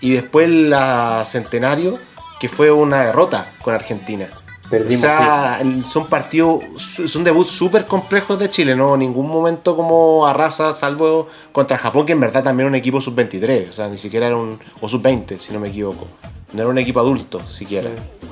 Y 0.00 0.12
después 0.12 0.50
la 0.50 1.24
Centenario, 1.24 1.98
que 2.40 2.48
fue 2.48 2.70
una 2.70 3.04
derrota 3.04 3.50
con 3.62 3.74
Argentina. 3.74 4.28
Perdimos, 4.70 5.02
o 5.02 5.06
sea, 5.06 5.60
son 5.90 6.06
partidos, 6.06 6.62
son 7.06 7.24
debuts 7.24 7.50
súper 7.50 7.86
complejos 7.86 8.38
de 8.38 8.48
Chile, 8.48 8.76
no 8.76 8.96
ningún 8.96 9.26
momento 9.26 9.74
como 9.74 10.26
arrasa, 10.26 10.72
salvo 10.72 11.26
contra 11.50 11.76
Japón, 11.76 12.06
que 12.06 12.12
en 12.12 12.20
verdad 12.20 12.44
también 12.44 12.66
era 12.66 12.68
un 12.68 12.74
equipo 12.76 13.00
sub-23, 13.00 13.68
o 13.68 13.72
sea, 13.72 13.88
ni 13.88 13.98
siquiera 13.98 14.28
era 14.28 14.36
un, 14.36 14.60
o 14.80 14.88
sub-20, 14.88 15.38
si 15.40 15.52
no 15.52 15.58
me 15.58 15.70
equivoco. 15.70 16.06
No 16.52 16.62
era 16.62 16.70
un 16.70 16.78
equipo 16.78 17.00
adulto, 17.00 17.40
siquiera. 17.48 17.90
Sí. 17.90 18.28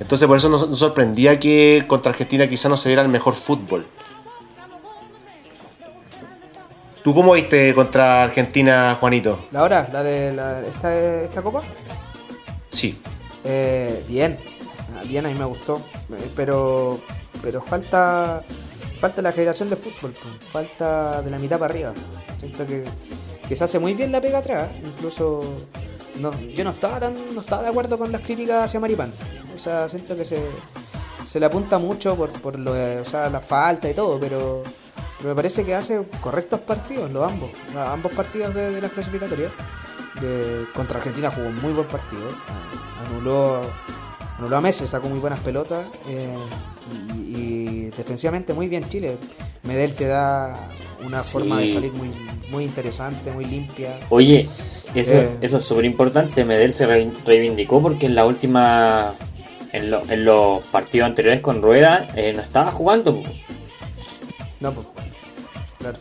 Entonces 0.00 0.26
por 0.26 0.38
eso 0.38 0.48
nos, 0.48 0.70
nos 0.70 0.78
sorprendía 0.78 1.38
que 1.38 1.84
contra 1.86 2.12
Argentina 2.12 2.48
quizá 2.48 2.70
no 2.70 2.78
se 2.78 2.88
viera 2.88 3.02
el 3.02 3.08
mejor 3.08 3.34
fútbol. 3.34 3.86
¿Tú 7.06 7.14
cómo 7.14 7.34
viste 7.34 7.72
contra 7.74 8.24
Argentina, 8.24 8.96
Juanito? 8.98 9.46
La 9.52 9.62
hora, 9.62 9.88
la 9.92 10.02
de 10.02 10.32
la, 10.32 10.60
esta, 10.66 11.22
esta 11.22 11.40
copa. 11.40 11.62
Sí. 12.70 12.98
Eh, 13.44 14.04
bien, 14.08 14.40
A 15.00 15.04
mí 15.04 15.34
me 15.34 15.44
gustó. 15.44 15.80
Eh, 16.10 16.30
pero 16.34 17.00
pero 17.42 17.62
falta 17.62 18.42
falta 18.98 19.22
la 19.22 19.32
generación 19.32 19.68
de 19.68 19.76
fútbol, 19.76 20.14
falta 20.50 21.22
de 21.22 21.30
la 21.30 21.38
mitad 21.38 21.58
para 21.58 21.72
arriba. 21.72 21.92
Siento 22.38 22.66
que, 22.66 22.84
que 23.48 23.56
se 23.56 23.64
hace 23.64 23.78
muy 23.78 23.94
bien 23.94 24.12
la 24.12 24.20
pega 24.20 24.38
atrás. 24.38 24.68
Incluso 24.82 25.44
no, 26.20 26.38
yo 26.40 26.64
no 26.64 26.70
estaba 26.70 26.98
tan, 26.98 27.34
no 27.34 27.40
estaba 27.40 27.62
de 27.62 27.68
acuerdo 27.68 27.98
con 27.98 28.10
las 28.10 28.22
críticas 28.22 28.64
hacia 28.64 28.80
Maripán. 28.80 29.12
O 29.54 29.58
sea, 29.58 29.88
siento 29.88 30.16
que 30.16 30.24
se, 30.24 30.42
se 31.24 31.40
le 31.40 31.46
apunta 31.46 31.78
mucho 31.78 32.16
por, 32.16 32.30
por 32.40 32.58
lo 32.58 32.72
de, 32.72 33.00
o 33.00 33.04
sea, 33.04 33.28
la 33.30 33.40
falta 33.40 33.88
y 33.88 33.94
todo, 33.94 34.18
pero, 34.18 34.62
pero 35.18 35.30
me 35.30 35.34
parece 35.34 35.64
que 35.64 35.74
hace 35.74 36.02
correctos 36.20 36.60
partidos, 36.60 37.10
los 37.10 37.30
ambos, 37.30 37.50
ambos 37.74 38.12
partidos 38.12 38.54
de, 38.54 38.70
de 38.70 38.80
las 38.80 38.92
clasificatorias. 38.92 39.52
De, 40.20 40.66
contra 40.74 40.96
Argentina 40.96 41.30
jugó 41.30 41.48
un 41.48 41.60
muy 41.60 41.72
buen 41.72 41.86
partido, 41.86 42.22
anuló, 43.06 43.60
anuló 44.38 44.56
a 44.56 44.60
Messi, 44.60 44.86
sacó 44.86 45.08
muy 45.08 45.18
buenas 45.18 45.40
pelotas 45.40 45.86
eh, 46.08 46.36
y, 47.14 47.36
y 47.36 47.90
defensivamente 47.96 48.52
muy 48.54 48.68
bien 48.68 48.86
Chile. 48.88 49.16
Medel 49.62 49.94
te 49.94 50.06
da 50.06 50.68
una 51.04 51.22
forma 51.22 51.58
de 51.60 51.68
salir 51.68 51.92
muy, 51.92 52.10
muy 52.50 52.64
interesante, 52.64 53.32
muy 53.32 53.44
limpia. 53.44 53.98
Oye, 54.10 54.48
eso, 54.94 55.12
Eh. 55.12 55.36
eso 55.40 55.56
es 55.58 55.64
súper 55.64 55.84
importante. 55.84 56.44
Medel 56.44 56.72
se 56.72 56.86
re- 56.86 57.10
reivindicó 57.24 57.80
porque 57.82 58.06
en 58.06 58.14
la 58.14 58.24
última. 58.24 59.14
En, 59.72 59.90
lo- 59.90 60.02
en 60.08 60.24
los 60.24 60.62
partidos 60.68 61.06
anteriores 61.06 61.40
con 61.42 61.60
Rueda 61.60 62.08
eh, 62.14 62.32
no 62.34 62.40
estaba 62.40 62.70
jugando. 62.70 63.20
No, 64.60 64.72
pues. 64.72 64.86
Claro. 65.78 65.98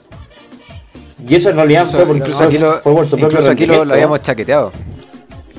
Y 1.27 1.35
eso 1.35 1.49
en 1.49 1.55
realidad 1.57 1.81
Incluso- 1.81 1.97
fue, 1.97 2.05
por, 2.07 2.15
incluso 2.17 2.37
fue- 2.37 2.47
aquí 2.47 2.57
lo, 2.57 2.79
fue 2.79 2.93
por 2.93 3.05
su 3.05 3.09
propio 3.17 3.27
incluso 3.27 3.51
aquí 3.51 3.65
lo, 3.65 3.83
lo 3.83 3.93
habíamos 3.95 4.21
chaqueteado. 4.21 4.71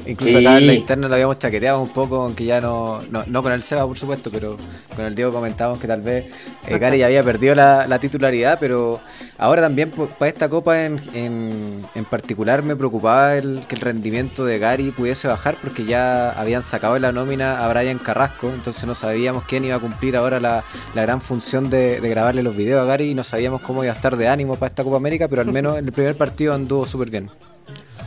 Incluso 0.07 0.39
acá 0.39 0.59
en 0.59 0.67
la 0.67 0.73
interna 0.75 1.09
lo 1.09 1.15
habíamos 1.15 1.39
chaqueteado 1.39 1.81
un 1.81 1.89
poco, 1.91 2.23
aunque 2.23 2.45
ya 2.45 2.61
no, 2.61 3.01
no, 3.11 3.25
no 3.27 3.43
con 3.43 3.53
el 3.53 3.63
Seba, 3.63 3.87
por 3.87 3.99
supuesto, 3.99 4.31
pero 4.31 4.57
con 4.95 5.05
el 5.05 5.15
Diego 5.15 5.33
comentábamos 5.33 5.79
que 5.81 5.89
tal 5.89 6.01
vez 6.03 6.27
eh, 6.67 6.79
Gary 6.81 6.99
ya 6.99 7.07
había 7.07 7.25
perdido 7.25 7.55
la, 7.55 7.87
la 7.89 7.99
titularidad, 7.99 8.59
pero 8.61 9.01
ahora 9.39 9.63
también 9.63 9.91
por- 9.91 10.09
para 10.11 10.29
esta 10.29 10.49
copa 10.49 10.85
en, 10.85 11.01
en, 11.15 11.87
en 11.95 12.05
particular 12.05 12.63
me 12.63 12.77
preocupaba 12.77 13.35
el, 13.37 13.65
que 13.69 13.75
el 13.75 13.81
rendimiento 13.81 14.45
de 14.45 14.59
Gary 14.59 14.93
pudiese 14.93 15.29
bajar 15.29 15.57
porque 15.61 15.85
ya 15.85 16.31
habían 16.33 16.63
sacado 16.63 16.95
de 16.95 17.01
la 17.01 17.13
nómina 17.13 17.65
a 17.65 17.69
Brian 17.73 17.99
Carrasco, 17.99 18.51
entonces 18.51 18.85
no 18.85 18.95
sabíamos 18.95 19.45
quién 19.45 19.65
iba 19.65 19.77
a 19.77 19.81
cumplir 19.81 20.17
ahora 20.17 20.41
la, 20.41 20.65
la 20.95 21.03
gran 21.03 21.21
función 21.21 21.69
de, 21.71 22.01
de 22.01 22.09
grabarle 22.09 22.43
los 22.43 22.57
videos 22.57 22.81
a 22.83 22.85
Gary 22.85 23.11
y 23.11 23.15
no 23.15 23.25
sabíamos 23.25 23.61
cómo 23.61 23.83
iba 23.85 23.93
a 23.93 23.97
estar 23.97 24.17
de 24.17 24.29
ánimo 24.29 24.57
para 24.57 24.69
esta 24.69 24.85
Copa 24.85 24.97
América, 24.99 25.29
pero 25.29 25.43
al 25.43 25.49
menos 25.51 25.79
en 25.79 25.87
el 25.87 25.93
primer 25.93 26.17
partido 26.17 26.55
anduvo 26.55 26.87
súper 26.87 27.11
bien. 27.11 27.31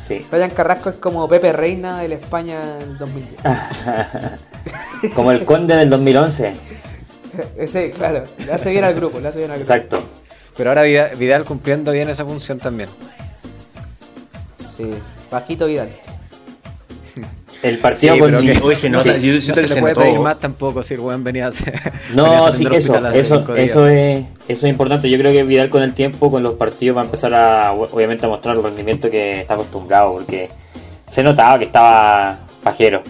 Sí. 0.09 0.25
Ryan 0.31 0.49
Carrasco 0.49 0.89
es 0.89 0.95
como 0.95 1.29
Pepe 1.29 1.53
Reina 1.53 1.99
de 1.99 2.07
la 2.07 2.15
España 2.15 2.77
del 2.77 2.97
2010. 2.97 3.41
Como 5.15 5.31
el 5.31 5.45
Conde 5.45 5.75
del 5.75 5.87
2011. 5.87 6.55
Ese, 7.57 7.91
claro, 7.91 8.23
le 8.43 8.51
hace 8.51 8.71
bien 8.71 8.83
al 8.85 8.95
grupo, 8.95 9.19
le 9.19 9.27
hace 9.27 9.37
bien 9.37 9.51
al 9.51 9.59
grupo. 9.59 9.71
Exacto. 9.71 10.03
Pero 10.57 10.71
ahora 10.71 10.81
Vidal, 10.81 11.15
Vidal 11.15 11.45
cumpliendo 11.45 11.91
bien 11.91 12.09
esa 12.09 12.25
función 12.25 12.57
también. 12.57 12.89
Sí, 14.65 14.91
bajito 15.29 15.67
Vidal. 15.67 15.91
El 17.61 17.77
partido 17.79 18.13
Sí, 18.13 18.19
con 18.19 18.29
pero 18.29 18.39
Sí, 18.39 18.47
que- 18.47 18.59
hoy 18.61 18.75
se 18.75 18.89
nota, 18.89 19.03
sí, 19.15 19.21
yo 19.21 19.33
no 19.33 19.41
se 19.41 19.53
que 19.53 19.61
le 19.61 19.67
se 19.67 19.81
puede 19.81 19.95
pedir 19.95 20.19
más 20.19 20.39
tampoco 20.39 20.81
si 20.81 20.93
el 20.93 21.01
buen 21.01 21.23
venía 21.23 21.45
a 21.45 21.47
hacer. 21.49 21.73
venía 22.15 22.15
No, 22.15 22.45
sí, 22.53 22.63
saliendo 22.63 22.93
del 22.93 23.15
eso, 23.15 23.55
eso 23.55 23.87
es, 23.87 24.25
eso 24.47 24.65
es 24.65 24.71
importante. 24.71 25.09
Yo 25.09 25.17
creo 25.17 25.31
que 25.33 25.43
Vidal 25.43 25.69
con 25.69 25.83
el 25.83 25.93
tiempo, 25.93 26.31
con 26.31 26.41
los 26.41 26.53
partidos, 26.53 26.95
va 26.97 27.01
a 27.01 27.05
empezar 27.05 27.33
a, 27.33 27.73
obviamente, 27.73 28.25
a 28.25 28.29
mostrar 28.29 28.55
el 28.55 28.63
rendimiento 28.63 29.09
que 29.09 29.41
está 29.41 29.55
acostumbrado, 29.55 30.13
porque 30.13 30.49
se 31.09 31.21
notaba 31.21 31.59
que 31.59 31.65
estaba 31.65 32.39
pajero. 32.63 33.01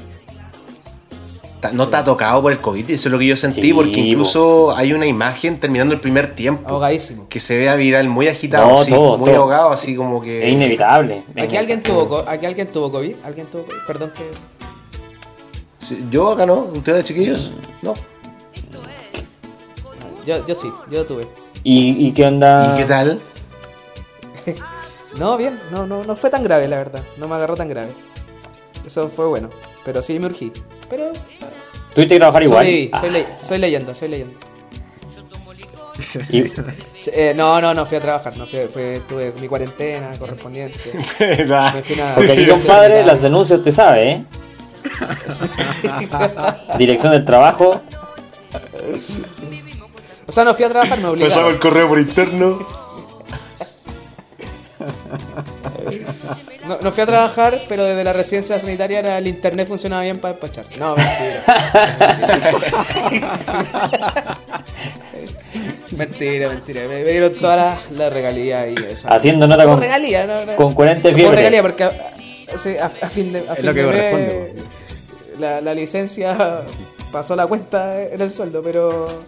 Ta- 1.59 1.71
No 1.73 1.83
está 1.83 2.05
tocado 2.05 2.41
por 2.41 2.51
el 2.53 2.59
COVID, 2.59 2.89
eso 2.89 3.09
es 3.09 3.11
lo 3.11 3.19
que 3.19 3.25
yo 3.25 3.35
sentí, 3.35 3.61
Sí, 3.61 3.73
porque 3.73 3.99
incluso 3.99 4.71
hay 4.75 4.93
una 4.93 5.05
imagen 5.05 5.59
terminando 5.59 5.93
el 5.93 5.99
primer 5.99 6.33
tiempo 6.33 6.69
Ahogadísimo. 6.69 7.27
que 7.27 7.39
se 7.41 7.57
ve 7.57 7.67
a 7.69 7.75
Vidal 7.75 8.07
muy 8.07 8.27
agitado, 8.29 8.67
No, 8.69 8.79
así, 8.81 8.91
todo, 8.91 9.17
muy 9.17 9.29
todo. 9.31 9.41
ahogado, 9.41 9.69
así 9.71 9.95
como 9.95 10.21
que. 10.21 10.47
Es 10.47 10.53
inevitable. 10.53 11.23
es 11.35 11.43
Aquí 11.43 11.57
alguien 11.57 11.83
tuvo, 11.83 12.23
aquí 12.27 12.45
alguien 12.45 12.67
tuvo 12.67 12.89
COVID, 12.91 13.13
alguien 13.25 13.47
tuvo 13.47 13.63
COVID, 13.63 13.77
perdón 13.85 14.11
que 14.15 14.29
Sí, 15.85 16.05
Yo 16.11 16.29
acá 16.31 16.45
no, 16.45 16.67
ustedes 16.73 17.03
chiquillos, 17.03 17.51
no. 17.81 17.93
yo, 20.25 20.45
yo 20.45 20.55
sí, 20.55 20.71
yo 20.89 21.05
tuve. 21.05 21.27
¿Y, 21.63 22.07
y 22.07 22.11
qué 22.13 22.25
onda? 22.25 22.73
¿Y 22.73 22.77
qué 22.77 22.85
tal? 22.85 23.19
No, 25.17 25.35
bien, 25.37 25.59
no, 25.71 25.87
no, 25.87 26.03
no 26.03 26.15
fue 26.15 26.29
tan 26.29 26.43
grave 26.43 26.67
la 26.67 26.77
verdad, 26.77 27.01
no 27.17 27.27
me 27.27 27.35
agarró 27.35 27.55
tan 27.55 27.67
grave. 27.67 27.89
Eso 28.85 29.09
fue 29.09 29.25
bueno, 29.25 29.49
pero 29.89 30.03
sí 30.03 30.19
me 30.19 30.27
urgí. 30.27 30.51
Pero 30.87 31.11
¿Tuviste 31.95 32.13
que 32.15 32.19
trabajar 32.19 32.43
igual? 32.43 32.63
soy, 32.63 32.89
Ah, 32.93 32.99
soy, 32.99 33.09
le- 33.09 33.25
soy 33.41 33.57
leyenda, 33.57 33.95
soy 33.95 34.07
leyenda. 34.09 34.35
y- 36.29 36.43
Sí, 36.99 37.09
eh, 37.13 37.33
no, 37.35 37.59
no, 37.59 37.73
no 37.73 37.85
fui 37.87 37.97
a 37.97 38.01
trabajar, 38.01 38.37
no 38.37 38.45
fui, 38.45 38.59
fue, 38.71 39.01
tuve 39.07 39.31
mi 39.41 39.47
cuarentena 39.47 40.11
correspondiente. 40.19 40.77
Nah. 41.47 41.73
Me 41.73 41.81
fui 41.81 41.99
a- 41.99 42.13
porque 42.13 42.33
aquí, 42.33 42.45
compadre, 42.45 43.03
las 43.03 43.19
denuncias 43.21 43.59
usted 43.59 43.71
sabe, 43.71 44.11
¿eh? 44.11 44.25
Dirección 46.77 47.11
del 47.13 47.25
trabajo. 47.25 47.81
O 50.27 50.31
sea, 50.31 50.43
no 50.43 50.53
fui 50.53 50.65
a 50.65 50.69
trabajar, 50.69 50.99
me 50.99 51.03
Pasaba 51.05 51.13
obligaron. 51.13 51.53
el 51.53 51.59
correo 51.59 51.87
por 51.87 51.99
interno. 51.99 52.59
No, 56.67 56.77
no 56.81 56.91
fui 56.91 57.03
a 57.03 57.05
trabajar, 57.05 57.59
pero 57.67 57.83
desde 57.83 58.03
la 58.03 58.13
residencia 58.13 58.59
sanitaria 58.59 58.99
era- 58.99 59.17
el 59.17 59.27
internet 59.27 59.67
funcionaba 59.67 60.03
bien 60.03 60.19
para 60.19 60.33
despachar. 60.33 60.65
No, 60.77 60.95
mentira. 60.95 61.43
mentira, 65.95 66.49
mentira. 66.49 66.81
Me, 66.87 67.03
me 67.03 67.11
dieron 67.11 67.33
todas 67.35 67.57
las 67.57 67.91
las 67.97 68.13
regalías 68.13 68.67
y 68.69 68.75
esa. 68.91 69.13
Haciendo 69.13 69.47
nota 69.47 69.65
con, 69.65 69.79
regalía, 69.79 70.25
no, 70.25 70.45
no. 70.45 70.55
con 70.55 70.73
40 70.73 71.01
Como 71.01 71.15
fiebre. 71.15 71.35
regalía, 71.37 71.61
porque 71.61 71.83
a, 71.83 71.91
sí, 72.57 72.77
a- 72.77 72.85
a 72.85 73.09
fin 73.09 73.33
de, 73.33 73.39
a 73.49 73.55
fin 73.55 73.65
lo 73.65 73.73
que 73.73 73.81
de 73.83 73.87
mes, 73.87 73.95
corresponde, 74.11 74.53
la, 75.39 75.61
la 75.61 75.73
licencia 75.73 76.61
pasó 77.11 77.35
la 77.35 77.47
cuenta 77.47 78.01
en 78.03 78.21
el 78.21 78.31
sueldo, 78.31 78.61
pero 78.61 79.23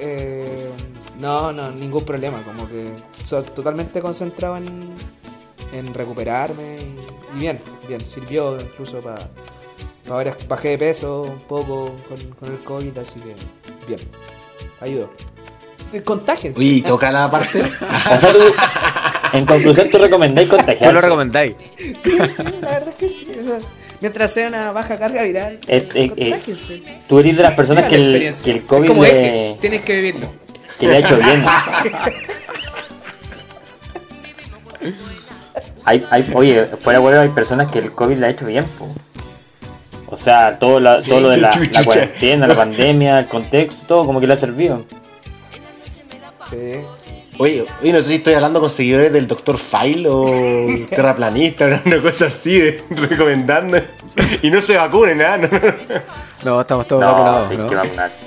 eh, 0.00 0.69
no, 1.20 1.52
no, 1.52 1.70
ningún 1.70 2.04
problema. 2.04 2.42
Como 2.42 2.68
que 2.68 2.90
soy 3.24 3.44
totalmente 3.44 4.00
concentrado 4.00 4.56
en, 4.56 4.66
en 5.72 5.94
recuperarme 5.94 6.76
y, 6.76 7.36
y 7.36 7.40
bien, 7.40 7.60
bien, 7.88 8.04
sirvió 8.04 8.58
incluso 8.60 9.00
para 9.00 9.28
varias, 10.08 10.36
bajé 10.48 10.70
de 10.70 10.78
peso 10.78 11.22
un 11.22 11.38
poco 11.40 11.94
con, 12.08 12.18
con 12.34 12.50
el 12.50 12.58
COVID, 12.58 12.98
así 12.98 13.20
que 13.20 13.34
bien, 13.86 14.00
ayudó. 14.80 15.10
Contágense. 16.04 16.60
Uy, 16.60 16.82
toca 16.82 17.10
la 17.10 17.28
parte. 17.28 17.62
O 17.62 18.20
sea, 18.20 18.32
tú, 18.32 18.38
en 19.32 19.44
conclusión, 19.44 19.88
tú 19.90 19.98
recomendáis 19.98 20.48
contagiarse. 20.48 20.84
¿Qué 20.84 20.92
lo 20.92 21.00
recomendáis? 21.00 21.54
Sí, 21.76 21.94
sí, 21.98 22.44
la 22.60 22.70
verdad 22.70 22.88
es 22.88 22.94
que 22.94 23.08
sí. 23.08 23.26
o 23.40 23.44
sea, 23.44 23.58
mientras 24.00 24.32
sea 24.32 24.46
una 24.46 24.70
baja 24.70 24.96
carga 24.98 25.24
viral, 25.24 25.58
Eh, 25.66 25.88
eh, 25.92 25.92
eh, 25.94 26.08
contágiense. 26.08 26.82
Tú 27.08 27.18
eres 27.18 27.36
de 27.36 27.42
las 27.42 27.54
personas 27.54 27.88
que 27.88 27.98
la 27.98 28.04
el, 28.04 28.34
que 28.34 28.50
el 28.50 28.56
Es 28.58 28.62
COVID 28.64 28.90
le, 29.02 29.56
tienes 29.60 29.82
que 29.82 29.96
vivirlo. 29.96 30.32
Que 30.80 30.86
le 30.88 30.96
ha 30.96 30.98
hecho 30.98 31.16
bien. 31.16 31.44
Hay, 35.84 36.04
hay, 36.10 36.30
oye, 36.34 36.66
fuera 36.80 36.98
bueno, 36.98 37.20
hay 37.20 37.28
personas 37.30 37.70
que 37.70 37.78
el 37.78 37.92
COVID 37.92 38.16
le 38.16 38.26
ha 38.26 38.30
hecho 38.30 38.46
bien. 38.46 38.64
po. 38.78 38.88
O 40.08 40.16
sea, 40.16 40.58
todo, 40.58 40.80
la- 40.80 40.98
Sí, 40.98 41.08
todo 41.10 41.20
lo 41.22 41.28
de 41.30 41.36
la, 41.38 41.50
la 41.72 41.84
cuarentena, 41.84 42.46
la 42.46 42.54
pandemia, 42.56 43.18
el 43.20 43.26
contexto, 43.26 43.86
todo 43.86 44.04
como 44.06 44.20
que 44.20 44.26
le 44.26 44.34
ha 44.34 44.36
servido. 44.36 44.84
Sí. 46.48 46.80
Oye, 47.38 47.64
oye, 47.80 47.92
no 47.92 48.00
sé 48.00 48.08
si 48.08 48.14
estoy 48.16 48.34
hablando 48.34 48.60
con 48.60 48.68
seguidores 48.68 49.12
del 49.12 49.26
Dr. 49.26 49.56
File 49.58 50.08
o 50.10 50.26
terraplanista, 50.90 51.80
una 51.86 52.02
cosa 52.02 52.26
así, 52.26 52.58
de- 52.58 52.84
recomendando. 52.90 53.78
Y 54.42 54.50
no 54.50 54.60
se 54.60 54.76
vacunen, 54.76 55.22
¿ah? 55.22 55.36
No, 55.38 55.48
no, 55.48 55.58
no. 55.58 56.00
No, 56.44 56.60
estamos 56.62 56.86
todos 56.86 57.02
No, 57.02 57.12
vacunados, 57.12 57.48
sí, 57.48 57.56
¿no? 57.56 57.68
que 57.68 57.74
vacunarse. 57.76 58.26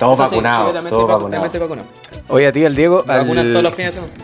Estamos 0.00 0.18
Eso 0.18 0.28
sí, 0.28 0.30
sí, 0.30 0.36
yo 0.36 0.42
vacunados, 0.42 0.88
todos 0.88 1.44
estoy 1.44 1.60
vacunado. 1.60 1.88
Oye, 2.28 2.46
a 2.46 2.52
ti, 2.52 2.64
el 2.64 2.74
Diego, 2.74 3.04
Me 3.06 3.18
vacunan 3.18 3.50
todos 3.50 3.62
los 3.64 3.74
fines 3.74 3.94
de 3.94 4.00
semana. 4.00 4.14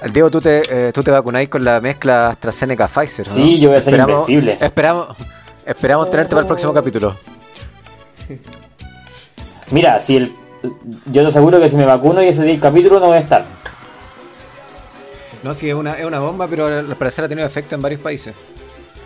al 0.00 0.12
Diego, 0.12 0.30
tú 0.30 0.40
te, 0.40 0.62
eh, 0.88 0.92
tú 0.92 1.02
te 1.02 1.10
vacunáis 1.10 1.48
con 1.48 1.64
la 1.64 1.80
mezcla 1.80 2.28
AstraZeneca-Pfizer, 2.30 3.26
¿no? 3.26 3.34
Sí, 3.34 3.58
yo 3.58 3.70
voy 3.70 3.78
a 3.78 3.82
ser 3.82 3.94
Esperamos- 3.94 4.28
invencible. 4.28 4.58
Esperamos, 4.64 5.08
esperamos 5.66 6.08
tenerte 6.12 6.30
para 6.30 6.42
el 6.42 6.46
próximo 6.46 6.70
Oh. 6.70 6.74
capítulo. 6.74 7.16
Mira, 9.72 9.98
si 10.00 10.16
el, 10.18 10.32
yo 11.06 11.22
te 11.22 11.28
aseguro 11.28 11.58
que 11.58 11.68
si 11.68 11.74
me 11.74 11.84
vacuno 11.84 12.22
y 12.22 12.28
ese 12.28 12.44
día 12.44 12.54
el 12.54 12.60
capítulo 12.60 13.00
no 13.00 13.06
voy 13.06 13.16
a 13.16 13.20
estar. 13.20 13.44
No, 15.42 15.52
sí, 15.52 15.68
es 15.68 15.74
una, 15.74 15.94
es 15.98 16.04
una 16.04 16.20
bomba, 16.20 16.46
pero 16.46 16.66
al 16.66 16.94
parecer 16.94 17.24
ha 17.24 17.28
tenido 17.28 17.44
efecto 17.46 17.74
en 17.74 17.82
varios 17.82 18.00
países. 18.00 18.34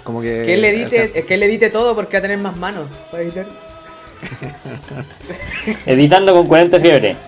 Como 0.02 0.20
que... 0.20 0.42
Que 0.44 0.52
él 0.54 0.64
edite, 0.66 1.24
que 1.24 1.34
él 1.34 1.42
edite 1.42 1.70
todo 1.70 1.94
porque 1.94 2.16
va 2.16 2.18
a 2.18 2.22
tener 2.22 2.38
más 2.38 2.54
manos 2.58 2.86
para 3.10 3.22
editar. 3.22 3.46
Editando 5.86 6.32
con 6.34 6.46
40 6.46 6.80
fiebre. 6.80 7.16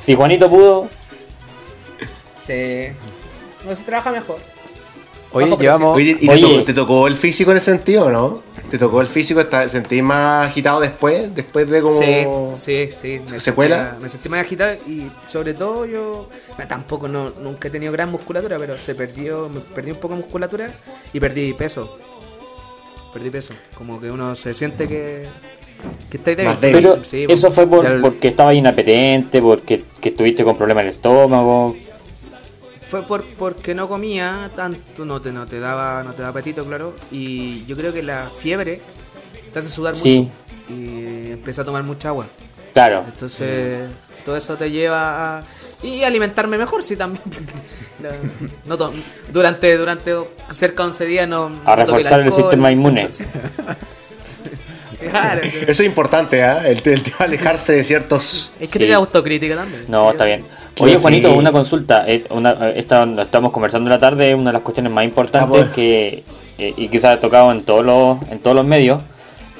Si 0.00 0.14
Juanito 0.14 0.48
pudo, 0.48 0.88
Sí. 2.40 2.86
No 3.66 3.76
se 3.76 3.84
trabaja 3.84 4.10
mejor. 4.10 4.38
Oye, 5.32 5.54
llevamos... 5.58 5.94
Oye, 5.94 6.16
¿y 6.18 6.26
te, 6.26 6.38
tocó, 6.38 6.62
te 6.64 6.72
tocó 6.72 7.06
el 7.06 7.16
físico 7.16 7.50
en 7.50 7.58
ese 7.58 7.72
sentido 7.72 8.06
o 8.06 8.10
no? 8.10 8.42
¿Te 8.70 8.78
tocó 8.78 9.02
el 9.02 9.06
físico? 9.06 9.40
¿Está- 9.40 9.68
¿Sentís 9.68 10.02
más 10.02 10.46
agitado 10.48 10.80
después? 10.80 11.34
Después 11.34 11.68
de 11.68 11.82
como... 11.82 11.94
Sí, 11.98 12.24
sí, 12.56 12.90
sí. 12.98 13.20
Me 13.30 13.38
¿Secuela? 13.38 13.76
Sentía, 13.76 14.00
me 14.00 14.08
sentí 14.08 14.28
más 14.30 14.40
agitado 14.40 14.74
y 14.86 15.10
sobre 15.28 15.52
todo 15.52 15.84
yo 15.84 16.30
tampoco 16.66 17.08
no, 17.08 17.28
nunca 17.42 17.68
he 17.68 17.70
tenido 17.70 17.92
gran 17.92 18.10
musculatura, 18.10 18.58
pero 18.58 18.78
se 18.78 18.94
perdió, 18.94 19.50
me 19.50 19.60
perdí 19.60 19.90
un 19.90 19.98
poco 19.98 20.14
de 20.14 20.20
musculatura 20.22 20.70
y 21.12 21.20
perdí 21.20 21.52
peso. 21.52 21.98
Perdí 23.12 23.30
peso. 23.30 23.54
Como 23.76 24.00
que 24.00 24.10
uno 24.10 24.34
se 24.34 24.52
siente 24.54 24.86
que, 24.86 25.26
que 26.10 26.16
está 26.18 26.30
débil. 26.30 26.44
Más 26.46 26.60
débil. 26.60 26.82
Pero 26.82 27.04
Sí, 27.04 27.26
eso 27.28 27.50
fue 27.50 27.66
por, 27.66 27.86
el- 27.86 28.00
porque 28.00 28.28
estaba 28.28 28.52
inapetente, 28.54 29.40
porque 29.40 29.82
que 30.00 30.10
estuviste 30.10 30.44
con 30.44 30.56
problemas 30.56 30.82
en 30.82 30.88
el 30.88 30.94
estómago. 30.94 31.76
Fue 32.88 33.02
por, 33.02 33.24
porque 33.24 33.74
no 33.74 33.86
comía 33.88 34.50
tanto, 34.56 35.04
no 35.04 35.20
te, 35.20 35.30
no 35.32 35.46
te 35.46 35.60
daba, 35.60 36.02
no 36.02 36.12
te 36.12 36.22
daba 36.22 36.30
apetito, 36.30 36.64
claro. 36.64 36.94
Y 37.10 37.64
yo 37.66 37.76
creo 37.76 37.92
que 37.92 38.02
la 38.02 38.30
fiebre 38.38 38.80
te 39.52 39.58
hace 39.58 39.68
sudar 39.68 39.94
Sí. 39.94 40.20
mucho. 40.20 40.32
Y 40.70 41.32
empecé 41.32 41.60
a 41.62 41.64
tomar 41.64 41.82
mucha 41.82 42.08
agua. 42.08 42.26
Claro. 42.74 43.04
Entonces, 43.06 43.90
todo 44.24 44.36
eso 44.36 44.56
te 44.56 44.70
lleva 44.70 45.38
a. 45.38 45.44
Y 45.82 46.02
alimentarme 46.02 46.56
mejor, 46.58 46.82
sí, 46.82 46.96
también. 46.96 47.22
No, 48.00 48.08
no 48.66 48.78
to- 48.78 48.92
durante, 49.32 49.76
durante 49.76 50.14
cerca 50.50 50.82
de 50.84 50.88
11 50.88 51.06
días 51.06 51.28
no. 51.28 51.50
A 51.64 51.74
reforzar 51.76 52.20
el 52.20 52.26
alcohol. 52.26 52.42
sistema 52.42 52.70
inmune. 52.70 53.08
Claro, 55.10 55.42
Eso 55.42 55.70
es 55.70 55.80
importante, 55.88 56.42
¿ah? 56.42 56.66
El, 56.68 56.78
el 56.84 57.02
tema 57.02 57.18
de 57.20 57.24
alejarse 57.26 57.72
de 57.72 57.84
ciertos... 57.84 58.52
es 58.58 58.68
que 58.68 58.72
Sí. 58.74 58.78
tiene 58.80 58.94
autocrítica 58.94 59.54
también. 59.54 59.84
No, 59.86 60.10
está 60.10 60.24
bien. 60.24 60.44
Oye. 60.80 60.96
Juanito, 60.96 61.32
una 61.34 61.52
consulta. 61.52 62.04
eh, 62.08 62.24
Una, 62.30 62.50
eh, 62.70 62.74
esta, 62.76 63.04
estamos 63.22 63.52
conversando 63.52 63.86
en 63.88 63.90
la 63.90 64.00
tarde, 64.00 64.34
una 64.34 64.50
de 64.50 64.54
las 64.54 64.62
cuestiones 64.62 64.90
más 64.92 65.04
importantes 65.04 65.48
Ah, 65.48 65.48
pues. 65.48 65.68
que 65.70 66.24
eh, 66.58 66.74
y 66.76 66.88
quizás 66.88 67.16
ha 67.16 67.20
tocado 67.20 67.52
en 67.52 67.62
todos 67.62 67.84
los 67.84 68.18
en 68.30 68.40
todos 68.40 68.56
los 68.56 68.66
medios. 68.66 69.00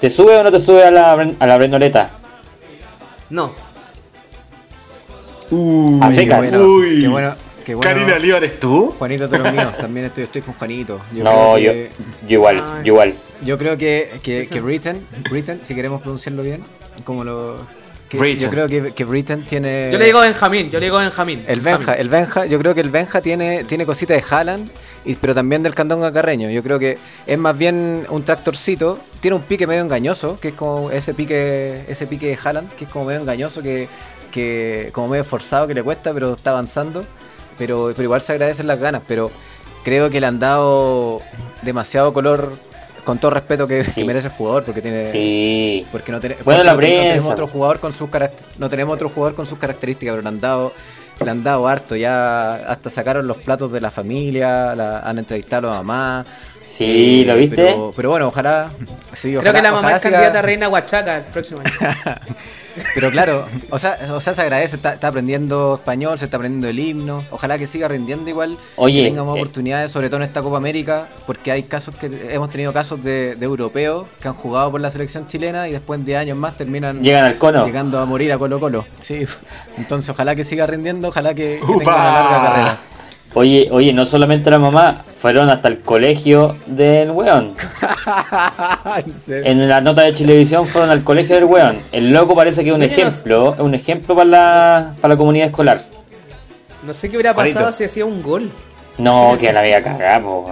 ¿Te 0.01 0.11
sube 0.11 0.37
o 0.37 0.43
no 0.43 0.51
te 0.51 0.59
sube 0.59 0.85
a 0.85 0.91
la, 0.91 1.13
a 1.13 1.47
la 1.47 1.57
brenoleta? 1.57 2.11
No, 3.31 3.53
Uy, 5.51 6.01
A 6.03 6.09
Qué 6.09 6.15
secas. 6.15 6.51
bueno, 6.51 6.65
Uy. 6.67 7.01
qué 7.01 7.09
bueno, 7.09 7.35
qué 7.69 7.75
bueno. 7.75 7.93
Karina 7.93 8.19
Líbar, 8.19 8.43
¿eres 8.45 8.59
tú? 8.59 8.95
Juanito 8.99 9.29
de 9.29 9.39
los 9.39 9.53
míos, 9.53 9.77
también 9.77 10.07
estoy, 10.07 10.25
estoy 10.25 10.41
con 10.41 10.55
Juanito. 10.55 10.99
Yo 11.15 11.23
no, 11.23 11.31
creo 11.31 11.59
yo, 11.59 11.73
que, 11.73 11.91
yo 12.27 12.33
igual, 12.39 12.57
yo 12.83 12.95
igual. 12.95 13.15
yo 13.45 13.59
creo 13.59 13.77
que, 13.77 14.11
que, 14.23 14.47
que 14.51 14.61
Britain, 14.61 15.07
Britain, 15.31 15.59
si 15.61 15.75
queremos 15.75 16.01
pronunciarlo 16.01 16.43
bien, 16.43 16.63
como 17.05 17.25
lo. 17.25 17.59
que- 18.09 18.37
yo 18.39 18.49
creo 18.49 18.67
que, 18.69 18.93
que 18.95 19.05
Britain 19.05 19.43
tiene. 19.45 19.91
yo 19.93 19.99
le 19.99 20.07
digo 20.07 20.21
Benjamín, 20.21 20.71
yo 20.71 20.81
le 20.81 20.87
digo 20.87 20.97
Benjamín. 20.97 21.45
El 21.47 21.61
Benja, 21.61 21.93
el 21.93 22.09
Benja, 22.09 22.47
yo 22.47 22.59
creo 22.59 22.75
que 22.75 22.81
el 22.81 22.89
Benja 22.89 23.21
tiene, 23.21 23.65
tiene 23.65 23.85
cositas 23.85 24.17
de 24.17 24.25
Haaland, 24.35 24.71
y, 25.05 25.15
pero 25.17 25.35
también 25.35 25.63
del 25.63 25.75
Candonga 25.75 26.11
Carreño. 26.11 26.49
Yo 26.49 26.63
creo 26.63 26.79
que 26.79 26.97
es 27.27 27.37
más 27.39 27.57
bien 27.59 28.07
un 28.09 28.23
tractorcito, 28.23 28.99
tiene 29.21 29.37
un 29.37 29.43
pique 29.43 29.67
medio 29.67 29.83
engañoso, 29.83 30.41
que 30.41 30.49
es 30.49 30.55
como 30.55 30.91
ese 30.91 31.13
pique, 31.13 31.85
ese 31.87 32.07
pique 32.07 32.29
de 32.29 32.39
Haaland, 32.43 32.71
que 32.77 32.85
es 32.87 32.91
como 32.91 33.05
medio 33.05 33.21
engañoso, 33.21 33.61
que, 33.63 33.89
que 34.33 34.89
como 34.93 35.09
medio 35.09 35.25
forzado 35.25 35.67
que 35.67 35.75
le 35.75 35.83
cuesta, 35.83 36.15
pero 36.15 36.33
está 36.33 36.51
avanzando. 36.53 37.05
Pero, 37.59 37.89
pero 37.97 38.03
igual 38.05 38.21
se 38.21 38.33
agradecen 38.33 38.67
las 38.67 38.79
ganas, 38.79 39.03
pero 39.07 39.31
creo 39.85 40.09
que 40.11 40.21
le 40.21 40.27
han 40.27 40.39
dado 40.39 41.21
demasiado 41.63 42.13
color, 42.13 42.53
con 43.05 43.19
todo 43.19 43.31
respeto 43.33 43.67
que, 43.67 43.85
Sí. 43.85 43.93
que 44.01 44.05
merece 44.05 44.29
el 44.29 44.35
jugador, 44.35 44.65
porque 44.65 44.81
tiene 44.83 45.11
Sí. 45.11 45.87
porque 45.91 46.13
no, 46.13 46.21
tene- 46.21 46.37
Bueno, 46.45 46.61
porque 46.61 46.65
la 46.65 46.73
no 46.75 46.79
te- 46.79 46.95
no 46.97 47.03
tenemos 47.09 47.33
otro 47.33 47.47
jugador 47.49 47.81
con 47.81 47.93
sus 47.93 48.09
no 48.59 48.69
tenemos 48.69 48.95
otro 48.95 49.09
jugador 49.09 49.35
con 49.35 49.47
sus 49.47 49.59
características, 49.59 50.13
pero 50.13 50.23
le 50.23 50.29
han 50.29 50.41
dado 50.41 50.73
le 51.25 51.31
han 51.33 51.43
dado 51.43 51.67
harto, 51.67 51.97
ya 51.97 52.55
hasta 52.71 52.91
sacaron 52.91 53.27
los 53.27 53.39
platos 53.39 53.73
de 53.73 53.81
la 53.81 53.91
familia, 53.91 54.77
la- 54.77 55.01
han 55.01 55.19
entrevistado 55.19 55.69
a 55.69 55.73
la 55.73 55.79
mamá. 55.79 56.25
Sí, 56.65 57.23
eh, 57.23 57.27
¿lo 57.27 57.35
viste? 57.35 57.57
Pero, 57.57 57.93
pero 57.97 58.11
bueno, 58.11 58.29
ojalá, 58.29 58.71
sí, 59.15 59.31
Creo 59.31 59.41
ojalá- 59.41 59.53
que 59.55 59.63
la 59.63 59.73
mamá 59.73 59.93
es 59.97 60.03
siga- 60.03 60.13
candidata 60.13 60.39
a 60.39 60.43
reina 60.43 60.69
Huachaca 60.69 61.17
el 61.17 61.25
próximo 61.25 61.61
año. 61.61 61.71
Pero 62.95 63.11
claro, 63.11 63.47
o 63.71 63.79
sea, 63.79 63.99
o 64.11 64.21
sea, 64.21 64.35
se 64.35 64.43
agradece, 64.43 64.77
está, 64.77 64.95
está 64.95 65.09
aprendiendo 65.09 65.77
español, 65.77 66.19
se 66.19 66.27
está 66.27 66.37
aprendiendo 66.37 66.69
el 66.69 66.79
himno, 66.79 67.25
ojalá 67.31 67.59
que 67.59 67.67
siga 67.67 67.89
rindiendo 67.89 68.29
igual, 68.31 68.57
Oye, 68.77 69.03
que 69.03 69.09
tenga 69.11 69.25
más 69.25 69.37
eh, 69.37 69.41
oportunidades, 69.41 69.91
sobre 69.91 70.09
todo 70.09 70.19
en 70.19 70.23
esta 70.25 70.43
Copa 70.43 70.57
América, 70.57 71.09
porque 71.27 71.51
hay 71.53 71.63
casos 71.63 71.95
que 71.97 72.07
hemos 72.31 72.51
tenido 72.51 72.73
casos 72.73 73.03
de, 73.03 73.35
de 73.37 73.45
europeos 73.45 74.07
que 74.21 74.29
han 74.29 74.35
jugado 74.35 74.71
por 74.71 74.81
la 74.81 74.91
selección 74.91 75.27
chilena 75.27 75.69
y 75.69 75.73
después 75.73 76.05
10 76.05 76.19
años 76.19 76.37
más 76.37 76.57
terminan 76.57 77.03
Llegan 77.03 77.25
al 77.25 77.39
cono. 77.39 77.65
llegando 77.67 77.99
a 78.01 78.05
morir 78.07 78.33
a 78.33 78.39
Colo 78.39 78.61
Colo. 78.61 78.87
Sí, 79.01 79.25
entonces 79.77 80.09
ojalá 80.11 80.35
que 80.35 80.45
siga 80.45 80.67
rindiendo, 80.67 81.09
ojalá 81.09 81.35
que, 81.35 81.61
que 81.61 81.67
tenga 81.79 81.95
una 81.97 82.13
larga 82.13 82.43
carrera. 82.43 82.79
Oye, 83.35 83.69
oye, 83.71 83.93
no 83.93 84.07
solamente 84.07 84.51
la 84.51 84.59
mamá, 84.59 85.03
fueron 85.21 85.49
hasta 85.51 85.69
el 85.69 85.79
colegio 85.81 86.57
del 86.67 87.11
weón. 87.11 87.55
En 89.29 89.69
la 89.69 89.81
nota 89.81 90.03
de 90.03 90.13
televisión 90.13 90.67
fueron 90.67 90.91
al 90.91 91.05
colegio 91.05 91.35
del 91.37 91.45
weón. 91.45 91.79
El 91.93 92.13
loco 92.13 92.35
parece 92.35 92.63
que 92.65 92.71
es 92.71 92.75
un 92.75 92.83
Oye, 92.83 92.91
no- 92.91 92.95
ejemplo, 93.09 93.55
es 93.55 93.61
un 93.61 93.75
ejemplo 93.75 94.15
para 94.15 94.25
la, 94.29 94.95
para 95.01 95.15
la 95.15 95.19
comunidad 95.19 95.49
escolar. 95.49 95.83
No 96.83 96.95
sé 96.95 97.11
qué 97.11 97.17
hubiera 97.17 97.35
pasado 97.35 97.73
si 97.73 97.85
hacía 97.85 98.05
un 98.05 98.23
gol. 98.23 98.51
No, 98.97 99.37
que 99.39 99.53
la 99.53 99.61
había 99.61 99.83
cagado. 99.83 100.47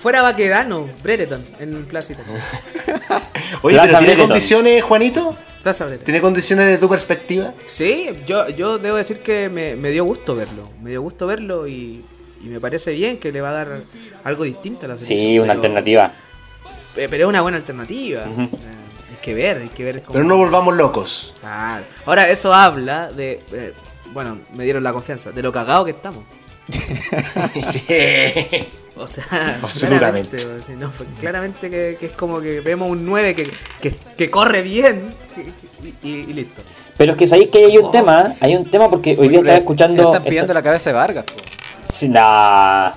Fuera 0.00 0.22
Baquedano, 0.22 0.86
Brereton, 1.02 1.42
en 1.58 1.80
Italia. 1.80 2.16
Oye, 3.62 3.74
Plaza 3.74 3.86
¿pero 3.86 3.98
tiene 3.98 3.98
Brereton. 4.06 4.28
condiciones, 4.28 4.82
Juanito? 4.84 5.36
Plaza. 5.62 5.88
¿Tiene 5.98 6.20
condiciones 6.20 6.66
de 6.66 6.78
tu 6.78 6.88
perspectiva? 6.88 7.52
Sí, 7.66 8.10
yo, 8.26 8.48
yo 8.48 8.78
debo 8.78 8.96
decir 8.96 9.20
que 9.20 9.48
me, 9.48 9.76
me 9.76 9.90
dio 9.90 10.04
gusto 10.04 10.34
verlo. 10.34 10.68
Me 10.82 10.90
dio 10.90 11.02
gusto 11.02 11.26
verlo 11.26 11.68
y, 11.68 12.02
y 12.42 12.46
me 12.48 12.60
parece 12.60 12.92
bien 12.92 13.18
que 13.18 13.30
le 13.30 13.40
va 13.42 13.50
a 13.50 13.52
dar 13.52 13.82
algo 14.24 14.44
distinto 14.44 14.86
a 14.86 14.88
la 14.88 14.94
selección. 14.96 15.18
Sí, 15.20 15.38
una 15.38 15.48
pero- 15.52 15.60
alternativa. 15.60 16.10
pe- 16.94 17.08
Pero 17.10 17.24
es 17.24 17.28
una 17.28 17.42
buena 17.42 17.58
alternativa. 17.58 18.22
Eh, 18.22 18.48
hay 19.10 19.16
que 19.20 19.34
ver, 19.34 19.58
hay 19.58 19.68
que 19.68 19.84
ver 19.84 20.00
cómo. 20.02 20.14
Pero 20.14 20.24
no 20.24 20.36
volvamos 20.38 20.74
locos. 20.76 21.34
Claro. 21.40 21.84
Ahora, 22.06 22.28
eso 22.30 22.54
habla 22.54 23.12
de. 23.12 23.40
eh, 23.52 23.74
bueno, 24.14 24.38
me 24.54 24.64
dieron 24.64 24.82
la 24.82 24.92
confianza, 24.94 25.30
de 25.30 25.42
lo 25.42 25.52
cagado 25.52 25.84
que 25.84 25.90
estamos. 25.90 26.24
sí. 27.70 27.84
O 29.00 29.06
sea, 29.08 29.24
Absolutamente. 29.62 30.36
claramente, 30.36 30.46
o 30.46 30.62
sea, 30.62 30.76
no, 30.76 30.90
fue- 30.90 31.06
claramente 31.18 31.70
que, 31.70 31.96
que 31.98 32.06
es 32.06 32.12
como 32.12 32.40
que 32.40 32.60
vemos 32.60 32.90
un 32.90 33.04
9 33.06 33.34
que, 33.34 33.50
que, 33.80 33.96
que 34.16 34.30
corre 34.30 34.62
bien 34.62 35.14
que- 35.34 36.08
y, 36.08 36.08
y 36.08 36.32
listo. 36.34 36.62
Pero 36.96 37.12
es 37.12 37.18
que 37.18 37.26
sabéis 37.26 37.50
que 37.50 37.64
hay 37.64 37.78
un 37.78 37.90
tema, 37.90 38.34
hay 38.40 38.54
un 38.56 38.64
tema 38.70 38.90
porque 38.90 39.16
hoy 39.18 39.28
día 39.28 39.38
estaba 39.38 39.56
escuchando. 39.58 40.02
Están 40.12 40.24
pidiendo 40.24 40.52
la 40.54 40.62
cabeza 40.62 40.90
de 40.90 40.94
Vargas. 40.96 41.24
Sí, 41.92 42.08
nah. 42.08 42.90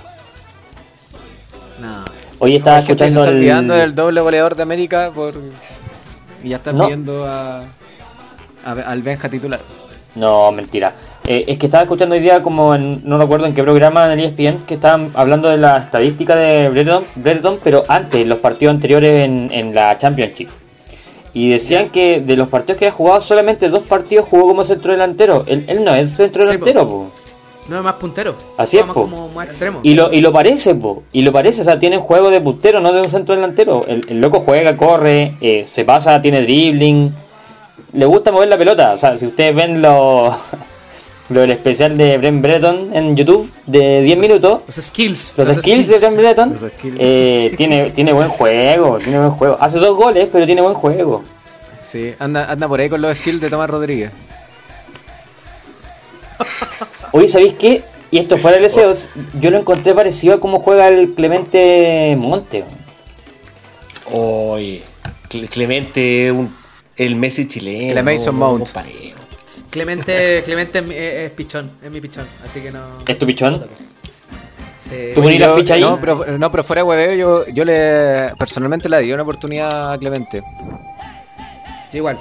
No. 1.80 2.04
Hoy 2.40 2.56
estaba 2.58 2.78
se 2.82 2.92
escuchando 2.92 3.24
está 3.24 3.32
el. 3.32 3.70
del 3.80 3.96
doble 3.96 4.22
goleador 4.22 4.56
de 4.56 4.64
América 4.64 5.12
por 5.16 5.36
y 6.44 6.50
ya 6.50 6.58
están 6.58 6.78
No. 6.78 6.84
pidiendo 6.86 7.26
a, 7.26 7.60
a- 8.66 8.72
al 8.86 9.02
Benja 9.02 9.30
titular. 9.30 9.62
No, 10.16 10.52
mentira. 10.52 10.94
Eh, 11.26 11.46
es 11.48 11.58
que 11.58 11.68
estaba 11.68 11.84
escuchando 11.84 12.16
hoy 12.16 12.22
día 12.22 12.44
como 12.44 12.76
en, 12.76 13.02
no 13.06 13.18
recuerdo 13.18 13.46
en 13.46 13.56
qué 13.56 13.64
programa 13.64 14.12
en 14.12 14.20
el 14.20 14.26
ESPN 14.26 14.66
que 14.68 14.74
estaban 14.74 15.12
hablando 15.14 15.48
de 15.48 15.58
la 15.58 15.78
estadística 15.78 16.36
de 16.36 16.68
Brereton, 16.68 17.04
Brereton, 17.16 17.60
pero 17.64 17.84
antes, 17.88 18.28
los 18.28 18.40
partidos 18.40 18.76
anteriores 18.76 19.24
en, 19.24 19.50
en 19.52 19.74
la 19.74 19.98
Championship. 19.98 20.50
Y 21.34 21.50
decían 21.50 21.90
que 21.90 22.20
de 22.20 22.36
los 22.36 22.50
partidos 22.50 22.78
que 22.78 22.86
había 22.86 22.96
jugado, 22.96 23.22
solamente 23.22 23.70
dos 23.70 23.84
partidos 23.84 24.28
jugó 24.30 24.48
como 24.48 24.66
centro 24.66 24.92
delantero. 24.92 25.46
Él, 25.48 25.64
él 25.68 25.84
no 25.84 25.96
es 25.96 26.12
centro 26.12 26.44
Sí, 26.44 26.52
delantero, 26.52 26.88
po. 26.88 27.12
No 27.70 27.78
es 27.78 27.84
más 27.84 27.96
puntero. 27.96 28.36
Así 28.58 28.78
es, 28.78 28.86
más 28.86 28.94
como 28.94 29.30
más 29.30 29.48
extremo. 29.48 29.80
Y 29.82 29.94
lo, 29.94 30.12
y 30.12 30.20
lo 30.20 30.34
parece, 30.34 30.76
po. 30.76 31.04
Y 31.14 31.22
lo 31.22 31.32
parece, 31.32 31.62
o 31.62 31.64
sea, 31.64 31.80
tiene 31.80 31.98
juego 31.98 32.30
de 32.30 32.42
puntero, 32.42 32.82
no 32.82 32.92
de 32.92 33.02
un 33.02 33.10
centro 33.10 33.34
delantero. 33.34 33.84
El, 33.88 34.02
el 34.10 34.20
loco 34.20 34.42
juega, 34.42 34.76
corre, 34.76 35.36
eh, 35.40 35.64
se 35.66 35.86
pasa, 35.86 36.22
tiene 36.22 36.42
dribbling. 36.42 37.14
Le 37.94 38.06
gusta 38.06 38.32
mover 38.32 38.50
la 38.50 38.58
pelota. 38.58 38.94
O 38.94 38.98
sea, 38.98 39.18
si 39.18 39.26
ustedes 39.26 39.56
ven 39.56 39.82
lo, 39.82 40.36
lo 41.30 41.42
del 41.42 41.52
especial 41.52 41.98
de 41.98 42.18
Brent 42.18 42.42
Breton 42.42 42.90
en 42.94 43.16
YouTube 43.16 43.52
de 43.66 44.02
10 44.02 44.18
minutos, 44.18 44.62
Los 44.68 44.76
skills. 44.76 45.36
los, 45.38 45.56
skills, 45.56 45.88
de 45.88 45.98
Brent 46.00 46.18
Breton, 46.18 46.56
eh, 47.00 47.54
tiene, 47.58 47.92
tiene 47.92 48.12
buen 48.14 48.30
juego, 48.30 48.98
tiene 49.00 49.20
buen 49.20 49.32
juego. 49.32 49.58
Hace 49.60 49.80
dos 49.80 49.96
goles, 49.98 50.28
pero 50.32 50.46
tiene 50.46 50.62
buen 50.62 50.74
juego. 50.76 51.24
Sí, 51.78 52.14
anda, 52.20 52.50
anda 52.52 52.68
por 52.68 52.80
ahí 52.80 52.90
con 52.90 53.02
los 53.02 53.18
skills 53.18 53.42
de 53.42 53.50
Tomás 53.50 53.70
Rodríguez. 53.70 54.12
Oye, 57.12 57.28
¿sabéis 57.28 57.54
qué? 57.54 57.84
Y 58.12 58.20
esto 58.20 58.38
fuera 58.38 58.58
de 58.58 58.64
deseos, 58.64 59.08
yo 59.40 59.50
lo 59.50 59.58
encontré 59.58 59.94
parecido 59.94 60.36
a 60.36 60.40
cómo 60.40 60.60
juega 60.60 60.88
el 60.88 61.14
Clemente 61.14 62.16
Monte. 62.18 62.64
Oye, 64.12 64.84
Cle- 65.30 65.50
Clemente, 65.50 66.32
un- 66.32 66.56
el 66.96 67.16
Messi 67.16 67.48
chileno. 67.48 67.98
El 68.00 68.04
Mason 68.04 68.36
Mount. 68.36 68.70
Clemente, 69.74 70.44
Clemente 70.46 70.78
es, 70.80 70.86
mi- 70.86 70.94
es- 70.96 71.14
es 71.16 71.32
pichón, 71.32 71.72
es 71.84 71.90
mi 71.90 72.00
pichón, 72.00 72.28
así 72.46 72.62
que 72.62 72.72
no. 72.72 72.80
¿Es 73.08 73.18
tu 73.18 73.26
pichón? 73.26 73.66
Sí. 74.78 75.12
¿Tú 75.16 75.22
poní 75.24 75.40
la 75.40 75.54
ficha 75.56 75.74
ahí? 75.74 75.82
No, 75.82 76.00
pero, 76.00 76.38
no, 76.38 76.52
pero 76.52 76.64
fuera 76.64 76.82
de 76.84 76.88
hueveo, 76.88 77.14
yo, 77.16 77.46
yo 77.54 77.66
le 77.66 78.32
personalmente 78.38 78.88
le 78.88 78.98
daría 78.98 79.16
una 79.16 79.24
oportunidad 79.24 79.94
a 79.94 79.98
Clemente. 79.98 80.44
Igual, 81.92 82.20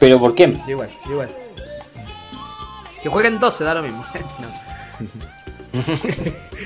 ¿Pero 0.00 0.18
por 0.18 0.34
qué? 0.34 0.50
yo 0.52 0.70
igual, 0.70 0.90
yo 1.06 1.12
igual. 1.12 1.30
Que 3.02 3.08
jueguen 3.08 3.38
12, 3.38 3.62
da 3.64 3.74
lo 3.74 3.82
mismo. 3.82 4.04
no. 4.40 5.82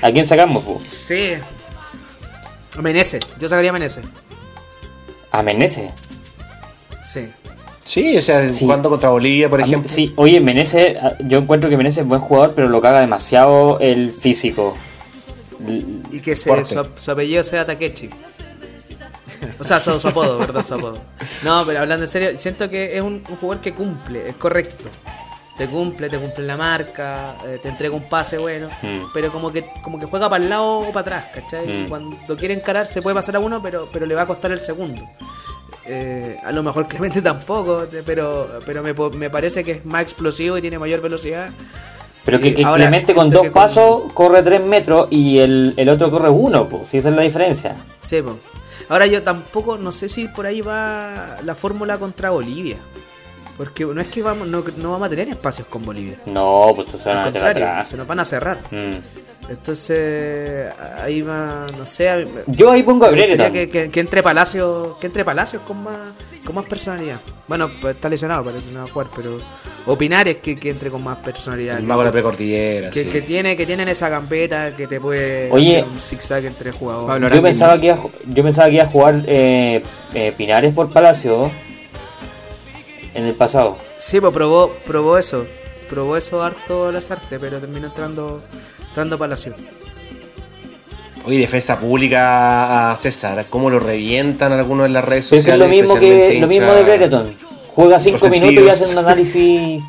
¿A 0.01 0.11
quién 0.11 0.25
sacamos? 0.25 0.63
po? 0.63 0.81
Sí. 0.91 1.33
Menese, 2.81 3.19
yo 3.37 3.47
sacaría 3.47 3.69
a 3.69 3.73
Menese. 3.73 4.01
A 5.31 5.43
Menezes. 5.43 5.91
Sí. 7.03 7.29
Sí, 7.83 8.17
o 8.17 8.21
sea, 8.21 8.49
Sí. 8.51 8.63
jugando 8.65 8.89
contra 8.89 9.09
Bolivia, 9.09 9.49
por 9.49 9.59
A 9.61 9.65
mí- 9.65 9.69
ejemplo. 9.71 9.91
Sí, 9.91 10.13
oye, 10.15 10.39
Menezes, 10.39 10.97
ah, 11.01 11.13
yo 11.19 11.39
encuentro 11.39 11.69
que 11.69 11.77
Menezes 11.77 11.99
es 12.03 12.07
buen 12.07 12.21
jugador, 12.21 12.53
pero 12.55 12.69
lo 12.69 12.79
caga 12.81 13.01
demasiado 13.01 13.79
el 13.79 14.11
físico. 14.11 14.77
Y 16.11 16.19
que 16.21 16.35
se- 16.35 16.65
su, 16.65 16.85
su 16.99 17.11
apellido 17.11 17.43
sea 17.43 17.65
Takechi. 17.65 18.09
O 19.59 19.63
sea, 19.63 19.79
su, 19.79 19.99
su 19.99 20.07
apodo, 20.07 20.37
¿verdad? 20.37 20.63
Su 20.63 20.75
apodo. 20.75 20.99
No, 21.43 21.63
pero 21.65 21.79
hablando 21.79 22.05
en 22.05 22.11
serio, 22.11 22.37
siento 22.37 22.69
que 22.69 22.95
es 22.97 23.01
un, 23.01 23.23
un 23.27 23.35
jugador 23.37 23.61
que 23.61 23.73
cumple, 23.73 24.29
es 24.29 24.35
correcto. 24.35 24.85
Te 25.57 25.67
cumple, 25.67 26.09
te 26.09 26.17
cumple 26.17 26.45
la 26.45 26.57
marca, 26.57 27.35
eh, 27.45 27.59
te 27.61 27.69
entrega 27.69 27.93
un 27.95 28.03
pase 28.03 28.37
bueno, 28.37 28.67
Mm. 28.81 29.05
pero 29.13 29.31
como 29.31 29.51
que 29.51 29.65
como 29.83 29.99
que 29.99 30.05
juega 30.05 30.27
para 30.29 30.43
el 30.43 30.49
lado 30.49 30.79
o 30.79 30.91
para 30.91 31.01
atrás, 31.19 31.25
¿cachai? 31.35 31.67
Mm. 31.67 31.85
Y 31.85 31.87
Cuando 31.87 32.37
quiere 32.37 32.53
encarar 32.55 32.87
se 32.87 33.01
puede 33.01 33.15
pasar 33.15 33.35
a 33.35 33.39
uno, 33.39 33.61
pero, 33.61 33.87
pero 33.91 34.05
le 34.05 34.15
va 34.15 34.23
a 34.23 34.25
costar 34.25 34.51
el 34.51 34.61
segundo. 34.61 35.01
Eh, 35.85 36.37
a 36.43 36.51
lo 36.51 36.63
mejor 36.63 36.87
Clemente 36.87 37.21
tampoco, 37.23 37.85
pero, 38.05 38.59
pero 38.65 38.83
me, 38.83 38.93
me 39.17 39.29
parece 39.29 39.63
que 39.63 39.71
es 39.71 39.85
más 39.85 40.03
explosivo 40.03 40.57
y 40.57 40.61
tiene 40.61 40.77
mayor 40.79 41.01
velocidad. 41.01 41.49
Pero 42.23 42.39
que, 42.39 42.53
que 42.53 42.63
ahora, 42.63 42.83
Clemente 42.83 43.15
con 43.15 43.29
dos 43.31 43.41
con- 43.43 43.51
pasos 43.53 44.13
corre 44.13 44.43
tres 44.43 44.63
metros 44.63 45.07
y 45.09 45.39
el, 45.39 45.73
el 45.75 45.89
otro 45.89 46.11
corre 46.11 46.29
uno, 46.29 46.67
pues. 46.69 46.89
Si 46.89 46.97
esa 46.99 47.09
es 47.09 47.15
la 47.15 47.23
diferencia. 47.23 47.75
Sí, 47.99 48.21
po. 48.21 48.37
Ahora 48.89 49.07
yo 49.07 49.23
tampoco, 49.23 49.77
no 49.77 49.91
sé 49.91 50.07
si 50.09 50.27
por 50.27 50.45
ahí 50.45 50.61
va 50.61 51.37
la 51.43 51.55
fórmula 51.55 51.97
contra 51.97 52.29
Bolivia. 52.29 52.77
Porque 53.57 53.85
no 53.85 53.99
es 54.01 54.07
que 54.07 54.21
vamos, 54.23 54.47
no, 54.47 54.63
no 54.77 54.91
vamos 54.91 55.07
a 55.07 55.09
tener 55.09 55.27
espacios 55.29 55.67
con 55.67 55.83
Bolivia. 55.83 56.17
No, 56.25 56.71
pues 56.75 56.89
tú 56.89 56.97
se 56.97 57.09
van 57.09 57.17
Al 57.19 57.23
a 57.23 57.25
meter 57.27 57.41
contrario, 57.41 57.67
atrás. 57.67 57.87
se 57.89 57.97
nos 57.97 58.07
van 58.07 58.19
a 58.19 58.25
cerrar. 58.25 58.57
Mm. 58.71 58.97
Entonces, 59.49 60.71
ahí 61.01 61.21
va, 61.21 61.67
no 61.77 61.85
sé. 61.85 62.27
Yo 62.47 62.71
ahí 62.71 62.83
pongo 62.83 63.05
a 63.05 63.11
que, 63.13 63.69
que, 63.69 63.91
que 63.91 63.99
entre 63.99 64.23
Palacios, 64.23 64.97
que 64.97 65.07
entre 65.07 65.25
Palacios 65.25 65.61
con 65.63 65.83
más, 65.83 65.97
con 66.45 66.55
más 66.55 66.65
personalidad. 66.65 67.19
Bueno, 67.47 67.69
pues 67.81 67.95
está 67.95 68.07
lesionado, 68.07 68.45
parece 68.45 68.69
que 68.69 68.75
no 68.75 68.79
va 68.81 68.85
a 68.85 68.91
jugar, 68.91 69.07
pero 69.13 69.39
opinar 69.85 70.27
es 70.29 70.37
que, 70.37 70.57
que 70.57 70.69
entre 70.69 70.89
con 70.89 71.03
más 71.03 71.17
personalidad. 71.17 71.77
El 71.77 71.83
mago 71.83 72.01
de 72.01 72.05
la 72.05 72.11
precordillera. 72.13 72.89
que, 72.91 73.03
sí. 73.03 73.09
que 73.09 73.21
tiene, 73.21 73.57
que 73.57 73.65
tienen 73.65 73.89
esa 73.89 74.07
gambeta 74.09 74.75
que 74.75 74.87
te 74.87 75.01
puede 75.01 75.51
Oye. 75.51 75.79
hacer 75.79 75.91
un 75.91 75.99
zigzag 75.99 76.45
entre 76.45 76.71
jugadores. 76.71 77.07
Pablo 77.09 77.35
Yo 77.35 77.41
pensaba, 77.41 77.77
que 77.79 77.87
iba, 77.87 77.99
yo 78.27 78.43
pensaba 78.43 78.67
que 78.69 78.75
iba 78.75 78.83
a 78.85 78.87
jugar 78.87 79.21
eh, 79.27 79.83
eh, 80.13 80.33
Pinares 80.37 80.73
por 80.73 80.89
Palacio 80.91 81.51
en 83.13 83.25
el 83.27 83.33
pasado. 83.35 83.77
Sí, 83.97 84.19
pues 84.19 84.33
probó, 84.33 84.73
probó 84.85 85.17
eso. 85.17 85.45
Probó 85.89 86.15
eso 86.15 86.41
harto 86.41 86.91
las 86.91 87.11
artes, 87.11 87.37
pero 87.39 87.59
terminó 87.59 87.87
entrando, 87.87 88.41
entrando 88.87 89.15
a 89.15 89.19
Palacio. 89.19 89.53
Oye, 91.25 91.37
defensa 91.39 91.79
pública 91.79 92.91
a 92.91 92.95
César, 92.95 93.45
cómo 93.49 93.69
lo 93.69 93.79
revientan 93.79 94.51
algunos 94.53 94.87
en 94.87 94.93
las 94.93 95.05
redes 95.05 95.27
Pero 95.29 95.39
es 95.39 95.45
que 95.45 95.51
es 95.51 95.57
sociales. 95.57 95.59
lo 95.59 95.83
mismo 95.93 95.99
que 95.99 96.39
lo 96.39 96.47
mismo 96.47 96.73
de 96.73 96.83
Brereton. 96.83 97.35
Juega 97.75 97.99
cinco 97.99 98.17
resentidos. 98.17 98.49
minutos 98.53 98.65
y 98.65 98.69
hace 98.83 98.91
un 98.93 99.05
análisis 99.05 99.81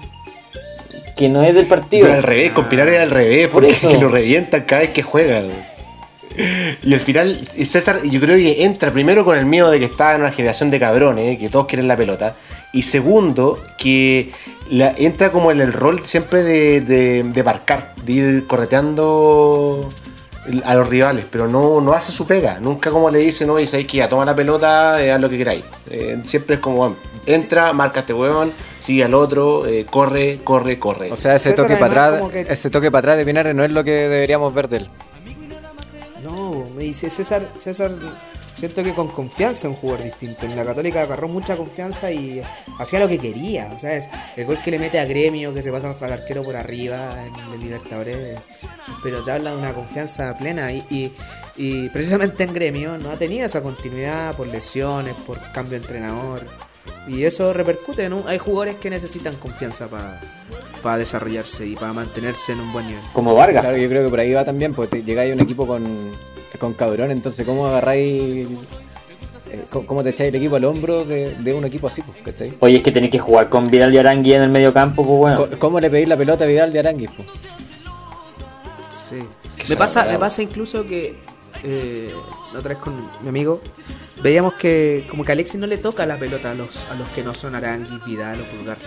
que 1.16 1.29
no 1.29 1.43
es 1.43 1.55
del 1.55 1.66
partido. 1.66 2.05
Pero 2.07 2.16
al 2.18 2.23
revés, 2.23 2.53
con 2.53 2.64
Pilar 2.66 2.89
al 2.89 3.11
revés, 3.11 3.47
Por 3.49 3.62
porque 3.62 3.70
eso. 3.70 3.89
es 3.89 3.95
que 3.97 4.01
lo 4.03 4.09
revientan 4.11 4.62
cada 4.64 4.83
vez 4.83 4.91
que 4.91 5.03
juegan. 5.03 5.51
Y 6.83 6.95
al 6.95 7.01
final, 7.01 7.47
César, 7.66 8.01
yo 8.05 8.20
creo 8.20 8.37
que 8.37 8.64
entra 8.64 8.91
primero 8.91 9.25
con 9.25 9.37
el 9.39 9.45
miedo 9.47 9.70
de 9.70 9.79
que 9.79 9.85
está 9.87 10.14
en 10.14 10.23
una 10.23 10.33
generación 10.33 10.70
de 10.70 10.81
cabrones, 10.81 11.39
que 11.39 11.49
todos 11.49 11.66
quieren 11.66 11.89
la 11.89 11.97
pelota. 11.97 12.35
Y 12.73 12.83
segundo, 12.83 13.59
que 13.79 14.33
la- 14.70 14.95
entra 14.97 15.31
como 15.31 15.51
en 15.51 15.61
el 15.61 15.73
rol 15.73 16.07
siempre 16.07 16.43
de, 16.43 16.81
de, 16.81 17.23
de 17.23 17.43
marcar, 17.43 17.95
de 18.05 18.12
ir 18.12 18.47
correteando 18.47 19.89
a 20.64 20.75
los 20.75 20.89
rivales, 20.89 21.25
pero 21.31 21.47
no, 21.47 21.81
no 21.81 21.93
hace 21.93 22.11
su 22.12 22.27
pega. 22.27 22.59
Nunca 22.59 22.91
como 22.91 23.11
le 23.11 23.18
dicen, 23.20 23.47
no, 23.47 23.61
y 23.61 23.66
sabéis 23.66 23.87
que 23.89 23.99
ya 23.99 24.09
toma 24.09 24.25
la 24.25 24.35
pelota, 24.35 25.01
eh, 25.05 25.12
haz 25.12 25.20
lo 25.20 25.29
que 25.31 25.39
queráis. 25.39 25.64
Eh, 25.89 26.20
siempre 26.25 26.57
es 26.57 26.61
como, 26.61 26.97
entra, 27.27 27.73
marca 27.73 27.99
a 27.99 28.01
este 28.01 28.12
huevón, 28.14 28.51
sigue 28.81 29.05
al 29.05 29.14
otro, 29.14 29.66
eh, 29.66 29.87
corre, 29.89 30.41
corre, 30.43 30.79
corre. 30.79 31.12
O 31.12 31.16
sea, 31.16 31.37
ese 31.37 31.51
César, 31.51 31.66
toque 31.66 31.77
para 31.79 32.07
atrás, 32.09 32.31
que- 32.33 32.41
ese 32.41 32.70
toque 32.70 32.91
para 32.91 32.99
atrás 33.01 33.16
de 33.18 33.25
Pinares 33.25 33.55
no 33.55 33.62
es 33.64 33.70
lo 33.70 33.85
que 33.85 33.93
deberíamos 33.93 34.53
ver 34.53 34.68
de 34.68 34.77
él. 34.79 34.89
No, 36.25 36.64
me 36.77 36.85
dice 36.85 37.11
César, 37.11 37.49
César, 37.59 37.91
siento 38.55 38.83
que 38.85 38.93
con 38.95 39.09
confianza 39.09 39.67
es 39.69 39.75
un 39.75 39.77
jugador 39.77 40.05
distinto. 40.05 40.45
En 40.47 40.57
la 40.57 40.65
Católica 40.65 41.03
agarró 41.03 41.29
mucha 41.29 41.57
confianza 41.57 42.11
y 42.13 42.43
hacía 42.79 43.01
lo 43.01 43.09
que 43.09 43.19
quería. 43.19 43.73
O 43.77 43.79
sea, 43.81 43.95
es 43.97 44.09
el 44.37 44.45
gol 44.47 44.59
que 44.63 44.71
le 44.71 44.79
mete 44.79 44.99
a 44.99 45.05
Gremio, 45.05 45.53
que 45.55 45.63
se 45.63 45.71
pasa 45.73 45.95
al 46.01 46.13
arquero 46.13 46.43
por 46.43 46.57
arriba 46.57 47.15
en 47.27 47.35
el 47.55 47.61
Libertadores. 47.61 48.39
Pero 49.03 49.25
te 49.25 49.33
habla 49.33 49.51
de 49.53 49.57
una 49.57 49.73
confianza 49.73 50.37
plena 50.37 50.73
y, 50.73 50.85
y, 50.91 51.13
y 51.57 51.89
precisamente 51.91 52.45
en 52.45 52.53
Gremio 52.55 52.99
no 52.99 53.11
ha 53.11 53.17
tenido 53.17 53.47
esa 53.47 53.63
continuidad 53.63 54.35
por 54.37 54.47
lesiones, 54.47 55.15
por 55.27 55.39
cambio 55.53 55.73
de 55.79 55.85
entrenador. 55.85 56.47
Y 57.07 57.25
eso 57.25 57.53
repercute 57.53 58.05
en 58.05 58.13
un, 58.13 58.29
hay 58.29 58.39
jugadores 58.39 58.77
que 58.77 58.91
necesitan 58.91 59.35
confianza 59.37 59.89
para 60.83 60.99
desarrollarse 60.99 61.67
y 61.67 61.75
para 61.75 61.93
mantenerse 61.93 62.53
en 62.53 62.61
un 62.61 62.73
buen 62.73 62.87
nivel. 62.87 63.03
Como 63.13 63.35
Vargas. 63.35 63.63
Claro, 63.63 63.77
yo 63.77 63.89
creo 63.89 64.05
que 64.05 64.11
por 64.11 64.21
ahí 64.21 64.33
va 64.33 64.45
también, 64.45 64.75
porque 64.75 64.99
te- 64.99 65.05
llegáis 65.05 65.31
a 65.31 65.35
un 65.35 65.41
equipo 65.41 65.67
con, 65.67 66.11
con 66.59 66.75
cabrón, 66.75 67.11
entonces 67.11 67.47
¿cómo 67.47 67.67
agarráis, 67.67 68.47
eh, 69.51 69.65
cómo, 69.71 70.03
te 70.03 70.11
echáis 70.11 70.29
el 70.29 70.37
equipo 70.37 70.57
al 70.57 70.65
hombro 70.65 71.05
de, 71.05 71.35
de 71.35 71.55
un 71.55 71.65
equipo 71.65 71.89
así, 71.89 72.03
pues, 72.03 72.19
¿cachai? 72.25 72.55
Oye, 72.61 72.77
es 72.77 72.83
que 72.83 72.93
tenéis 72.93 73.13
que 73.13 73.19
jugar 73.19 73.49
con 73.49 73.71
Vidal 73.71 73.93
y 73.95 73.99
Arangui 73.99 74.35
en 74.35 74.43
el 74.43 74.51
medio 74.51 74.73
campo, 74.73 75.05
pues 75.05 75.19
bueno. 75.19 75.59
¿Cómo 75.59 75.81
le 75.81 75.91
pedís 75.91 76.09
la 76.09 76.17
pelota 76.17 76.45
a 76.45 76.47
Vidal 76.47 76.73
de 76.73 76.79
Aranguis? 76.79 77.11
pues? 77.17 77.29
Sí. 78.89 79.23
Me 79.69 79.77
pasa, 79.77 80.07
me 80.07 80.19
pasa 80.19 80.43
incluso 80.43 80.87
que 80.87 81.17
eh, 81.63 82.11
la 82.53 82.59
otra 82.59 82.71
vez 82.71 82.79
con 82.79 82.95
mi 83.23 83.29
amigo 83.29 83.61
veíamos 84.23 84.55
que 84.55 85.07
como 85.09 85.25
que 85.25 85.33
a 85.33 85.35
Alexis 85.35 85.61
no 85.61 85.67
le 85.67 85.79
toca 85.79 86.07
la 86.07 86.17
pelota 86.17 86.51
a 86.51 86.55
los 86.55 86.85
a 86.91 86.95
los 86.97 87.09
que 87.11 87.23
no 87.23 87.35
son 87.35 87.55
Arangui, 87.55 88.01
Vidal 88.05 88.41
o 88.41 88.45
Pulgar. 88.45 88.79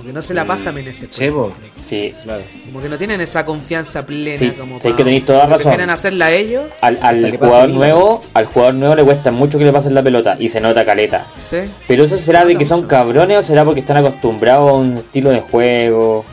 Como 0.00 0.08
que 0.08 0.14
no 0.14 0.22
se 0.22 0.32
la 0.32 0.46
pasa 0.46 0.72
Meneses. 0.72 1.10
por 1.30 1.52
Sí. 1.78 2.14
Claro. 2.24 2.40
Como 2.64 2.80
que 2.80 2.88
no 2.88 2.96
tienen 2.96 3.20
esa 3.20 3.44
confianza 3.44 4.06
plena 4.06 4.38
Sí, 4.38 4.50
como 4.52 4.80
sí, 4.80 4.88
que 4.92 5.04
tenéis 5.04 5.26
toda 5.26 5.40
como 5.40 5.48
que 5.50 5.56
razón. 5.58 5.62
prefieren 5.72 5.90
hacerla 5.90 6.24
a 6.26 6.30
ellos. 6.30 6.64
Al, 6.80 7.36
jugador 7.38 7.68
nuevo, 7.68 8.22
al 8.32 8.46
jugador 8.46 8.74
nuevo 8.76 8.94
le 8.94 9.04
cuesta 9.04 9.30
mucho 9.30 9.58
que 9.58 9.64
le 9.66 9.72
pasen 9.74 9.92
la 9.94 10.02
pelota 10.02 10.36
y 10.40 10.48
se 10.48 10.58
nota 10.58 10.86
caleta. 10.86 11.26
Sí. 11.36 11.58
Pero 11.86 12.04
eso 12.04 12.16
Se 12.16 12.24
será 12.24 12.46
de 12.46 12.56
que 12.56 12.64
son 12.64 12.86
cabrones 12.86 13.36
o 13.36 13.42
será 13.42 13.62
porque 13.62 13.80
están 13.80 13.98
acostumbrados 13.98 14.70
a 14.70 14.72
un 14.72 14.96
estilo 14.96 15.28
de 15.28 15.40
juego. 15.40 16.24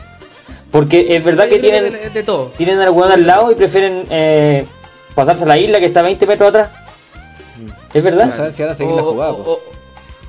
Porque 0.70 1.14
es 1.14 1.22
verdad 1.22 1.46
que 1.50 1.58
tienen, 1.58 1.92
de, 1.92 2.08
de 2.08 2.22
todo. 2.22 2.46
tienen 2.56 2.78
al 2.80 2.88
weón 2.88 3.12
al 3.12 3.26
lado 3.26 3.52
y 3.52 3.54
prefieren 3.54 4.06
eh, 4.08 4.64
pasarse 5.14 5.44
a 5.44 5.46
la 5.46 5.58
isla 5.58 5.78
que 5.78 5.86
está 5.86 6.00
20 6.00 6.26
metros 6.26 6.48
atrás. 6.48 6.70
Es 7.92 8.02
verdad. 8.02 8.24
No 8.26 8.32
saben 8.32 8.50
si 8.54 8.62
van 8.62 8.72
a 8.72 8.74
seguir 8.74 8.94
la 8.94 9.02
O- 9.02 9.10
jugada. 9.12 9.32
o- 9.32 9.44
pues. 9.44 9.77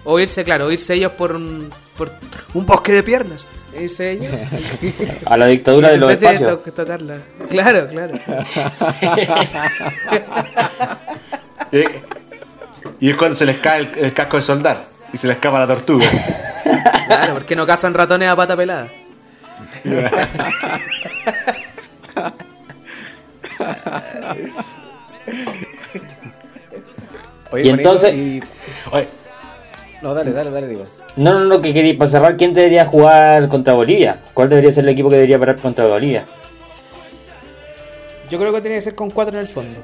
O- 0.03 0.19
irse, 0.19 0.43
claro, 0.43 0.65
o 0.67 0.71
irse 0.71 0.93
ellos 0.95 1.11
por 1.13 1.35
un, 1.35 1.69
por 1.97 2.11
un 2.53 2.65
bosque 2.65 2.91
de 2.91 3.03
piernas. 3.03 3.45
Irse 3.79 4.11
ellos. 4.11 4.33
A 5.25 5.37
la 5.37 5.45
dictadura 5.47 5.89
de 5.89 5.95
En 5.95 5.99
los 6.01 6.09
vez 6.09 6.21
espacios. 6.23 6.63
to- 6.63 6.71
tocarla. 6.71 7.17
Claro, 7.49 7.87
claro. 7.87 8.13
Y, 13.01 13.09
es 13.11 13.15
cuando 13.15 13.35
se 13.35 13.45
les 13.45 13.57
cae 13.59 13.81
el, 13.81 13.91
el 14.05 14.13
casco 14.13 14.35
de 14.37 14.41
soldar 14.43 14.83
y 15.13 15.17
se 15.17 15.27
les 15.27 15.37
escapa 15.37 15.59
la 15.59 15.67
tortuga. 15.67 16.05
Claro, 17.07 17.35
porque 17.35 17.55
no 17.55 17.65
cazan 17.65 17.93
ratones 17.93 18.27
a 18.27 18.35
pata 18.35 18.57
pelada. 18.57 18.89
Oye, 27.51 27.63
Y 27.65 27.69
entonces- 27.69 28.15
y- 28.15 28.43
Oye, 28.91 29.07
No, 30.01 30.13
dale, 30.13 30.31
dale, 30.31 30.49
dale, 30.49 30.67
digo. 30.67 30.85
No, 31.17 31.33
no, 31.33 31.45
no, 31.45 31.61
que 31.61 31.73
quería, 31.73 31.97
para 31.97 32.09
cerrar, 32.09 32.37
¿quién 32.37 32.53
debería 32.53 32.85
jugar 32.85 33.49
contra 33.49 33.73
Bolivia? 33.73 34.19
¿Cuál 34.33 34.49
debería 34.49 34.71
ser 34.71 34.85
el 34.85 34.89
equipo 34.89 35.09
que 35.09 35.15
debería 35.15 35.37
parar 35.37 35.57
contra 35.57 35.87
Bolivia? 35.87 36.25
Yo 38.29 38.39
creo 38.39 38.53
que 38.53 38.61
tiene 38.61 38.77
que 38.77 38.81
ser 38.81 38.95
con 38.95 39.09
cuatro 39.09 39.35
en 39.35 39.41
el 39.41 39.47
fondo. 39.47 39.81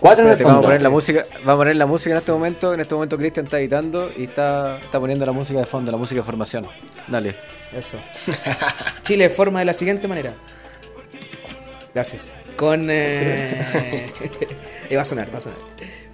Cuatro 0.00 0.24
en 0.24 0.30
el 0.30 0.32
Espérate, 0.32 0.44
vamos 0.44 0.50
a 0.50 0.54
fondo. 0.54 0.68
poner 0.68 0.82
la 0.82 0.90
música, 0.90 1.26
vamos 1.44 1.54
a 1.54 1.56
poner 1.56 1.76
la 1.76 1.86
música 1.86 2.10
en 2.12 2.18
este 2.18 2.32
momento. 2.32 2.74
En 2.74 2.80
este 2.80 2.94
momento 2.94 3.18
Cristian 3.18 3.46
está 3.46 3.58
editando 3.58 4.10
y 4.16 4.24
está, 4.24 4.78
está 4.78 5.00
poniendo 5.00 5.26
la 5.26 5.32
música 5.32 5.60
de 5.60 5.66
fondo, 5.66 5.90
la 5.92 5.98
música 5.98 6.20
de 6.20 6.24
formación. 6.24 6.66
Dale. 7.08 7.34
Eso. 7.76 7.98
Chile 9.02 9.28
forma 9.30 9.58
de 9.58 9.64
la 9.66 9.72
siguiente 9.72 10.08
manera. 10.08 10.34
Gracias. 11.92 12.34
Con. 12.56 12.88
Eh... 12.90 14.12
eh, 14.90 14.96
va 14.96 15.02
a 15.02 15.04
sonar, 15.04 15.32
va 15.32 15.38
a 15.38 15.40
sonar. 15.40 15.58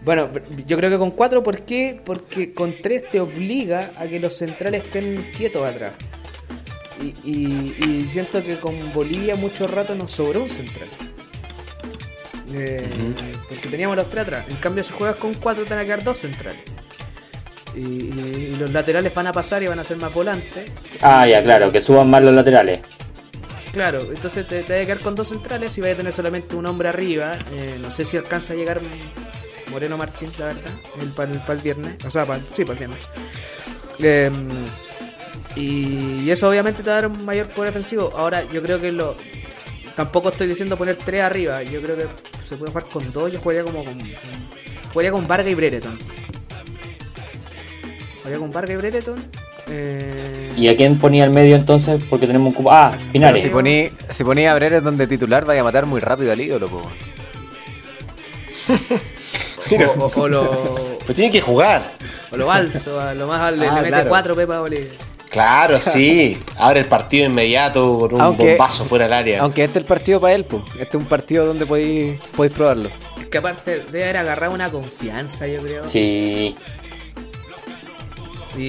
Bueno, 0.04 0.30
yo 0.66 0.76
creo 0.78 0.88
que 0.90 0.98
con 0.98 1.10
cuatro, 1.10 1.42
¿por 1.42 1.62
qué? 1.62 2.00
Porque 2.04 2.52
con 2.54 2.74
tres 2.80 3.10
te 3.10 3.20
obliga 3.20 3.92
a 3.98 4.06
que 4.06 4.18
los 4.18 4.34
centrales 4.34 4.84
estén 4.84 5.30
quietos 5.36 5.68
atrás. 5.68 5.92
Y, 7.02 7.14
y- 7.30 7.76
y 7.84 8.04
siento 8.08 8.42
que 8.42 8.58
con 8.58 8.92
Bolivia 8.92 9.34
mucho 9.36 9.66
rato 9.66 9.94
nos 9.94 10.10
sobró 10.10 10.42
un 10.42 10.48
central. 10.48 10.88
Eh, 12.52 12.84
Porque 13.48 13.68
teníamos 13.68 13.96
los 13.96 14.08
tres 14.10 14.22
atrás. 14.24 14.44
En 14.48 14.56
cambio, 14.56 14.82
si 14.84 14.92
juegas 14.92 15.16
con 15.16 15.34
cuatro, 15.34 15.64
te 15.64 15.70
van 15.70 15.80
a 15.80 15.84
quedar 15.84 16.02
dos 16.04 16.16
centrales. 16.18 16.62
Y, 17.76 17.80
y- 17.80 18.50
y 18.52 18.56
los 18.56 18.70
laterales 18.72 19.14
van 19.14 19.26
a 19.28 19.32
pasar 19.32 19.62
y 19.62 19.66
van 19.66 19.78
a 19.78 19.84
ser 19.84 19.96
más 19.98 20.12
volantes. 20.12 20.70
Ah, 21.00 21.26
ya, 21.26 21.42
claro, 21.42 21.70
que 21.70 21.80
suban 21.80 22.10
más 22.10 22.22
los 22.22 22.34
laterales. 22.34 22.80
Claro, 23.72 24.00
entonces 24.12 24.48
te, 24.48 24.62
te 24.64 24.72
vas 24.72 24.82
a 24.82 24.86
quedar 24.86 24.98
con 24.98 25.14
dos 25.14 25.28
centrales 25.28 25.76
y 25.78 25.80
vas 25.80 25.92
a 25.92 25.96
tener 25.96 26.12
solamente 26.12 26.56
un 26.56 26.66
hombre 26.66 26.88
arriba. 26.88 27.38
Eh, 27.52 27.78
no 27.80 27.90
sé 27.90 28.04
si 28.04 28.16
alcanza 28.16 28.54
a 28.54 28.56
llegar 28.56 28.80
Moreno 29.70 29.96
Martín, 29.96 30.30
la 30.38 30.46
verdad, 30.46 30.72
el 31.00 31.08
para 31.10 31.32
el, 31.32 31.40
el, 31.48 31.58
viernes, 31.58 32.04
o 32.04 32.10
sea, 32.10 32.24
para, 32.24 32.40
sí, 32.54 32.64
para 32.64 32.72
el 32.72 32.78
viernes. 32.78 33.06
Eh, 34.02 34.30
y, 35.56 36.22
y 36.24 36.30
eso 36.30 36.48
obviamente 36.48 36.82
te 36.82 36.90
va 36.90 36.98
a 36.98 37.02
dar 37.02 37.10
un 37.10 37.24
mayor 37.24 37.48
poder 37.48 37.72
defensivo. 37.72 38.12
Ahora, 38.16 38.44
yo 38.52 38.62
creo 38.62 38.80
que 38.80 38.92
lo. 38.92 39.16
Tampoco 39.96 40.30
estoy 40.30 40.46
diciendo 40.46 40.76
poner 40.76 40.96
tres 40.96 41.22
arriba. 41.22 41.62
Yo 41.62 41.82
creo 41.82 41.96
que 41.96 42.06
se 42.46 42.56
puede 42.56 42.72
jugar 42.72 42.88
con 42.88 43.12
dos. 43.12 43.30
Yo 43.32 43.40
jugaría 43.40 43.64
como 43.64 43.84
con. 43.84 43.98
con 43.98 44.08
jugaría 44.92 45.12
con 45.12 45.26
Varga 45.26 45.50
y 45.50 45.54
Brereton. 45.54 45.98
Jugaría 48.18 48.38
con 48.38 48.52
Varga 48.52 48.72
y 48.72 48.76
Brereton. 48.76 49.16
Eh, 49.68 50.52
¿Y 50.56 50.68
a 50.68 50.76
quién 50.76 50.98
ponía 50.98 51.24
el 51.24 51.30
medio 51.30 51.54
entonces? 51.56 52.02
Porque 52.08 52.26
tenemos 52.26 52.48
un 52.48 52.54
cupo. 52.54 52.72
Ah, 52.72 52.92
Pero 52.96 53.12
Pinares. 53.12 53.42
si 53.42 53.48
ponía, 53.50 53.90
si 54.08 54.24
ponía 54.24 54.52
a 54.52 54.54
Breres 54.54 54.82
donde 54.82 55.06
titular, 55.06 55.44
vaya 55.44 55.60
a 55.60 55.64
matar 55.64 55.86
muy 55.86 56.00
rápido 56.00 56.32
al 56.32 56.40
ídolo, 56.40 56.68
po. 56.68 56.82
o, 59.76 60.04
o, 60.06 60.12
o 60.22 60.28
lo. 60.28 60.98
Pero 61.00 61.14
tiene 61.14 61.30
que 61.30 61.40
jugar. 61.40 61.92
O 62.32 62.36
lo 62.36 62.46
balso, 62.46 63.00
a 63.00 63.14
lo 63.14 63.26
más 63.26 63.52
le, 63.56 63.66
Ah, 63.68 63.74
le 63.76 63.80
mete 63.80 63.88
claro. 63.92 64.08
cuatro 64.08 64.34
Pepa 64.36 64.60
Bolivia. 64.60 64.90
Claro, 65.30 65.80
sí. 65.80 66.42
Abre 66.58 66.80
el 66.80 66.86
partido 66.86 67.26
inmediato 67.26 67.98
con 67.98 68.14
un 68.14 68.20
Aunque- 68.20 68.50
bombazo 68.50 68.84
fuera 68.84 69.04
del 69.06 69.14
área. 69.14 69.40
Aunque 69.42 69.62
este 69.64 69.78
es 69.78 69.82
el 69.82 69.86
partido 69.86 70.20
para 70.20 70.34
él, 70.34 70.44
po. 70.44 70.64
Este 70.78 70.96
es 70.96 71.02
un 71.02 71.06
partido 71.06 71.46
donde 71.46 71.66
podéis 71.66 72.18
podéis 72.36 72.52
probarlo. 72.54 72.88
Es 73.20 73.26
que 73.26 73.38
aparte 73.38 73.84
debe 73.92 74.04
haber 74.04 74.16
agarrado 74.16 74.54
una 74.54 74.70
confianza, 74.70 75.46
yo 75.46 75.62
creo. 75.62 75.88
Sí. 75.88 76.56
Y, 78.58 78.62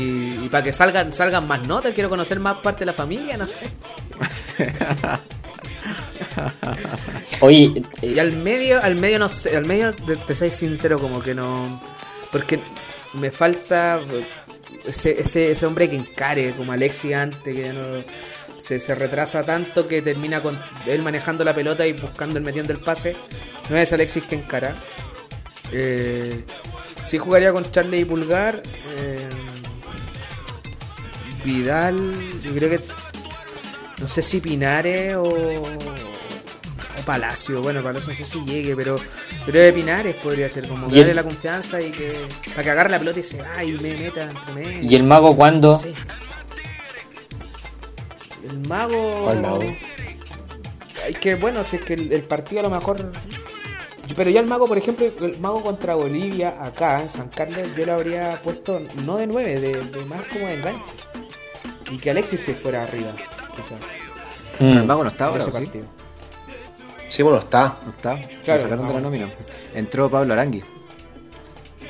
y 0.46 0.50
para 0.52 0.64
que 0.64 0.72
salgan 0.72 1.12
salgan 1.12 1.48
más 1.48 1.64
notas, 1.68 1.94
quiero 1.96 2.10
conocer 2.10 2.40
más 2.40 2.58
parte 2.58 2.82
de 2.82 2.86
la 2.86 2.94
familia, 2.94 3.38
no 3.38 3.48
sé. 3.48 3.62
Oye, 7.42 7.84
eh, 8.02 8.08
Y 8.08 8.20
al 8.20 8.32
medio, 8.34 8.82
al 8.82 8.96
medio 8.96 9.20
no 9.20 9.30
sé, 9.30 9.56
al 9.56 9.66
medio 9.66 9.92
te, 9.94 10.16
te 10.16 10.36
soy 10.36 10.52
sincero 10.52 11.00
como 11.00 11.22
que 11.22 11.34
no. 11.34 11.82
Porque 12.32 12.60
me 13.14 13.32
falta 13.32 14.00
ese, 14.86 15.20
ese, 15.20 15.52
ese 15.52 15.66
hombre 15.66 15.90
que 15.90 15.96
encare, 15.98 16.54
como 16.54 16.72
Alexi 16.72 17.14
antes, 17.14 17.42
que 17.42 17.54
ya 17.62 17.74
no 17.74 18.04
se, 18.58 18.80
se 18.80 18.96
retrasa 18.96 19.44
tanto 19.46 19.88
que 19.88 20.02
termina 20.02 20.42
con 20.42 20.60
él 20.88 21.02
manejando 21.02 21.44
la 21.44 21.54
pelota 21.56 21.86
y 21.88 21.94
buscando 21.94 22.38
el 22.38 22.44
metiendo 22.46 22.74
el 22.74 22.80
pase. 22.80 23.16
No 23.70 23.78
es 23.78 23.92
Alexis 23.94 24.24
que 24.24 24.36
encara. 24.36 24.76
Eh, 25.72 26.44
sí 27.06 27.18
jugaría 27.18 27.52
con 27.52 27.70
Charlie 27.72 28.00
y 28.02 28.06
Pulgar. 28.06 28.62
eh, 28.98 29.28
Vidal, 31.44 31.98
yo 32.44 32.54
creo 32.54 32.70
que 32.70 32.82
no 34.00 34.08
sé 34.08 34.22
si 34.22 34.40
Pinares 34.40 35.16
o 35.16 35.30
Palacio. 37.02 37.62
Bueno, 37.62 37.84
Palacio 37.84 38.10
no 38.10 38.16
sé 38.16 38.26
si 38.26 38.44
llegue, 38.46 38.76
pero 38.76 38.96
pero 39.46 39.60
de 39.60 39.74
Pinares 39.74 40.16
podría 40.16 40.48
ser 40.50 40.68
como 40.68 40.88
que 40.88 40.98
darle 40.98 41.14
la 41.14 41.24
confianza 41.24 41.82
y 41.82 41.92
que 41.92 42.14
para 42.52 42.64
que 42.64 42.70
agarre 42.70 42.90
la 42.90 43.00
pelota 43.00 43.20
y 43.20 43.24
se 43.24 43.42
va 43.42 43.64
y 43.64 43.74
me 43.74 43.94
meta 43.94 44.24
entre 44.24 44.54
medio. 44.54 44.90
¿y 44.90 44.96
el 44.96 45.04
mago 45.04 45.36
cuándo? 45.36 45.80
El 48.50 48.68
mago. 48.68 49.24
¿Cuál 49.26 49.42
mago? 49.42 49.64
Hay 51.06 51.14
que, 51.14 51.36
bueno, 51.36 51.64
si 51.64 51.78
es 51.78 51.82
que 51.82 51.94
el, 51.94 52.12
el 52.12 52.24
partido 52.24 52.62
a 52.62 52.64
lo 52.64 52.70
mejor. 52.70 53.12
Pero 54.16 54.30
ya 54.30 54.42
el 54.42 54.48
mago, 54.48 54.68
por 54.68 54.78
ejemplo, 54.78 55.06
el 55.06 55.40
mago 55.40 55.64
contra 55.64 55.96
Bolivia, 55.96 56.62
acá 56.62 57.02
en 57.02 57.10
San 57.10 57.30
Carlos, 57.30 57.70
yo 57.78 57.86
lo 57.86 57.94
habría 57.94 58.42
puesto 58.44 58.82
no 59.06 59.18
de 59.18 59.26
9, 59.26 59.60
de, 59.60 59.74
de 59.78 60.06
más 60.06 60.26
como 60.26 60.48
de 60.48 60.56
enganche. 60.56 60.94
Y 61.90 61.98
que 61.98 62.12
Alexis 62.12 62.42
se 62.42 62.54
fuera 62.54 62.84
arriba, 62.84 63.14
quizás. 63.56 63.80
Mm. 64.60 64.78
El 64.78 64.84
mago 64.86 65.04
no 65.04 65.10
está 65.10 65.26
ahora, 65.26 65.40
ese 65.40 65.50
¿o 65.50 65.58
¿sí? 65.58 65.84
Sí, 67.12 67.22
bueno, 67.24 67.40
está. 67.40 67.78
No 67.86 67.92
está. 67.92 68.16
Claro, 68.44 68.62
lo 68.64 68.70
sacaron 68.70 68.88
de 68.88 68.94
la 68.94 69.00
nómina. 69.02 69.30
Entró 69.76 70.10
Pablo 70.10 70.34
Arangui. 70.34 70.64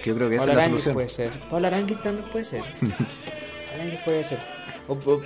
Que 0.04 0.10
yo 0.10 0.16
creo 0.16 0.30
que 0.30 0.36
esa 0.38 0.46
Pablo 0.48 0.52
es 0.52 0.58
la 0.58 0.64
Aranguis 0.64 0.84
solución. 0.84 0.94
puede 0.96 1.10
ser. 1.10 1.30
Pablo 1.50 1.68
Aranguis 1.68 2.02
también 2.02 2.30
puede 2.30 2.44
ser. 2.46 2.62
Aranguis 3.76 4.00
puede 4.04 4.24
ser. 4.24 4.40
O- 4.88 4.94
o- 4.94 5.22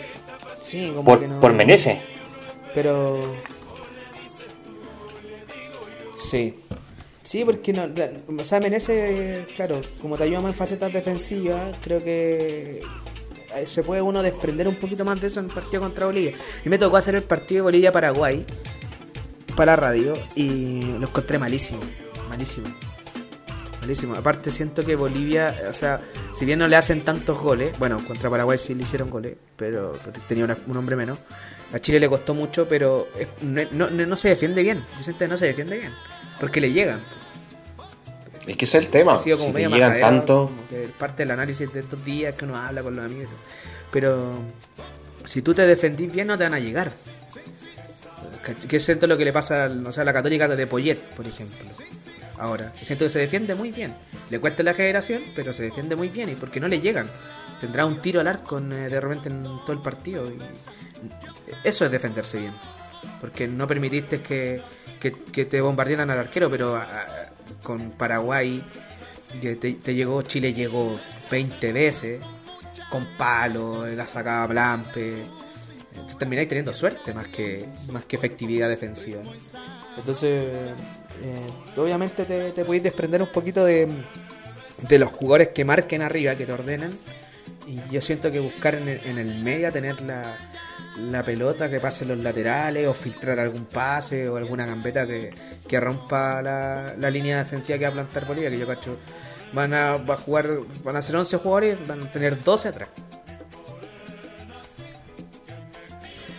sí, 0.59 0.87
como 0.89 1.03
Por, 1.05 1.19
que 1.21 1.27
no. 1.27 1.39
por 1.39 1.53
Menezes. 1.53 1.97
Pero. 2.73 3.17
Sí. 6.19 6.59
Sí, 7.23 7.43
porque 7.45 7.73
no. 7.73 7.87
O 8.39 8.45
sea, 8.45 8.59
Menezes, 8.59 9.47
claro, 9.55 9.81
como 10.01 10.17
te 10.17 10.23
ayuda 10.25 10.41
más 10.41 10.51
en 10.51 10.57
facetas 10.57 10.91
defensivas, 10.93 11.75
creo 11.81 11.99
que. 11.99 12.81
eh, 13.55 13.67
Se 13.67 13.83
puede 13.83 14.01
uno 14.01 14.21
desprender 14.21 14.67
un 14.67 14.75
poquito 14.75 15.05
más 15.05 15.19
de 15.21 15.27
eso 15.27 15.39
en 15.39 15.47
el 15.47 15.53
partido 15.53 15.81
contra 15.81 16.05
Bolivia. 16.05 16.33
Y 16.65 16.69
me 16.69 16.77
tocó 16.77 16.97
hacer 16.97 17.15
el 17.15 17.23
partido 17.23 17.59
de 17.59 17.61
Bolivia-Paraguay 17.63 18.45
para 19.55 19.75
radio 19.75 20.13
y 20.35 20.81
lo 20.99 21.07
encontré 21.07 21.37
malísimo. 21.39 21.79
Malísimo. 22.29 22.67
Malísimo. 23.81 24.15
Aparte 24.15 24.51
siento 24.51 24.83
que 24.85 24.95
Bolivia, 24.95 25.55
o 25.69 25.73
sea, 25.73 26.01
si 26.33 26.45
bien 26.45 26.59
no 26.59 26.67
le 26.67 26.75
hacen 26.75 27.01
tantos 27.01 27.39
goles, 27.39 27.77
bueno, 27.77 27.97
contra 28.05 28.29
Paraguay 28.29 28.57
sí 28.57 28.73
le 28.73 28.83
hicieron 28.83 29.09
goles, 29.09 29.35
pero 29.55 29.93
tenía 30.27 30.43
una- 30.45 30.57
un 30.67 30.77
hombre 30.77 30.95
menos. 30.95 31.19
A 31.73 31.79
Chile 31.79 31.99
le 31.99 32.09
costó 32.09 32.33
mucho, 32.33 32.67
pero 32.67 33.07
no, 33.41 33.61
no- 33.71 33.89
no 33.89 34.17
se 34.17 34.29
defiende 34.29 34.63
bien. 34.63 34.83
Yo 34.97 35.03
siento 35.03 35.19
que 35.25 35.27
no 35.27 35.37
se 35.37 35.45
defiende 35.47 35.77
bien. 35.77 35.93
Porque 36.39 36.59
le 36.61 36.71
llegan. 36.71 37.01
Es 38.47 38.57
que 38.57 38.65
ese 38.65 38.77
es 38.77 38.85
el 38.85 38.91
tema. 38.91 39.13
Ha 39.13 39.19
sido 39.19 39.37
como 39.37 39.49
si 39.49 39.53
te 39.55 39.59
llegan 39.61 39.79
majadero, 39.79 40.05
tanto. 40.07 40.51
como 40.69 40.87
parte 40.99 41.23
del 41.23 41.31
análisis 41.31 41.71
de 41.73 41.79
estos 41.79 42.03
días 42.05 42.35
que 42.35 42.45
uno 42.45 42.55
habla 42.57 42.83
con 42.83 42.95
los 42.95 43.05
amigos. 43.05 43.29
Pero 43.91 44.39
si 45.23 45.41
tú 45.41 45.53
te 45.53 45.65
defendís 45.65 46.11
bien, 46.11 46.27
no 46.27 46.37
te 46.37 46.43
van 46.43 46.53
a 46.53 46.59
llegar. 46.59 46.91
Que 48.67 48.79
siento 48.79 49.07
lo 49.07 49.17
que 49.17 49.25
le 49.25 49.33
pasa 49.33 49.67
no 49.69 49.91
sé, 49.91 50.01
a 50.01 50.05
la 50.05 50.13
católica 50.13 50.47
de 50.47 50.67
Poyet, 50.67 50.97
por 51.15 51.27
ejemplo. 51.27 51.65
Ahora, 52.37 52.73
siento 52.81 53.05
que 53.05 53.09
se 53.09 53.19
defiende 53.19 53.55
muy 53.55 53.71
bien. 53.71 53.95
Le 54.29 54.39
cuesta 54.39 54.61
la 54.63 54.73
generación, 54.73 55.23
pero 55.35 55.53
se 55.53 55.63
defiende 55.63 55.95
muy 55.95 56.09
bien. 56.09 56.29
Y 56.29 56.35
porque 56.35 56.59
no 56.59 56.67
le 56.67 56.79
llegan. 56.79 57.07
Tendrá 57.59 57.85
un 57.85 58.01
tiro 58.01 58.19
al 58.19 58.27
arco 58.27 58.59
eh, 58.59 58.89
de 58.89 58.99
repente 58.99 59.29
en 59.29 59.43
todo 59.43 59.71
el 59.71 59.79
partido. 59.79 60.25
Y 60.25 60.37
eso 61.63 61.85
es 61.85 61.91
defenderse 61.91 62.39
bien. 62.39 62.53
Porque 63.21 63.47
no 63.47 63.67
permitiste 63.67 64.21
que, 64.21 64.61
que, 64.99 65.45
te 65.45 65.61
bombardearan 65.61 66.09
al 66.09 66.19
arquero, 66.19 66.49
pero 66.49 66.75
ah, 66.75 66.85
con 67.63 67.91
Paraguay 67.91 68.63
te, 69.41 69.55
te 69.55 69.95
llegó, 69.95 70.21
Chile 70.21 70.53
llegó 70.53 70.99
20 71.31 71.73
veces, 71.73 72.21
con 72.89 73.05
palo, 73.17 73.87
la 73.87 74.07
sacaba 74.07 74.47
Blampe. 74.47 75.23
Entonces 75.95 76.17
termináis 76.17 76.47
teniendo 76.47 76.73
suerte 76.73 77.13
más 77.13 77.27
que, 77.27 77.67
más 77.91 78.05
que 78.05 78.15
efectividad 78.15 78.69
defensiva. 78.69 79.21
Entonces, 79.97 80.43
eh, 81.23 81.77
obviamente 81.77 82.25
te, 82.25 82.51
te 82.51 82.65
podéis 82.65 82.83
desprender 82.83 83.21
un 83.21 83.31
poquito 83.31 83.65
de, 83.65 83.87
de 84.87 84.99
los 84.99 85.11
jugadores 85.11 85.49
que 85.49 85.65
marquen 85.65 86.01
arriba, 86.01 86.35
que 86.35 86.45
te 86.45 86.51
ordenen. 86.51 86.97
Y 87.67 87.79
yo 87.91 88.01
siento 88.01 88.31
que 88.31 88.39
buscar 88.39 88.75
en 88.75 88.87
el, 88.87 88.99
en 89.05 89.17
el 89.17 89.43
medio 89.43 89.71
tener 89.71 90.01
la, 90.01 90.37
la 90.99 91.23
pelota 91.23 91.69
que 91.69 91.79
pase 91.79 92.05
los 92.05 92.17
laterales 92.19 92.87
o 92.87 92.93
filtrar 92.93 93.39
algún 93.39 93.65
pase 93.65 94.29
o 94.29 94.37
alguna 94.37 94.65
gambeta 94.65 95.07
que, 95.07 95.33
que 95.67 95.79
rompa 95.79 96.41
la, 96.41 96.93
la 96.97 97.09
línea 97.09 97.37
defensiva 97.37 97.77
que 97.77 97.85
va 97.85 97.89
a 97.89 97.93
plantar 97.93 98.25
Bolivia, 98.25 98.49
que 98.49 98.59
yo 98.59 98.67
cacho 98.67 98.97
van 99.53 99.73
a, 99.73 99.97
va 99.97 100.15
a 100.15 100.17
jugar, 100.17 100.49
van 100.83 100.95
a 100.95 101.01
ser 101.01 101.15
11 101.15 101.37
jugadores, 101.37 101.87
van 101.87 102.03
a 102.03 102.11
tener 102.11 102.43
12 102.43 102.67
atrás. 102.69 102.89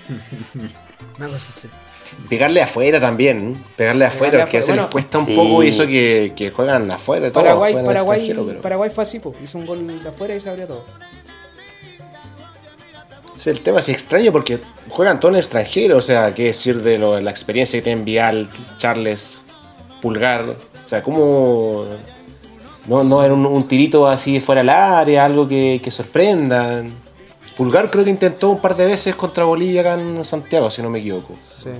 Una 1.18 1.26
cosa 1.28 1.36
así. 1.36 1.68
Pegarle 2.28 2.62
afuera 2.62 3.00
también. 3.00 3.56
Pegarle 3.76 4.04
afuera, 4.06 4.32
Pegarle 4.32 4.44
porque 4.46 4.56
a 4.56 4.60
veces 4.60 4.76
les 4.76 4.86
cuesta 4.86 5.18
un 5.18 5.26
Sí. 5.26 5.34
poco 5.34 5.62
y 5.62 5.68
eso 5.68 5.86
que, 5.86 6.32
que 6.36 6.50
juegan 6.50 6.90
afuera. 6.90 7.30
Todo, 7.32 7.42
Paraguay, 7.42 7.72
juegan 7.72 7.86
Paraguay, 7.86 8.32
pero 8.34 8.60
Paraguay 8.62 8.90
fue 8.90 9.02
así, 9.02 9.18
pues. 9.18 9.36
hizo 9.42 9.58
un 9.58 9.66
gol 9.66 10.02
de 10.02 10.08
afuera 10.08 10.34
y 10.34 10.40
se 10.40 10.48
abrió 10.50 10.66
todo. 10.66 10.84
El 13.44 13.60
tema, 13.60 13.78
es 13.78 13.88
extraño 13.88 14.32
porque 14.32 14.58
juegan 14.88 15.20
todo 15.20 15.30
en 15.30 15.36
extranjero. 15.36 15.98
O 15.98 16.02
sea, 16.02 16.34
qué 16.34 16.46
decir 16.46 16.82
de 16.82 16.98
lo- 16.98 17.20
la 17.20 17.30
experiencia 17.30 17.78
que 17.78 17.84
tienen 17.84 18.04
Vial, 18.04 18.48
Charles, 18.76 19.40
Pulgar. 20.02 20.42
O 20.50 20.88
sea, 20.88 21.00
como. 21.02 21.84
No, 22.88 23.04
no 23.04 23.22
era 23.22 23.32
un, 23.34 23.46
un 23.46 23.68
tirito 23.68 24.08
así 24.08 24.40
fuera 24.40 24.62
del 24.62 24.70
área, 24.70 25.24
algo 25.24 25.46
que, 25.46 25.80
que 25.82 25.90
sorprenda. 25.92 26.82
Pulgar 27.56 27.90
creo 27.90 28.04
que 28.04 28.10
intentó 28.10 28.50
un 28.50 28.60
par 28.60 28.76
de 28.76 28.86
veces 28.86 29.14
contra 29.14 29.44
Bolivia 29.44 29.80
acá 29.80 29.94
en 29.94 30.22
Santiago, 30.24 30.70
si 30.70 30.82
no 30.82 30.90
me 30.90 30.98
equivoco. 30.98 31.32
Sí. 31.42 31.70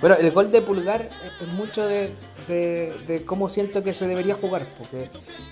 Bueno, 0.00 0.16
el 0.18 0.30
gol 0.30 0.50
de 0.50 0.62
Pulgar 0.62 1.02
es- 1.40 1.48
mucho 1.54 1.86
de, 1.86 2.10
de, 2.48 2.92
de 3.06 3.24
cómo 3.24 3.48
siento 3.48 3.82
que 3.82 3.92
se 3.92 4.06
debería 4.06 4.34
jugar. 4.34 4.66
Porque 4.78 5.08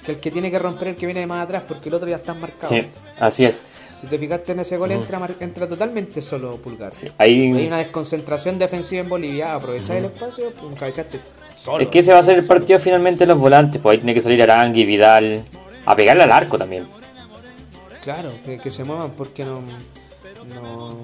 que 0.06 0.12
el 0.12 0.18
que 0.20 0.30
tiene 0.30 0.50
que 0.50 0.59
romper 0.59 0.88
es 0.88 0.94
el 0.94 1.00
que 1.00 1.06
viene 1.06 1.20
de 1.20 1.26
más 1.26 1.44
atrás, 1.44 1.64
porque 1.68 1.88
el 1.90 1.94
otro 1.96 2.09
ya 2.09 2.16
está 2.16 2.32
marcado. 2.34 2.72
Sí, 2.74 2.86
así 3.20 3.44
es. 3.44 3.62
Si 3.90 4.06
te 4.06 4.18
fijaste 4.18 4.52
en 4.52 4.61
ese 4.61 4.76
gol, 4.76 4.92
entra, 4.92 5.68
totalmente 5.68 6.22
solo 6.22 6.56
Pulgar. 6.56 6.92
Hay 7.18 7.50
una 7.66 7.78
desconcentración 7.78 8.59
defensiva 8.59 9.02
en 9.02 9.09
Bolivia. 9.09 9.54
Aprovechar 9.54 9.96
el 9.96 10.04
espacio, 10.06 10.50
pum, 10.52 10.72
cabezaste 10.74 11.20
solo. 11.56 11.82
es 11.82 11.88
que 11.88 11.98
ese 11.98 12.12
va 12.12 12.20
a 12.20 12.22
ser 12.22 12.38
el 12.38 12.44
partido 12.44 12.78
finalmente 12.78 13.20
de 13.20 13.26
los 13.26 13.38
volantes. 13.38 13.80
Pues 13.82 13.94
ahí 13.94 13.98
tiene 13.98 14.14
que 14.14 14.22
salir 14.22 14.40
Arangui, 14.42 14.84
Vidal. 14.86 15.44
A 15.84 15.96
pegarle 15.96 16.22
al 16.22 16.32
arco 16.32 16.56
también. 16.56 16.86
Claro, 18.03 18.30
que, 18.44 18.59
que 18.59 18.70
se 18.70 18.84
muevan 18.84 19.12
porque 19.12 19.44
no. 19.44 19.62
No, 20.55 20.99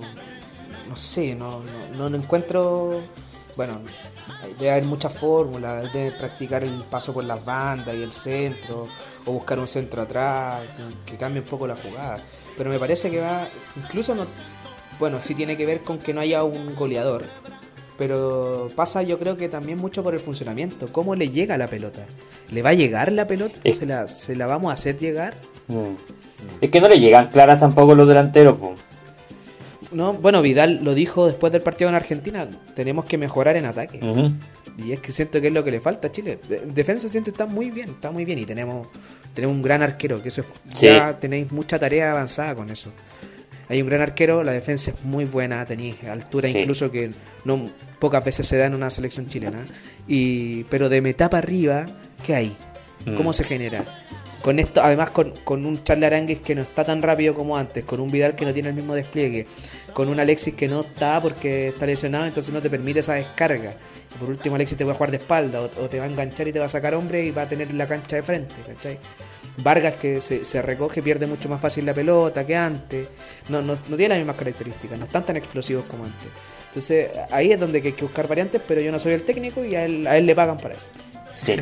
no 0.88 0.96
sé, 0.96 1.34
no, 1.34 1.62
no, 1.96 2.08
no 2.08 2.16
encuentro. 2.16 3.00
bueno, 3.56 3.80
debe 4.58 4.70
haber 4.70 4.84
muchas 4.84 5.16
fórmulas, 5.16 5.92
debe 5.92 6.12
practicar 6.12 6.64
el 6.64 6.84
paso 6.84 7.12
por 7.12 7.24
las 7.24 7.44
bandas 7.44 7.94
y 7.94 8.02
el 8.02 8.12
centro, 8.12 8.86
o 9.26 9.32
buscar 9.32 9.58
un 9.58 9.66
centro 9.66 10.02
atrás, 10.02 10.62
que, 10.76 11.12
que 11.12 11.18
cambie 11.18 11.40
un 11.42 11.48
poco 11.48 11.66
la 11.66 11.76
jugada. 11.76 12.18
Pero 12.56 12.70
me 12.70 12.78
parece 12.78 13.10
que 13.10 13.20
va, 13.20 13.48
incluso 13.76 14.14
no, 14.14 14.26
bueno, 14.98 15.20
sí 15.20 15.34
tiene 15.34 15.56
que 15.56 15.66
ver 15.66 15.82
con 15.82 15.98
que 15.98 16.14
no 16.14 16.20
haya 16.20 16.44
un 16.44 16.74
goleador, 16.74 17.24
pero 17.98 18.68
pasa 18.74 19.02
yo 19.02 19.18
creo 19.18 19.36
que 19.36 19.48
también 19.48 19.78
mucho 19.78 20.02
por 20.02 20.14
el 20.14 20.20
funcionamiento, 20.20 20.86
cómo 20.92 21.14
le 21.14 21.30
llega 21.30 21.56
la 21.56 21.66
pelota. 21.66 22.06
¿Le 22.50 22.62
va 22.62 22.70
a 22.70 22.74
llegar 22.74 23.12
la 23.12 23.26
pelota? 23.26 23.58
¿Se 23.72 23.86
la, 23.86 24.06
se 24.08 24.36
la 24.36 24.46
vamos 24.46 24.70
a 24.70 24.74
hacer 24.74 24.98
llegar? 24.98 25.34
Mm. 25.68 25.94
Es 26.60 26.70
que 26.70 26.80
no 26.80 26.88
le 26.88 26.98
llegan 27.00 27.28
claras 27.28 27.60
tampoco 27.60 27.94
los 27.94 28.06
delanteros, 28.08 28.56
po. 28.58 28.74
No, 29.92 30.12
bueno, 30.14 30.42
Vidal 30.42 30.80
lo 30.82 30.94
dijo 30.94 31.26
después 31.26 31.52
del 31.52 31.62
partido 31.62 31.88
en 31.88 31.94
Argentina, 31.94 32.48
tenemos 32.74 33.04
que 33.04 33.16
mejorar 33.16 33.56
en 33.56 33.66
ataque. 33.66 34.00
Y 34.76 34.90
es 34.92 34.98
que 35.00 35.12
siento 35.12 35.40
que 35.40 35.46
es 35.48 35.52
lo 35.52 35.62
que 35.62 35.70
le 35.70 35.80
falta 35.80 36.08
a 36.08 36.10
Chile. 36.10 36.40
De- 36.48 36.66
defensa 36.66 37.08
siento 37.08 37.30
está 37.30 37.46
muy 37.46 37.70
bien, 37.70 37.90
está 37.90 38.10
muy 38.10 38.24
bien 38.24 38.38
y 38.40 38.44
tenemos 38.44 38.88
tenemos 39.34 39.54
un 39.56 39.62
gran 39.62 39.82
arquero, 39.82 40.20
que 40.22 40.28
eso 40.30 40.40
es, 40.42 40.46
Sí. 40.78 40.86
ya 40.86 41.18
tenéis 41.18 41.50
mucha 41.52 41.78
tarea 41.78 42.10
avanzada 42.12 42.54
con 42.54 42.70
eso. 42.70 42.90
Hay 43.68 43.80
un 43.82 43.88
gran 43.88 44.00
arquero, 44.00 44.42
la 44.44 44.52
defensa 44.52 44.90
es 44.90 45.04
muy 45.04 45.24
buena, 45.24 45.64
tenéis 45.64 45.96
altura 46.04 46.48
Sí. 46.48 46.58
incluso 46.58 46.90
que 46.90 47.10
no 47.44 47.68
pocas 47.98 48.24
veces 48.24 48.46
se 48.46 48.56
da 48.58 48.66
en 48.66 48.74
una 48.74 48.90
selección 48.90 49.26
chilena. 49.28 49.64
Y 50.08 50.64
pero 50.64 50.88
de 50.88 51.00
mitad 51.00 51.30
para 51.30 51.44
arriba, 51.46 51.86
¿qué 52.26 52.34
hay? 52.34 52.56
¿Cómo 53.16 53.30
Mm. 53.30 53.34
se 53.34 53.44
genera? 53.44 53.84
Con 54.44 54.58
esto, 54.58 54.82
además 54.82 55.08
con, 55.08 55.32
con 55.42 55.64
un 55.64 55.82
Charles 55.84 56.38
que 56.40 56.54
no 56.54 56.60
está 56.60 56.84
tan 56.84 57.00
rápido 57.00 57.34
como 57.34 57.56
antes, 57.56 57.82
con 57.82 57.98
un 57.98 58.08
Vidal 58.08 58.34
que 58.34 58.44
no 58.44 58.52
tiene 58.52 58.68
el 58.68 58.74
mismo 58.74 58.94
despliegue, 58.94 59.46
con 59.94 60.10
un 60.10 60.20
Alexis 60.20 60.52
que 60.52 60.68
no 60.68 60.82
está 60.82 61.18
porque 61.18 61.68
está 61.68 61.86
lesionado, 61.86 62.26
entonces 62.26 62.52
no 62.52 62.60
te 62.60 62.68
permite 62.68 63.00
esa 63.00 63.14
descarga. 63.14 63.72
Y 64.14 64.18
por 64.18 64.28
último 64.28 64.56
Alexis 64.56 64.76
te 64.76 64.84
va 64.84 64.92
a 64.92 64.96
jugar 64.96 65.12
de 65.12 65.16
espalda 65.16 65.62
o, 65.62 65.64
o 65.82 65.88
te 65.88 65.98
va 65.98 66.04
a 66.04 66.08
enganchar 66.08 66.46
y 66.46 66.52
te 66.52 66.58
va 66.58 66.66
a 66.66 66.68
sacar 66.68 66.94
hombre 66.94 67.24
y 67.24 67.30
va 67.30 67.40
a 67.40 67.48
tener 67.48 67.72
la 67.72 67.88
cancha 67.88 68.16
de 68.16 68.22
frente, 68.22 68.54
¿cachai? 68.66 68.98
Vargas 69.62 69.94
que 69.94 70.20
se, 70.20 70.44
se 70.44 70.60
recoge, 70.60 71.00
pierde 71.00 71.24
mucho 71.26 71.48
más 71.48 71.58
fácil 71.58 71.86
la 71.86 71.94
pelota 71.94 72.44
que 72.44 72.54
antes, 72.54 73.08
no, 73.48 73.62
no, 73.62 73.78
no 73.88 73.96
tiene 73.96 74.10
las 74.10 74.18
mismas 74.18 74.36
características, 74.36 74.98
no 74.98 75.06
están 75.06 75.24
tan 75.24 75.38
explosivos 75.38 75.86
como 75.86 76.04
antes. 76.04 76.28
Entonces 76.68 77.08
ahí 77.30 77.50
es 77.50 77.58
donde 77.58 77.78
hay 77.78 77.92
que 77.92 78.04
buscar 78.04 78.28
variantes, 78.28 78.60
pero 78.68 78.82
yo 78.82 78.92
no 78.92 78.98
soy 78.98 79.14
el 79.14 79.22
técnico 79.22 79.64
y 79.64 79.74
a 79.74 79.86
él, 79.86 80.06
a 80.06 80.18
él 80.18 80.26
le 80.26 80.34
pagan 80.34 80.58
para 80.58 80.74
eso. 80.74 80.88
Sí. 81.44 81.56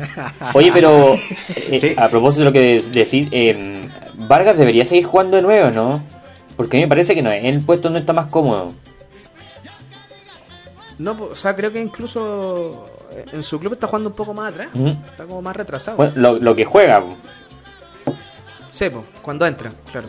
Oye, 0.53 0.71
pero 0.73 1.13
eh, 1.69 1.79
Sí. 1.79 1.93
a 1.97 2.07
propósito 2.09 2.39
de 2.41 2.45
lo 2.45 2.53
que 2.53 2.59
de- 2.59 2.89
decís, 2.91 3.27
eh, 3.31 3.81
Vargas 4.15 4.57
debería 4.57 4.85
seguir 4.85 5.05
jugando 5.05 5.35
de 5.37 5.43
nuevo, 5.43 5.71
¿no? 5.71 6.01
Porque 6.55 6.77
a 6.77 6.79
mí 6.79 6.85
me 6.85 6.89
parece 6.89 7.15
que 7.15 7.21
no, 7.21 7.31
el 7.31 7.61
puesto 7.61 7.89
no 7.89 7.97
está 7.97 8.13
más 8.13 8.27
cómodo. 8.27 8.71
No, 10.99 11.17
o 11.31 11.35
sea, 11.35 11.55
creo 11.55 11.73
que 11.73 11.79
incluso 11.81 12.85
eh, 13.11 13.25
en 13.33 13.43
su 13.43 13.59
club 13.59 13.73
está 13.73 13.87
jugando 13.87 14.09
un 14.09 14.15
poco 14.15 14.33
más 14.33 14.53
atrás. 14.53 14.67
Está 15.09 15.25
como 15.25 15.41
más 15.41 15.55
retrasado. 15.55 15.97
Bueno, 15.97 16.13
lo, 16.15 16.35
lo 16.39 16.55
que 16.55 16.65
juega, 16.65 17.01
po. 17.01 17.15
Sí, 18.67 18.89
po, 18.89 19.03
cuando 19.21 19.45
entra, 19.45 19.71
claro. 19.91 20.07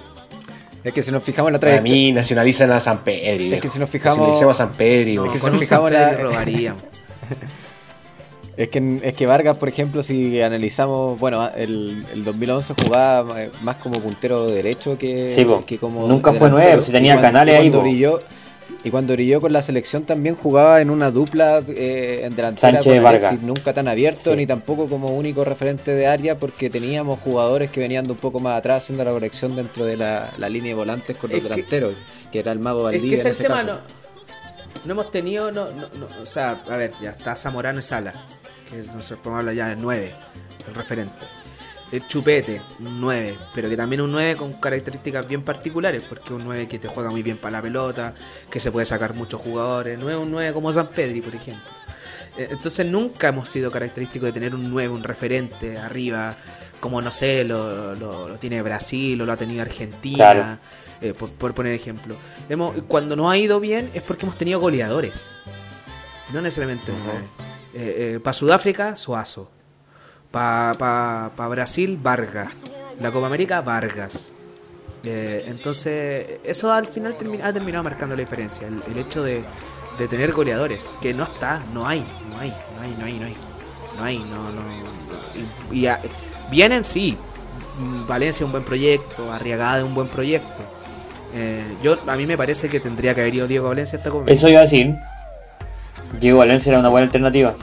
Es 0.84 0.92
que 0.92 1.02
si 1.02 1.10
nos 1.12 1.22
fijamos 1.22 1.48
en 1.48 1.54
la 1.54 1.58
trayectoria. 1.58 1.92
mí 1.94 2.12
nacionalizan 2.12 2.70
a 2.70 2.78
San 2.80 2.98
Pedro. 2.98 3.54
Es 3.56 3.60
que 3.62 3.68
si 3.70 3.78
nos 3.78 3.88
fijamos- 3.88 4.18
Nacionalicemos 4.18 4.54
a 4.60 4.64
San 4.66 4.72
Pedro. 4.74 5.24
No, 5.24 5.32
que 5.32 5.38
si 5.38 5.46
nos 5.46 5.58
fijamos 5.60 5.90
San 5.90 6.22
la-. 6.22 6.74
Es 8.56 8.68
que, 8.68 9.00
es 9.02 9.12
que 9.14 9.26
Vargas, 9.26 9.56
por 9.58 9.68
ejemplo, 9.68 10.02
si 10.02 10.40
analizamos, 10.40 11.18
bueno, 11.18 11.48
el, 11.56 12.04
el 12.12 12.24
2011 12.24 12.74
jugaba 12.84 13.42
eh, 13.42 13.50
más 13.62 13.76
como 13.76 13.98
puntero 14.00 14.46
derecho 14.46 14.96
que, 14.96 15.32
Sí, 15.34 15.44
que 15.66 15.78
como. 15.78 16.06
Nunca 16.06 16.32
fue 16.32 16.50
nueve, 16.50 16.82
si 16.84 16.92
tenía 16.92 17.14
Y 17.14 17.16
cuando- 17.16 17.26
canales 17.28 17.54
y 17.54 17.58
ahí, 17.58 17.70
brilló 17.70 18.22
Y 18.84 18.90
cuando 18.90 19.14
brilló 19.14 19.40
con 19.40 19.52
la 19.52 19.60
selección 19.60 20.04
también 20.04 20.36
jugaba 20.36 20.80
en 20.80 20.90
una 20.90 21.10
dupla 21.10 21.62
eh, 21.68 22.20
en 22.24 22.36
delantera 22.36 22.74
Sánchez 22.74 22.94
con 22.94 23.02
Vargas. 23.02 23.24
Alexis, 23.24 23.46
nunca 23.46 23.72
tan 23.74 23.88
abierto 23.88 24.30
Sí. 24.30 24.36
ni 24.36 24.46
tampoco 24.46 24.88
como 24.88 25.08
único 25.16 25.42
referente 25.44 25.92
de 25.94 26.06
área 26.06 26.38
porque 26.38 26.70
teníamos 26.70 27.18
jugadores 27.20 27.70
que 27.70 27.80
venían 27.80 28.06
de 28.06 28.12
un 28.12 28.18
poco 28.18 28.38
más 28.40 28.56
atrás 28.58 28.84
haciendo 28.84 29.02
la 29.04 29.10
conexión 29.10 29.56
dentro 29.56 29.84
de 29.84 29.96
la, 29.96 30.30
la 30.38 30.48
línea 30.48 30.70
de 30.70 30.74
volantes 30.76 31.16
con 31.16 31.30
los 31.30 31.38
Es 31.38 31.42
que- 31.42 31.48
delanteros, 31.50 31.94
que 32.30 32.38
era 32.38 32.52
el 32.52 32.58
mago 32.60 32.80
Es 32.80 32.84
Valdivia 32.96 33.10
que 33.10 33.14
ese 33.16 33.22
en 33.28 33.30
es 33.30 33.34
ese 33.40 33.42
el 33.42 33.48
tema, 33.48 33.62
caso. 33.66 33.80
no, 33.80 34.84
no 34.86 34.92
hemos 34.92 35.10
tenido, 35.10 35.50
no, 35.50 35.64
no, 35.72 35.88
no, 35.98 36.06
o 36.22 36.26
sea, 36.26 36.62
a 36.68 36.76
ver, 36.76 36.92
ya 37.02 37.10
está 37.10 37.36
Zamorano 37.36 37.78
y 37.80 37.82
Sala, 37.82 38.12
que 38.82 38.88
nosotros 38.92 39.20
podemos 39.20 39.40
hablar 39.40 39.54
ya 39.54 39.68
de 39.68 39.76
9, 39.76 40.14
el 40.68 40.74
referente. 40.74 41.24
El 41.92 42.06
Chupete, 42.08 42.60
un 42.80 43.00
9, 43.00 43.38
pero 43.54 43.68
que 43.68 43.76
también 43.76 44.00
un 44.00 44.10
9 44.10 44.36
con 44.36 44.52
características 44.54 45.28
bien 45.28 45.42
particulares, 45.42 46.02
porque 46.08 46.32
un 46.34 46.42
9 46.44 46.66
que 46.66 46.78
te 46.78 46.88
juega 46.88 47.10
muy 47.10 47.22
bien 47.22 47.36
para 47.36 47.52
la 47.58 47.62
pelota, 47.62 48.14
que 48.50 48.58
se 48.58 48.72
puede 48.72 48.84
sacar 48.86 49.14
muchos 49.14 49.40
jugadores, 49.40 49.98
no 49.98 50.10
es 50.10 50.16
un 50.16 50.30
9 50.32 50.52
como 50.52 50.72
San 50.72 50.88
Pedri, 50.88 51.20
por 51.20 51.34
ejemplo. 51.34 51.62
Eh, 52.36 52.48
Entonces 52.50 52.84
nunca 52.86 53.28
hemos 53.28 53.48
sido 53.48 53.70
característicos 53.70 54.26
de 54.26 54.32
tener 54.32 54.54
un 54.56 54.70
9, 54.70 54.88
un 54.92 55.04
referente 55.04 55.78
arriba, 55.78 56.36
como 56.80 57.00
no 57.00 57.12
sé, 57.12 57.44
lo, 57.44 57.94
lo- 57.94 58.28
lo 58.28 58.38
tiene 58.38 58.60
Brasil 58.62 59.20
o 59.22 59.26
lo 59.26 59.32
ha 59.32 59.36
tenido 59.36 59.62
Argentina, 59.62 60.16
Claro. 60.16 60.58
eh, 61.00 61.14
por, 61.14 61.30
por 61.30 61.54
poner 61.54 61.74
ejemplo. 61.74 62.16
Hemos, 62.48 62.74
cuando 62.88 63.14
nos 63.14 63.30
ha 63.30 63.36
ido 63.36 63.60
bien 63.60 63.88
es 63.94 64.02
porque 64.02 64.24
hemos 64.26 64.36
tenido 64.36 64.58
goleadores, 64.58 65.36
no 66.32 66.40
necesariamente 66.42 66.90
un 66.90 66.98
9. 67.06 67.20
Eh, 67.74 68.20
para 68.22 68.34
Sudáfrica, 68.34 68.96
Suazo. 68.96 69.50
Para 70.30 70.74
pa, 70.78 71.30
pa 71.36 71.48
Brasil, 71.48 71.98
Vargas. 72.00 72.52
La 73.00 73.10
Copa 73.10 73.26
América, 73.26 73.60
Vargas. 73.60 74.32
Eh, 75.04 75.44
entonces, 75.48 76.38
eso 76.44 76.72
al 76.72 76.86
final 76.86 77.16
ha 77.42 77.52
terminado 77.52 77.84
marcando 77.84 78.16
la 78.16 78.20
diferencia. 78.22 78.66
El, 78.68 78.82
el 78.90 78.98
hecho 78.98 79.22
de, 79.22 79.42
de 79.98 80.08
tener 80.08 80.32
goleadores, 80.32 80.96
que 81.00 81.12
no 81.12 81.24
está, 81.24 81.60
no 81.72 81.86
hay, 81.86 82.00
no 82.30 82.38
hay, 82.40 82.50
no 82.76 82.82
hay, 82.82 82.96
no 82.98 83.04
hay, 83.04 83.18
no 83.18 83.26
hay. 83.26 83.36
No 83.96 84.04
hay, 84.04 84.18
no, 84.18 84.50
no. 84.50 84.62
Y, 85.72 85.86
a- 85.86 86.00
vienen, 86.50 86.84
sí. 86.84 87.16
Valencia 88.08 88.46
un 88.46 88.52
buen 88.52 88.64
proyecto, 88.64 89.32
Arriagada 89.32 89.84
un 89.84 89.94
buen 89.94 90.08
proyecto. 90.08 90.62
Eh, 91.34 91.64
yo 91.82 91.96
A 92.06 92.16
mí 92.16 92.26
me 92.26 92.36
parece 92.36 92.68
que 92.68 92.78
tendría 92.80 93.14
que 93.14 93.20
haber 93.20 93.34
ido 93.34 93.46
Diego 93.48 93.68
Valencia 93.68 93.96
a 93.96 93.98
esta 93.98 94.10
Copa 94.10 94.30
Eso 94.30 94.48
iba 94.48 94.60
a 94.60 94.62
decir. 94.62 94.94
Diego 96.20 96.38
Valencia 96.38 96.70
era 96.70 96.80
una 96.80 96.88
buena 96.88 97.06
alternativa. 97.06 97.54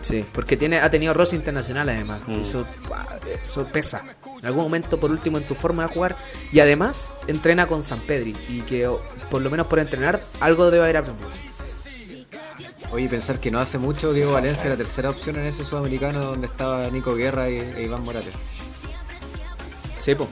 Sí, 0.00 0.24
porque 0.32 0.56
tiene, 0.56 0.78
ha 0.78 0.90
tenido 0.90 1.12
roce 1.14 1.36
internacional 1.36 1.88
además. 1.88 2.20
Mm. 2.26 2.40
Eso, 2.40 2.66
ah, 2.94 3.16
eso 3.42 3.66
pesa. 3.66 4.02
En 4.40 4.46
algún 4.46 4.64
momento, 4.64 4.98
por 4.98 5.10
último, 5.10 5.38
en 5.38 5.44
tu 5.44 5.54
forma 5.54 5.86
de 5.86 5.92
jugar. 5.92 6.16
Y 6.52 6.60
además, 6.60 7.12
entrena 7.26 7.66
con 7.66 7.82
San 7.82 8.00
Pedri. 8.00 8.34
Y 8.48 8.60
que, 8.62 8.88
por 9.30 9.42
lo 9.42 9.50
menos 9.50 9.66
por 9.66 9.78
entrenar, 9.80 10.22
algo 10.40 10.70
debe 10.70 10.84
haber 10.84 10.98
aprendido. 10.98 11.28
Oye, 12.90 13.08
pensar 13.08 13.38
que 13.38 13.50
no 13.50 13.58
hace 13.60 13.76
mucho 13.76 14.12
Diego 14.14 14.32
Valencia 14.32 14.62
era 14.64 14.70
la 14.74 14.76
tercera 14.78 15.10
opción 15.10 15.36
en 15.36 15.44
ese 15.46 15.62
sudamericano 15.64 16.24
donde 16.24 16.46
estaba 16.46 16.88
Nico 16.90 17.14
Guerra 17.14 17.50
y, 17.50 17.56
e 17.58 17.82
Iván 17.82 18.02
Morales. 18.02 18.32
Sí, 19.96 20.14
po. 20.14 20.26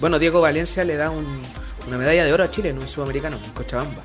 Bueno, 0.00 0.18
Diego 0.18 0.40
Valencia 0.40 0.82
le 0.82 0.96
da 0.96 1.10
un- 1.10 1.42
una 1.86 1.98
medalla 1.98 2.24
de 2.24 2.32
oro 2.32 2.42
a 2.44 2.50
Chile 2.50 2.70
en 2.70 2.78
un 2.78 2.88
sudamericano, 2.88 3.38
en 3.44 3.50
Cochabamba. 3.52 4.02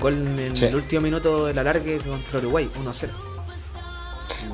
Gol 0.00 0.14
en 0.38 0.56
Sí. 0.56 0.64
el 0.66 0.74
último 0.74 1.00
minuto 1.02 1.46
del 1.46 1.58
alargue 1.58 1.98
contra 1.98 2.38
Uruguay, 2.40 2.68
1-0. 2.80 3.10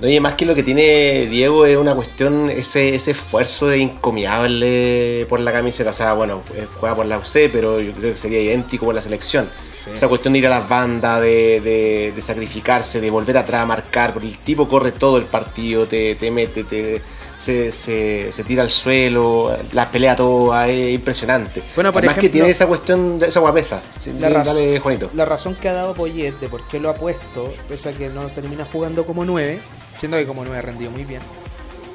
Oye, 0.02 0.20
más 0.20 0.34
que 0.34 0.46
lo 0.46 0.54
que 0.54 0.62
tiene 0.62 1.26
Diego 1.26 1.66
es 1.66 1.76
una 1.76 1.94
cuestión, 1.94 2.48
ese, 2.48 2.94
ese 2.94 3.10
esfuerzo 3.10 3.66
de 3.66 3.82
encomiable 3.82 5.26
por 5.28 5.40
la 5.40 5.52
camiseta. 5.52 5.90
O 5.90 5.92
sea, 5.92 6.14
bueno, 6.14 6.42
eh, 6.54 6.66
juega 6.78 6.94
por 6.94 7.06
la 7.06 7.18
UC, 7.18 7.50
pero 7.52 7.80
yo 7.80 7.92
creo 7.92 8.12
que 8.12 8.18
sería 8.18 8.40
idéntico 8.40 8.86
por 8.86 8.94
la 8.94 9.02
selección. 9.02 9.50
Sí. 9.74 9.90
Esa 9.92 10.08
cuestión 10.08 10.32
de 10.32 10.38
ir 10.38 10.46
a 10.46 10.50
las 10.50 10.68
bandas, 10.68 11.20
de, 11.20 11.60
de- 11.60 12.12
de 12.14 12.22
sacrificarse, 12.22 13.00
de 13.00 13.10
volver 13.10 13.36
atrás 13.36 13.62
a 13.62 13.66
marcar, 13.66 14.12
porque 14.12 14.28
el 14.28 14.38
tipo 14.38 14.68
corre 14.68 14.92
todo 14.92 15.18
el 15.18 15.24
partido, 15.24 15.86
te, 15.86 16.14
te 16.14 16.30
mete, 16.30 16.64
te, 16.64 17.02
se, 17.40 17.72
se, 17.72 18.30
se 18.30 18.44
tira 18.44 18.62
al 18.62 18.70
suelo, 18.70 19.56
la 19.72 19.90
pelea 19.90 20.14
toda, 20.14 20.68
es 20.68 20.94
impresionante. 20.94 21.62
Bueno, 21.74 21.90
por 21.92 22.00
Además 22.00 22.18
que 22.18 22.28
tiene 22.28 22.50
esa 22.50 22.66
cuestión, 22.66 23.18
de 23.18 23.28
esa 23.28 23.40
guapesa. 23.40 23.80
Sí, 24.02 24.12
La 24.18 24.28
dale, 24.28 24.78
Juanito. 24.78 25.10
La 25.14 25.24
razón 25.24 25.54
que 25.54 25.68
ha 25.68 25.72
dado 25.72 25.94
Poyet 25.94 26.38
de 26.38 26.48
por 26.48 26.68
qué 26.68 26.78
lo 26.78 26.90
ha 26.90 26.94
puesto, 26.94 27.52
pese 27.66 27.88
a 27.88 27.92
que 27.92 28.10
no 28.10 28.26
termina 28.26 28.66
jugando 28.70 29.06
como 29.06 29.24
9, 29.24 29.58
siendo 29.98 30.18
que 30.18 30.26
como 30.26 30.44
9 30.44 30.58
ha 30.58 30.62
rendido 30.62 30.90
muy 30.90 31.04
bien, 31.04 31.22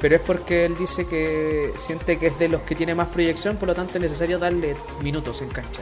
pero 0.01 0.15
es 0.15 0.21
porque 0.21 0.65
él 0.65 0.75
dice 0.77 1.05
que 1.07 1.71
siente 1.77 2.17
que 2.17 2.27
es 2.27 2.39
de 2.39 2.49
los 2.49 2.61
que 2.61 2.73
tiene 2.73 2.95
más 2.95 3.09
proyección, 3.09 3.57
por 3.57 3.67
lo 3.67 3.75
tanto 3.75 3.97
es 3.97 4.01
necesario 4.01 4.39
darle 4.39 4.75
minutos 5.03 5.43
en 5.43 5.49
cancha. 5.49 5.81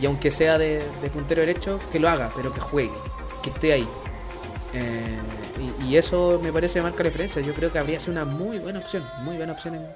Y 0.00 0.06
aunque 0.06 0.30
sea 0.30 0.58
de, 0.58 0.82
de 1.02 1.10
puntero 1.10 1.40
derecho, 1.40 1.80
que 1.90 1.98
lo 1.98 2.08
haga, 2.08 2.30
pero 2.36 2.52
que 2.52 2.60
juegue, 2.60 2.90
que 3.42 3.50
esté 3.50 3.72
ahí. 3.72 3.88
Eh, 4.74 5.18
y, 5.60 5.86
y 5.90 5.96
eso 5.96 6.40
me 6.42 6.52
parece 6.52 6.80
marca 6.82 7.02
la 7.02 7.10
diferencia. 7.10 7.42
Yo 7.42 7.52
creo 7.54 7.70
que 7.72 7.78
habría 7.78 8.00
sido 8.00 8.12
una 8.12 8.24
muy 8.24 8.58
buena 8.58 8.78
opción, 8.80 9.04
muy 9.22 9.36
buena 9.36 9.52
opción 9.52 9.74
en, 9.76 9.86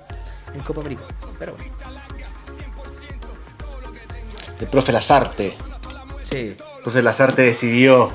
en 0.55 0.61
Copa 0.61 0.81
América. 0.81 1.03
Pero 1.39 1.55
bueno, 1.57 1.73
El 4.61 4.67
profe 4.69 4.93
Lazarte. 4.93 5.55
sí. 6.23 6.57
El 6.57 6.57
profe 6.83 7.03
Lazarte 7.03 7.43
decidió. 7.43 8.11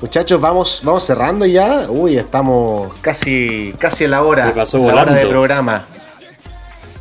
Muchachos, 0.00 0.40
vamos, 0.40 0.80
vamos 0.82 1.04
cerrando 1.04 1.44
ya. 1.44 1.86
Uy, 1.90 2.16
estamos 2.16 2.98
casi, 3.00 3.74
casi 3.78 4.04
a 4.06 4.08
la 4.08 4.22
hora. 4.22 4.46
Se 4.46 4.52
pasó 4.52 4.78
la 4.78 4.84
hora 4.84 4.92
volando. 5.04 5.14
de 5.20 5.26
programa. 5.26 5.84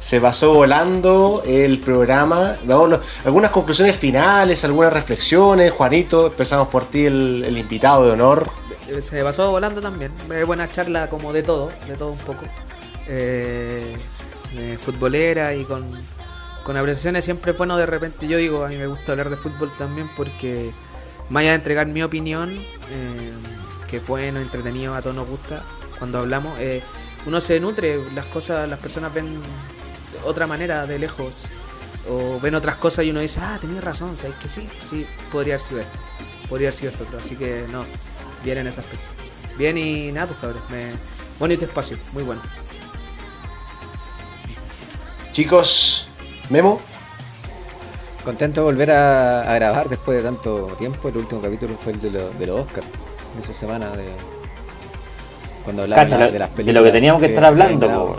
Se 0.01 0.19
pasó 0.21 0.53
volando 0.53 1.41
el 1.45 1.79
programa. 1.79 2.57
Vamos, 2.65 2.99
algunas 3.25 3.51
conclusiones 3.51 3.95
finales, 3.95 4.63
algunas 4.65 4.91
reflexiones. 4.91 5.71
Juanito, 5.71 6.27
empezamos 6.27 6.67
por 6.67 6.85
ti, 6.85 7.05
el, 7.05 7.43
el 7.47 7.57
invitado 7.57 8.05
de 8.05 8.11
honor. 8.11 8.45
Se 9.01 9.23
pasó 9.23 9.51
volando 9.51 9.81
también. 9.81 10.11
Buena 10.45 10.69
charla 10.69 11.09
como 11.09 11.33
de 11.33 11.43
todo, 11.43 11.71
de 11.87 11.95
todo 11.95 12.11
un 12.11 12.17
poco. 12.19 12.45
Eh, 13.07 13.97
eh, 14.55 14.77
futbolera 14.79 15.53
y 15.55 15.63
con, 15.63 15.91
con 16.63 16.75
apreciaciones 16.77 17.25
siempre 17.25 17.51
es 17.51 17.57
bueno 17.57 17.77
de 17.77 17.85
repente. 17.85 18.27
Yo 18.27 18.37
digo, 18.37 18.65
a 18.65 18.69
mí 18.69 18.77
me 18.77 18.87
gusta 18.87 19.11
hablar 19.11 19.29
de 19.29 19.35
fútbol 19.35 19.71
también 19.77 20.09
porque 20.15 20.73
más 21.29 21.41
allá 21.41 21.51
de 21.51 21.55
entregar 21.57 21.87
mi 21.87 22.01
opinión, 22.01 22.51
eh, 22.51 23.31
que 23.87 23.99
bueno, 23.99 24.39
entretenido, 24.39 24.95
a 24.95 25.01
todos 25.01 25.15
nos 25.15 25.27
gusta 25.27 25.63
cuando 25.97 26.19
hablamos, 26.19 26.59
eh, 26.59 26.81
uno 27.25 27.41
se 27.41 27.59
nutre, 27.59 28.11
las 28.13 28.27
cosas, 28.27 28.67
las 28.67 28.79
personas 28.79 29.13
ven 29.13 29.33
de 29.33 30.19
otra 30.25 30.47
manera 30.47 30.85
de 30.87 30.97
lejos 30.97 31.47
o 32.09 32.39
ven 32.39 32.55
otras 32.55 32.77
cosas 32.77 33.05
y 33.05 33.11
uno 33.11 33.19
dice, 33.19 33.39
ah, 33.43 33.57
tenías 33.59 33.83
razón, 33.83 34.17
sabes 34.17 34.37
que 34.37 34.47
sí, 34.47 34.67
sí, 34.83 35.05
podría 35.31 35.55
haber 35.55 35.67
sido 35.67 35.81
esto, 35.81 35.99
podría 36.47 36.69
haber 36.69 36.79
sido 36.79 36.91
esto 36.91 37.03
otro, 37.03 37.19
así 37.19 37.35
que 37.35 37.65
no, 37.71 37.85
bien 38.43 38.57
en 38.59 38.67
ese 38.67 38.81
aspecto. 38.81 39.05
Bien 39.57 39.77
y 39.77 40.11
nada, 40.11 40.27
pues 40.27 40.39
cabrón, 40.39 40.61
me... 40.69 40.91
bueno 41.39 41.53
este 41.53 41.65
espacio, 41.65 41.97
muy 42.13 42.23
bueno. 42.23 42.41
Chicos, 45.31 46.07
Memo. 46.49 46.79
Contento 48.23 48.61
de 48.61 48.65
volver 48.65 48.91
a, 48.91 49.41
a 49.49 49.55
grabar 49.55 49.87
después 49.89 50.17
de 50.17 50.23
tanto 50.23 50.67
tiempo. 50.77 51.07
El 51.09 51.17
último 51.17 51.41
capítulo 51.41 51.75
fue 51.81 51.93
el 51.93 52.01
de, 52.01 52.11
lo- 52.11 52.29
de 52.31 52.47
los 52.47 52.59
Oscars. 52.61 52.87
Esa 53.37 53.53
semana 53.53 53.89
de. 53.91 54.05
Cuando 55.63 55.83
hablaba 55.83 56.03
Cacha, 56.03 56.17
de, 56.17 56.25
lo- 56.25 56.31
de 56.31 56.39
las 56.39 56.49
de 56.49 56.55
películas. 56.55 56.81
lo 56.81 56.85
que 56.87 56.91
teníamos 56.91 57.19
que 57.21 57.27
estar 57.27 57.45
hablando, 57.45 57.87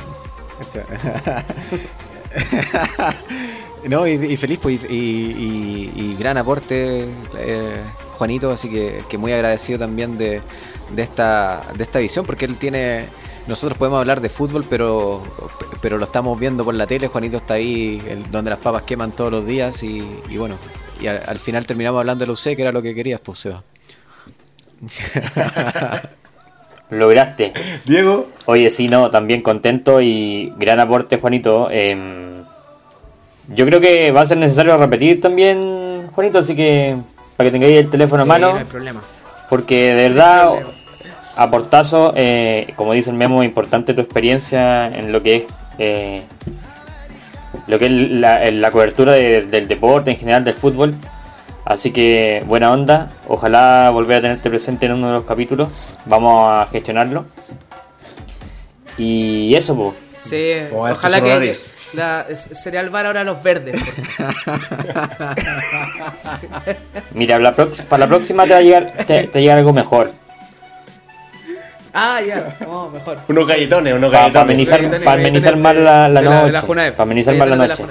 no, 3.89 4.07
y, 4.07 4.11
y 4.13 4.37
feliz, 4.37 4.59
pues, 4.63 4.81
y, 4.89 4.95
y- 4.95 5.93
y- 5.97 6.01
y 6.13 6.17
gran 6.19 6.37
aporte, 6.39 7.07
eh, 7.39 7.77
Juanito, 8.21 8.51
así 8.51 8.69
que, 8.69 9.03
que 9.09 9.17
muy 9.17 9.33
agradecido 9.33 9.79
también 9.79 10.19
de, 10.19 10.43
de 10.95 11.03
esta, 11.03 11.63
de 11.75 11.83
esta 11.85 12.01
visión, 12.01 12.27
porque 12.27 12.45
él 12.45 12.57
tiene. 12.59 13.07
Nosotros 13.47 13.79
podemos 13.79 13.99
hablar 13.99 14.21
de 14.21 14.29
fútbol, 14.29 14.63
pero, 14.69 15.23
pero 15.81 15.97
lo 15.97 16.05
estamos 16.05 16.39
viendo 16.39 16.63
por 16.63 16.75
la 16.75 16.87
tele. 16.87 17.09
Juanito 17.09 17.39
está 17.39 17.55
ahí, 17.55 17.99
el- 18.11 18.31
donde 18.31 18.51
las 18.51 18.59
papas 18.59 18.83
queman 18.83 19.13
todos 19.13 19.33
los 19.33 19.47
días, 19.47 19.83
y, 19.83 20.07
y 20.29 20.37
bueno, 20.37 20.57
y 21.01 21.07
al, 21.07 21.23
al 21.27 21.39
final 21.39 21.65
terminamos 21.65 21.99
hablando 22.01 22.23
de 22.23 22.27
la 22.27 22.35
UC, 22.35 22.55
que 22.55 22.61
era 22.61 22.73
lo 22.73 22.83
que 22.83 22.95
querías, 22.95 23.23
pues, 23.23 23.39
Seba. 23.39 23.63
Lograste. 26.91 27.53
Diego. 27.87 28.27
Oye, 28.45 28.71
sí, 28.71 28.89
no, 28.89 29.11
también 29.11 29.41
contento 29.43 30.01
y 30.03 30.53
gran 30.59 30.79
aporte, 30.79 31.19
Juanito. 31.19 31.71
Em, 31.71 32.45
yo 33.49 33.65
creo 33.65 33.81
que 33.81 34.11
va 34.11 34.21
a 34.21 34.27
ser 34.27 34.37
necesario 34.39 34.77
repetir 34.77 35.21
también, 35.23 36.09
Juanito, 36.13 36.39
así 36.39 36.55
que 36.55 36.97
para 37.41 37.49
que 37.49 37.53
tengáis 37.53 37.79
el 37.79 37.89
teléfono 37.91 38.21
a 38.21 38.25
Sí, 38.25 38.29
mano, 38.29 38.53
no 38.53 38.59
hay 38.59 38.65
problema. 38.65 39.01
porque 39.49 39.95
de 39.95 40.11
No 40.11 40.15
verdad, 40.15 40.47
problema. 40.51 40.71
aportazo, 41.37 42.13
eh, 42.15 42.71
como 42.77 42.93
dice 42.93 43.09
el 43.09 43.17
memo, 43.17 43.43
importante 43.43 43.95
tu 43.95 44.03
experiencia 44.03 44.89
en 44.89 45.11
lo 45.11 45.23
que 45.23 45.37
es 45.37 45.45
eh, 45.79 46.23
lo 47.67 47.79
que 47.79 47.87
es 47.87 47.93
la, 47.93 48.71
cobertura 48.71 49.13
de- 49.13 49.47
del 49.47 49.69
deporte 49.69 50.11
en 50.11 50.19
general, 50.19 50.45
del 50.45 50.53
fútbol. 50.53 50.97
Así 51.65 51.93
que 51.93 52.45
buena 52.47 52.73
onda, 52.73 53.09
ojalá 53.27 53.89
volver 53.91 54.19
a 54.19 54.21
tenerte 54.21 54.51
presente 54.51 54.85
en 54.85 54.93
uno 54.93 55.07
de 55.07 55.13
los 55.15 55.25
capítulos. 55.25 55.69
Vamos 56.05 56.47
a 56.47 56.67
gestionarlo. 56.71 57.25
Y 58.99 59.55
eso, 59.55 59.75
pues. 59.75 59.95
Sí, 60.23 60.53
a 60.53 60.69
ojalá 60.93 61.23
que 61.23 61.31
horarios. 61.33 61.73
La, 61.93 62.27
el 62.65 62.91
bar 62.91 63.07
ahora 63.07 63.25
los 63.25 63.43
verdes. 63.43 63.81
Mira, 67.15 67.39
la 67.39 67.55
para 67.55 67.99
la 68.01 68.09
próxima 68.09 68.45
te 68.45 68.51
va 68.53 68.59
a 68.59 68.63
llegar, 68.63 68.87
te, 69.07 69.27
te 69.27 69.51
algo 69.51 69.73
mejor. 69.73 70.13
ah, 71.93 72.21
ya, 72.27 72.57
oh, 72.69 72.89
mejor. 72.91 73.19
Unos 73.29 73.47
galletones, 73.47 73.95
unos 73.95 74.11
Para 74.11 74.23
galletones. 74.25 74.45
amenizar, 74.45 74.81
Galletines, 74.81 75.05
pa 75.05 75.13
amenizar 75.15 75.57
más 75.57 75.77
la, 75.77 76.09
noche. 76.09 76.93
para 76.93 77.03
amenizar 77.03 77.35
más 77.35 77.49
la 77.49 77.57
noche. 77.57 77.85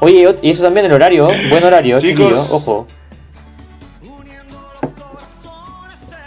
Oye, 0.00 0.36
y 0.42 0.50
eso 0.50 0.62
también 0.62 0.86
el 0.86 0.92
horario, 0.92 1.26
buen 1.50 1.64
horario, 1.64 1.98
Chicos. 1.98 2.28
chiquillo, 2.28 2.56
ojo. 2.56 2.86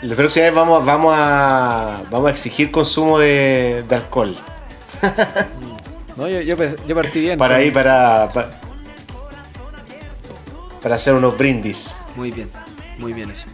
La 0.01 0.15
próxima 0.17 0.45
vez 0.47 0.53
vamos, 0.53 0.86
vamos, 0.86 1.13
a, 1.15 2.01
vamos 2.11 2.28
a 2.28 2.32
exigir 2.32 2.71
consumo 2.71 3.17
de, 3.19 3.84
de 3.88 3.95
alcohol. 3.95 4.36
No, 6.15 6.27
yo, 6.27 6.41
yo, 6.41 6.55
yo 6.87 6.95
partí 6.95 7.21
bien. 7.21 7.39
Para 7.39 7.55
ahí, 7.55 7.71
para, 7.71 8.29
para. 8.31 8.51
Para 10.81 10.95
hacer 10.95 11.15
unos 11.15 11.35
brindis. 11.37 11.97
Muy 12.15 12.29
bien, 12.29 12.49
muy 12.99 13.13
bien 13.13 13.31
eso. 13.31 13.47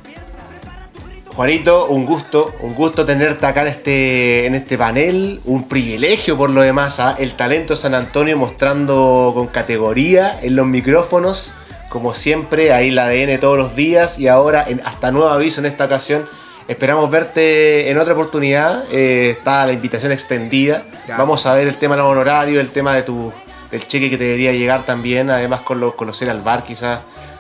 Juanito, 1.36 1.86
un 1.86 2.06
gusto, 2.06 2.54
un 2.60 2.76
gusto 2.76 3.06
tenerte 3.06 3.46
acá 3.46 3.62
en 3.62 3.68
este, 3.70 4.46
en 4.46 4.56
este 4.56 4.78
panel, 4.78 5.40
un 5.46 5.70
privilegio 5.70 6.36
por 6.36 6.50
lo 6.50 6.60
demás, 6.60 7.00
¿ah? 7.00 7.16
el 7.18 7.32
talento 7.34 7.78
San 7.78 7.94
Antonio 7.94 8.36
mostrando 8.36 9.32
con 9.34 9.48
categoría 9.48 10.38
en 10.42 10.58
los 10.58 10.66
micrófonos, 10.66 11.54
como 11.88 12.14
siempre, 12.14 12.74
ahí 12.74 12.92
la 12.92 13.06
ADN 13.06 13.40
todos 13.40 13.58
los 13.58 13.74
días 13.74 14.20
y 14.20 14.28
ahora 14.28 14.66
en, 14.68 14.82
hasta 14.84 15.12
nuevo 15.12 15.30
aviso 15.30 15.62
en 15.62 15.68
esta 15.68 15.86
ocasión. 15.86 16.28
Esperamos 16.70 17.10
verte 17.10 17.90
en 17.90 17.98
otra 17.98 18.14
oportunidad, 18.14 18.86
eh, 18.92 19.32
está 19.32 19.66
la 19.66 19.74
invitación 19.74 20.12
extendida, 20.12 20.84
Gracias. 20.92 21.18
vamos 21.18 21.46
a 21.48 21.54
ver 21.56 21.68
el 21.68 21.76
tema 21.78 21.96
de 21.96 22.04
los 22.04 22.12
honorarios, 22.12 22.62
el 22.62 22.70
tema 22.70 22.94
de 22.94 23.02
tu, 23.02 23.34
del 23.72 23.88
cheque 23.88 24.08
que 24.10 24.18
te 24.20 24.24
debería 24.26 24.52
llegar 24.52 24.86
también, 24.86 25.32
además 25.32 25.62
con 25.62 25.80
los, 25.80 25.96
conocer 25.96 26.30
al 26.30 26.42
bar 26.42 26.64
quizás 26.64 27.00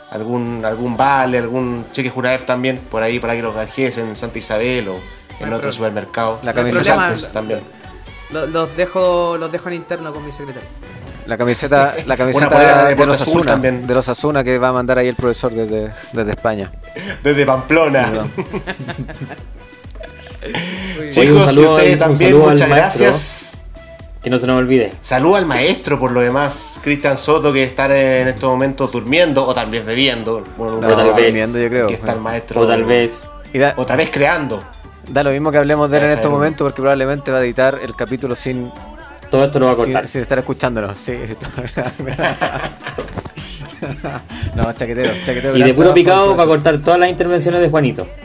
algún 0.09 0.65
algún 0.65 0.97
vale, 0.97 1.37
algún 1.37 1.85
cheque 1.91 2.09
Junaef 2.09 2.45
también 2.45 2.79
por 2.89 3.03
ahí 3.03 3.19
para 3.19 3.35
que 3.35 3.43
los 3.43 3.53
canjees 3.53 3.99
en 3.99 4.15
Santa 4.15 4.39
Isabel 4.39 4.87
o 4.89 4.93
en 4.95 4.97
hay 4.97 5.43
otro 5.43 5.47
problema. 5.57 5.71
supermercado. 5.73 6.39
La 6.41 6.51
No 6.51 6.55
camiseta 6.55 7.31
también. 7.31 7.59
lo- 8.31 8.47
Los 8.47 8.75
dejo, 8.75 9.37
los 9.37 9.51
dejo 9.51 9.69
en 9.69 9.75
interno 9.75 10.11
con 10.11 10.25
mi 10.25 10.31
secretario. 10.31 10.67
La 11.29 11.37
camiseta, 11.37 11.93
la 12.07 12.17
camiseta 12.17 12.87
de 12.87 12.95
de, 12.95 13.05
los 13.05 13.21
Asuna, 13.21 13.45
también. 13.45 13.85
de 13.85 13.93
los 13.93 14.09
Asuna 14.09 14.43
que 14.43 14.57
va 14.57 14.69
a 14.69 14.73
mandar 14.73 14.97
ahí 14.97 15.07
el 15.07 15.15
profesor 15.15 15.51
desde, 15.51 15.91
desde 16.11 16.31
España. 16.31 16.71
Desde 17.23 17.45
Pamplona. 17.45 18.05
Perdón. 18.09 18.31
Chicos, 21.11 21.37
un 21.37 21.45
saludo 21.45 21.71
y 21.71 21.75
ustedes 21.75 21.93
un 21.93 21.99
también, 21.99 22.37
muchas 22.37 22.69
gracias. 22.69 23.57
Que 24.23 24.29
no 24.29 24.39
se 24.39 24.47
nos 24.47 24.57
olvide. 24.59 24.91
Salud 25.01 25.35
al 25.35 25.45
maestro 25.45 25.99
por 25.99 26.11
lo 26.11 26.19
demás, 26.21 26.79
Cristian 26.83 27.17
Soto, 27.17 27.53
que 27.53 27.63
está 27.63 27.85
en 27.85 28.27
estos 28.27 28.49
momentos 28.49 28.91
durmiendo 28.91 29.45
o 29.45 29.53
también 29.53 29.85
bebiendo. 29.85 30.43
Bueno, 30.57 30.81
No, 30.81 30.87
tal 30.87 30.97
sabe. 30.97 31.13
vez. 31.13 31.25
durmiendo, 31.25 31.59
yo 31.59 31.69
creo. 31.69 31.87
Que 31.87 31.93
está 31.93 32.13
el 32.13 32.19
maestro. 32.19 32.61
O 32.61 32.67
tal 32.67 32.83
vez. 32.83 33.21
Da, 33.53 33.73
O 33.77 33.85
tal 33.85 33.97
vez 33.97 34.09
creando. 34.11 34.61
da 35.07 35.23
lo 35.23 35.31
mismo 35.31 35.51
que 35.51 35.57
hablemos 35.57 35.89
de 35.89 35.97
él 35.99 36.03
en 36.05 36.09
estos 36.11 36.31
momentos 36.31 36.65
porque 36.65 36.81
probablemente 36.81 37.31
va 37.31 37.37
a 37.37 37.41
editar 37.43 37.79
el 37.81 37.95
capítulo 37.95 38.35
sin, 38.35 38.71
Todo 39.29 39.45
esto 39.45 39.59
lo 39.59 39.67
va 39.67 39.73
a 39.73 39.75
cortar. 39.75 40.03
sin, 40.03 40.13
sin 40.13 40.21
estar 40.21 40.39
escuchándonos. 40.39 40.99
Sí. 40.99 41.13
no, 44.55 44.73
chaquetero, 44.73 45.13
chaquetero. 45.25 45.57
Y 45.57 45.63
de 45.63 45.73
puro 45.73 45.93
picado 45.93 46.35
va 46.35 46.43
a 46.43 46.47
cortar 46.47 46.79
todas 46.79 46.99
las 46.99 47.09
intervenciones 47.09 47.61
de 47.61 47.69
Juanito. 47.69 48.07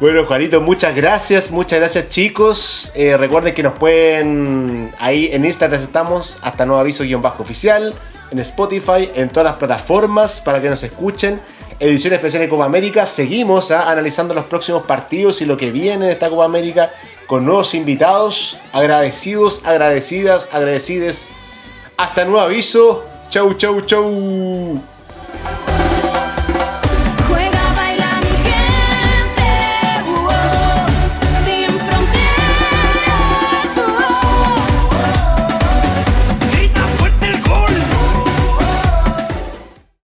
Bueno, 0.00 0.24
Juanito, 0.26 0.60
muchas 0.60 0.94
gracias, 0.94 1.50
muchas 1.50 1.80
gracias 1.80 2.08
chicos. 2.08 2.92
Eh, 2.94 3.16
recuerden 3.16 3.52
que 3.52 3.64
nos 3.64 3.72
pueden, 3.72 4.92
ahí 5.00 5.30
en 5.32 5.44
Instagram 5.44 5.82
estamos, 5.82 6.36
hasta 6.40 6.64
nuevo 6.64 6.80
aviso 6.80 7.02
guion 7.02 7.20
bajo 7.20 7.42
oficial, 7.42 7.92
en 8.30 8.38
Spotify, 8.40 9.10
en 9.14 9.28
todas 9.28 9.44
las 9.44 9.56
plataformas 9.56 10.40
para 10.40 10.60
que 10.60 10.68
nos 10.68 10.82
escuchen. 10.82 11.40
Edición 11.80 12.14
especial 12.14 12.42
de 12.42 12.48
Copa 12.48 12.64
América, 12.64 13.06
seguimos 13.06 13.70
ah, 13.70 13.88
analizando 13.88 14.34
los 14.34 14.46
próximos 14.46 14.84
partidos 14.84 15.40
y 15.40 15.44
lo 15.44 15.56
que 15.56 15.70
viene 15.70 16.06
de 16.06 16.12
esta 16.12 16.28
Copa 16.28 16.44
América 16.44 16.90
con 17.28 17.44
nuevos 17.44 17.74
invitados, 17.74 18.58
agradecidos, 18.72 19.64
agradecidas, 19.64 20.48
agradecides. 20.52 21.28
Hasta 21.96 22.24
nuevo 22.24 22.40
aviso, 22.40 23.04
chau, 23.28 23.54
chau, 23.54 23.80
chau. 23.82 24.82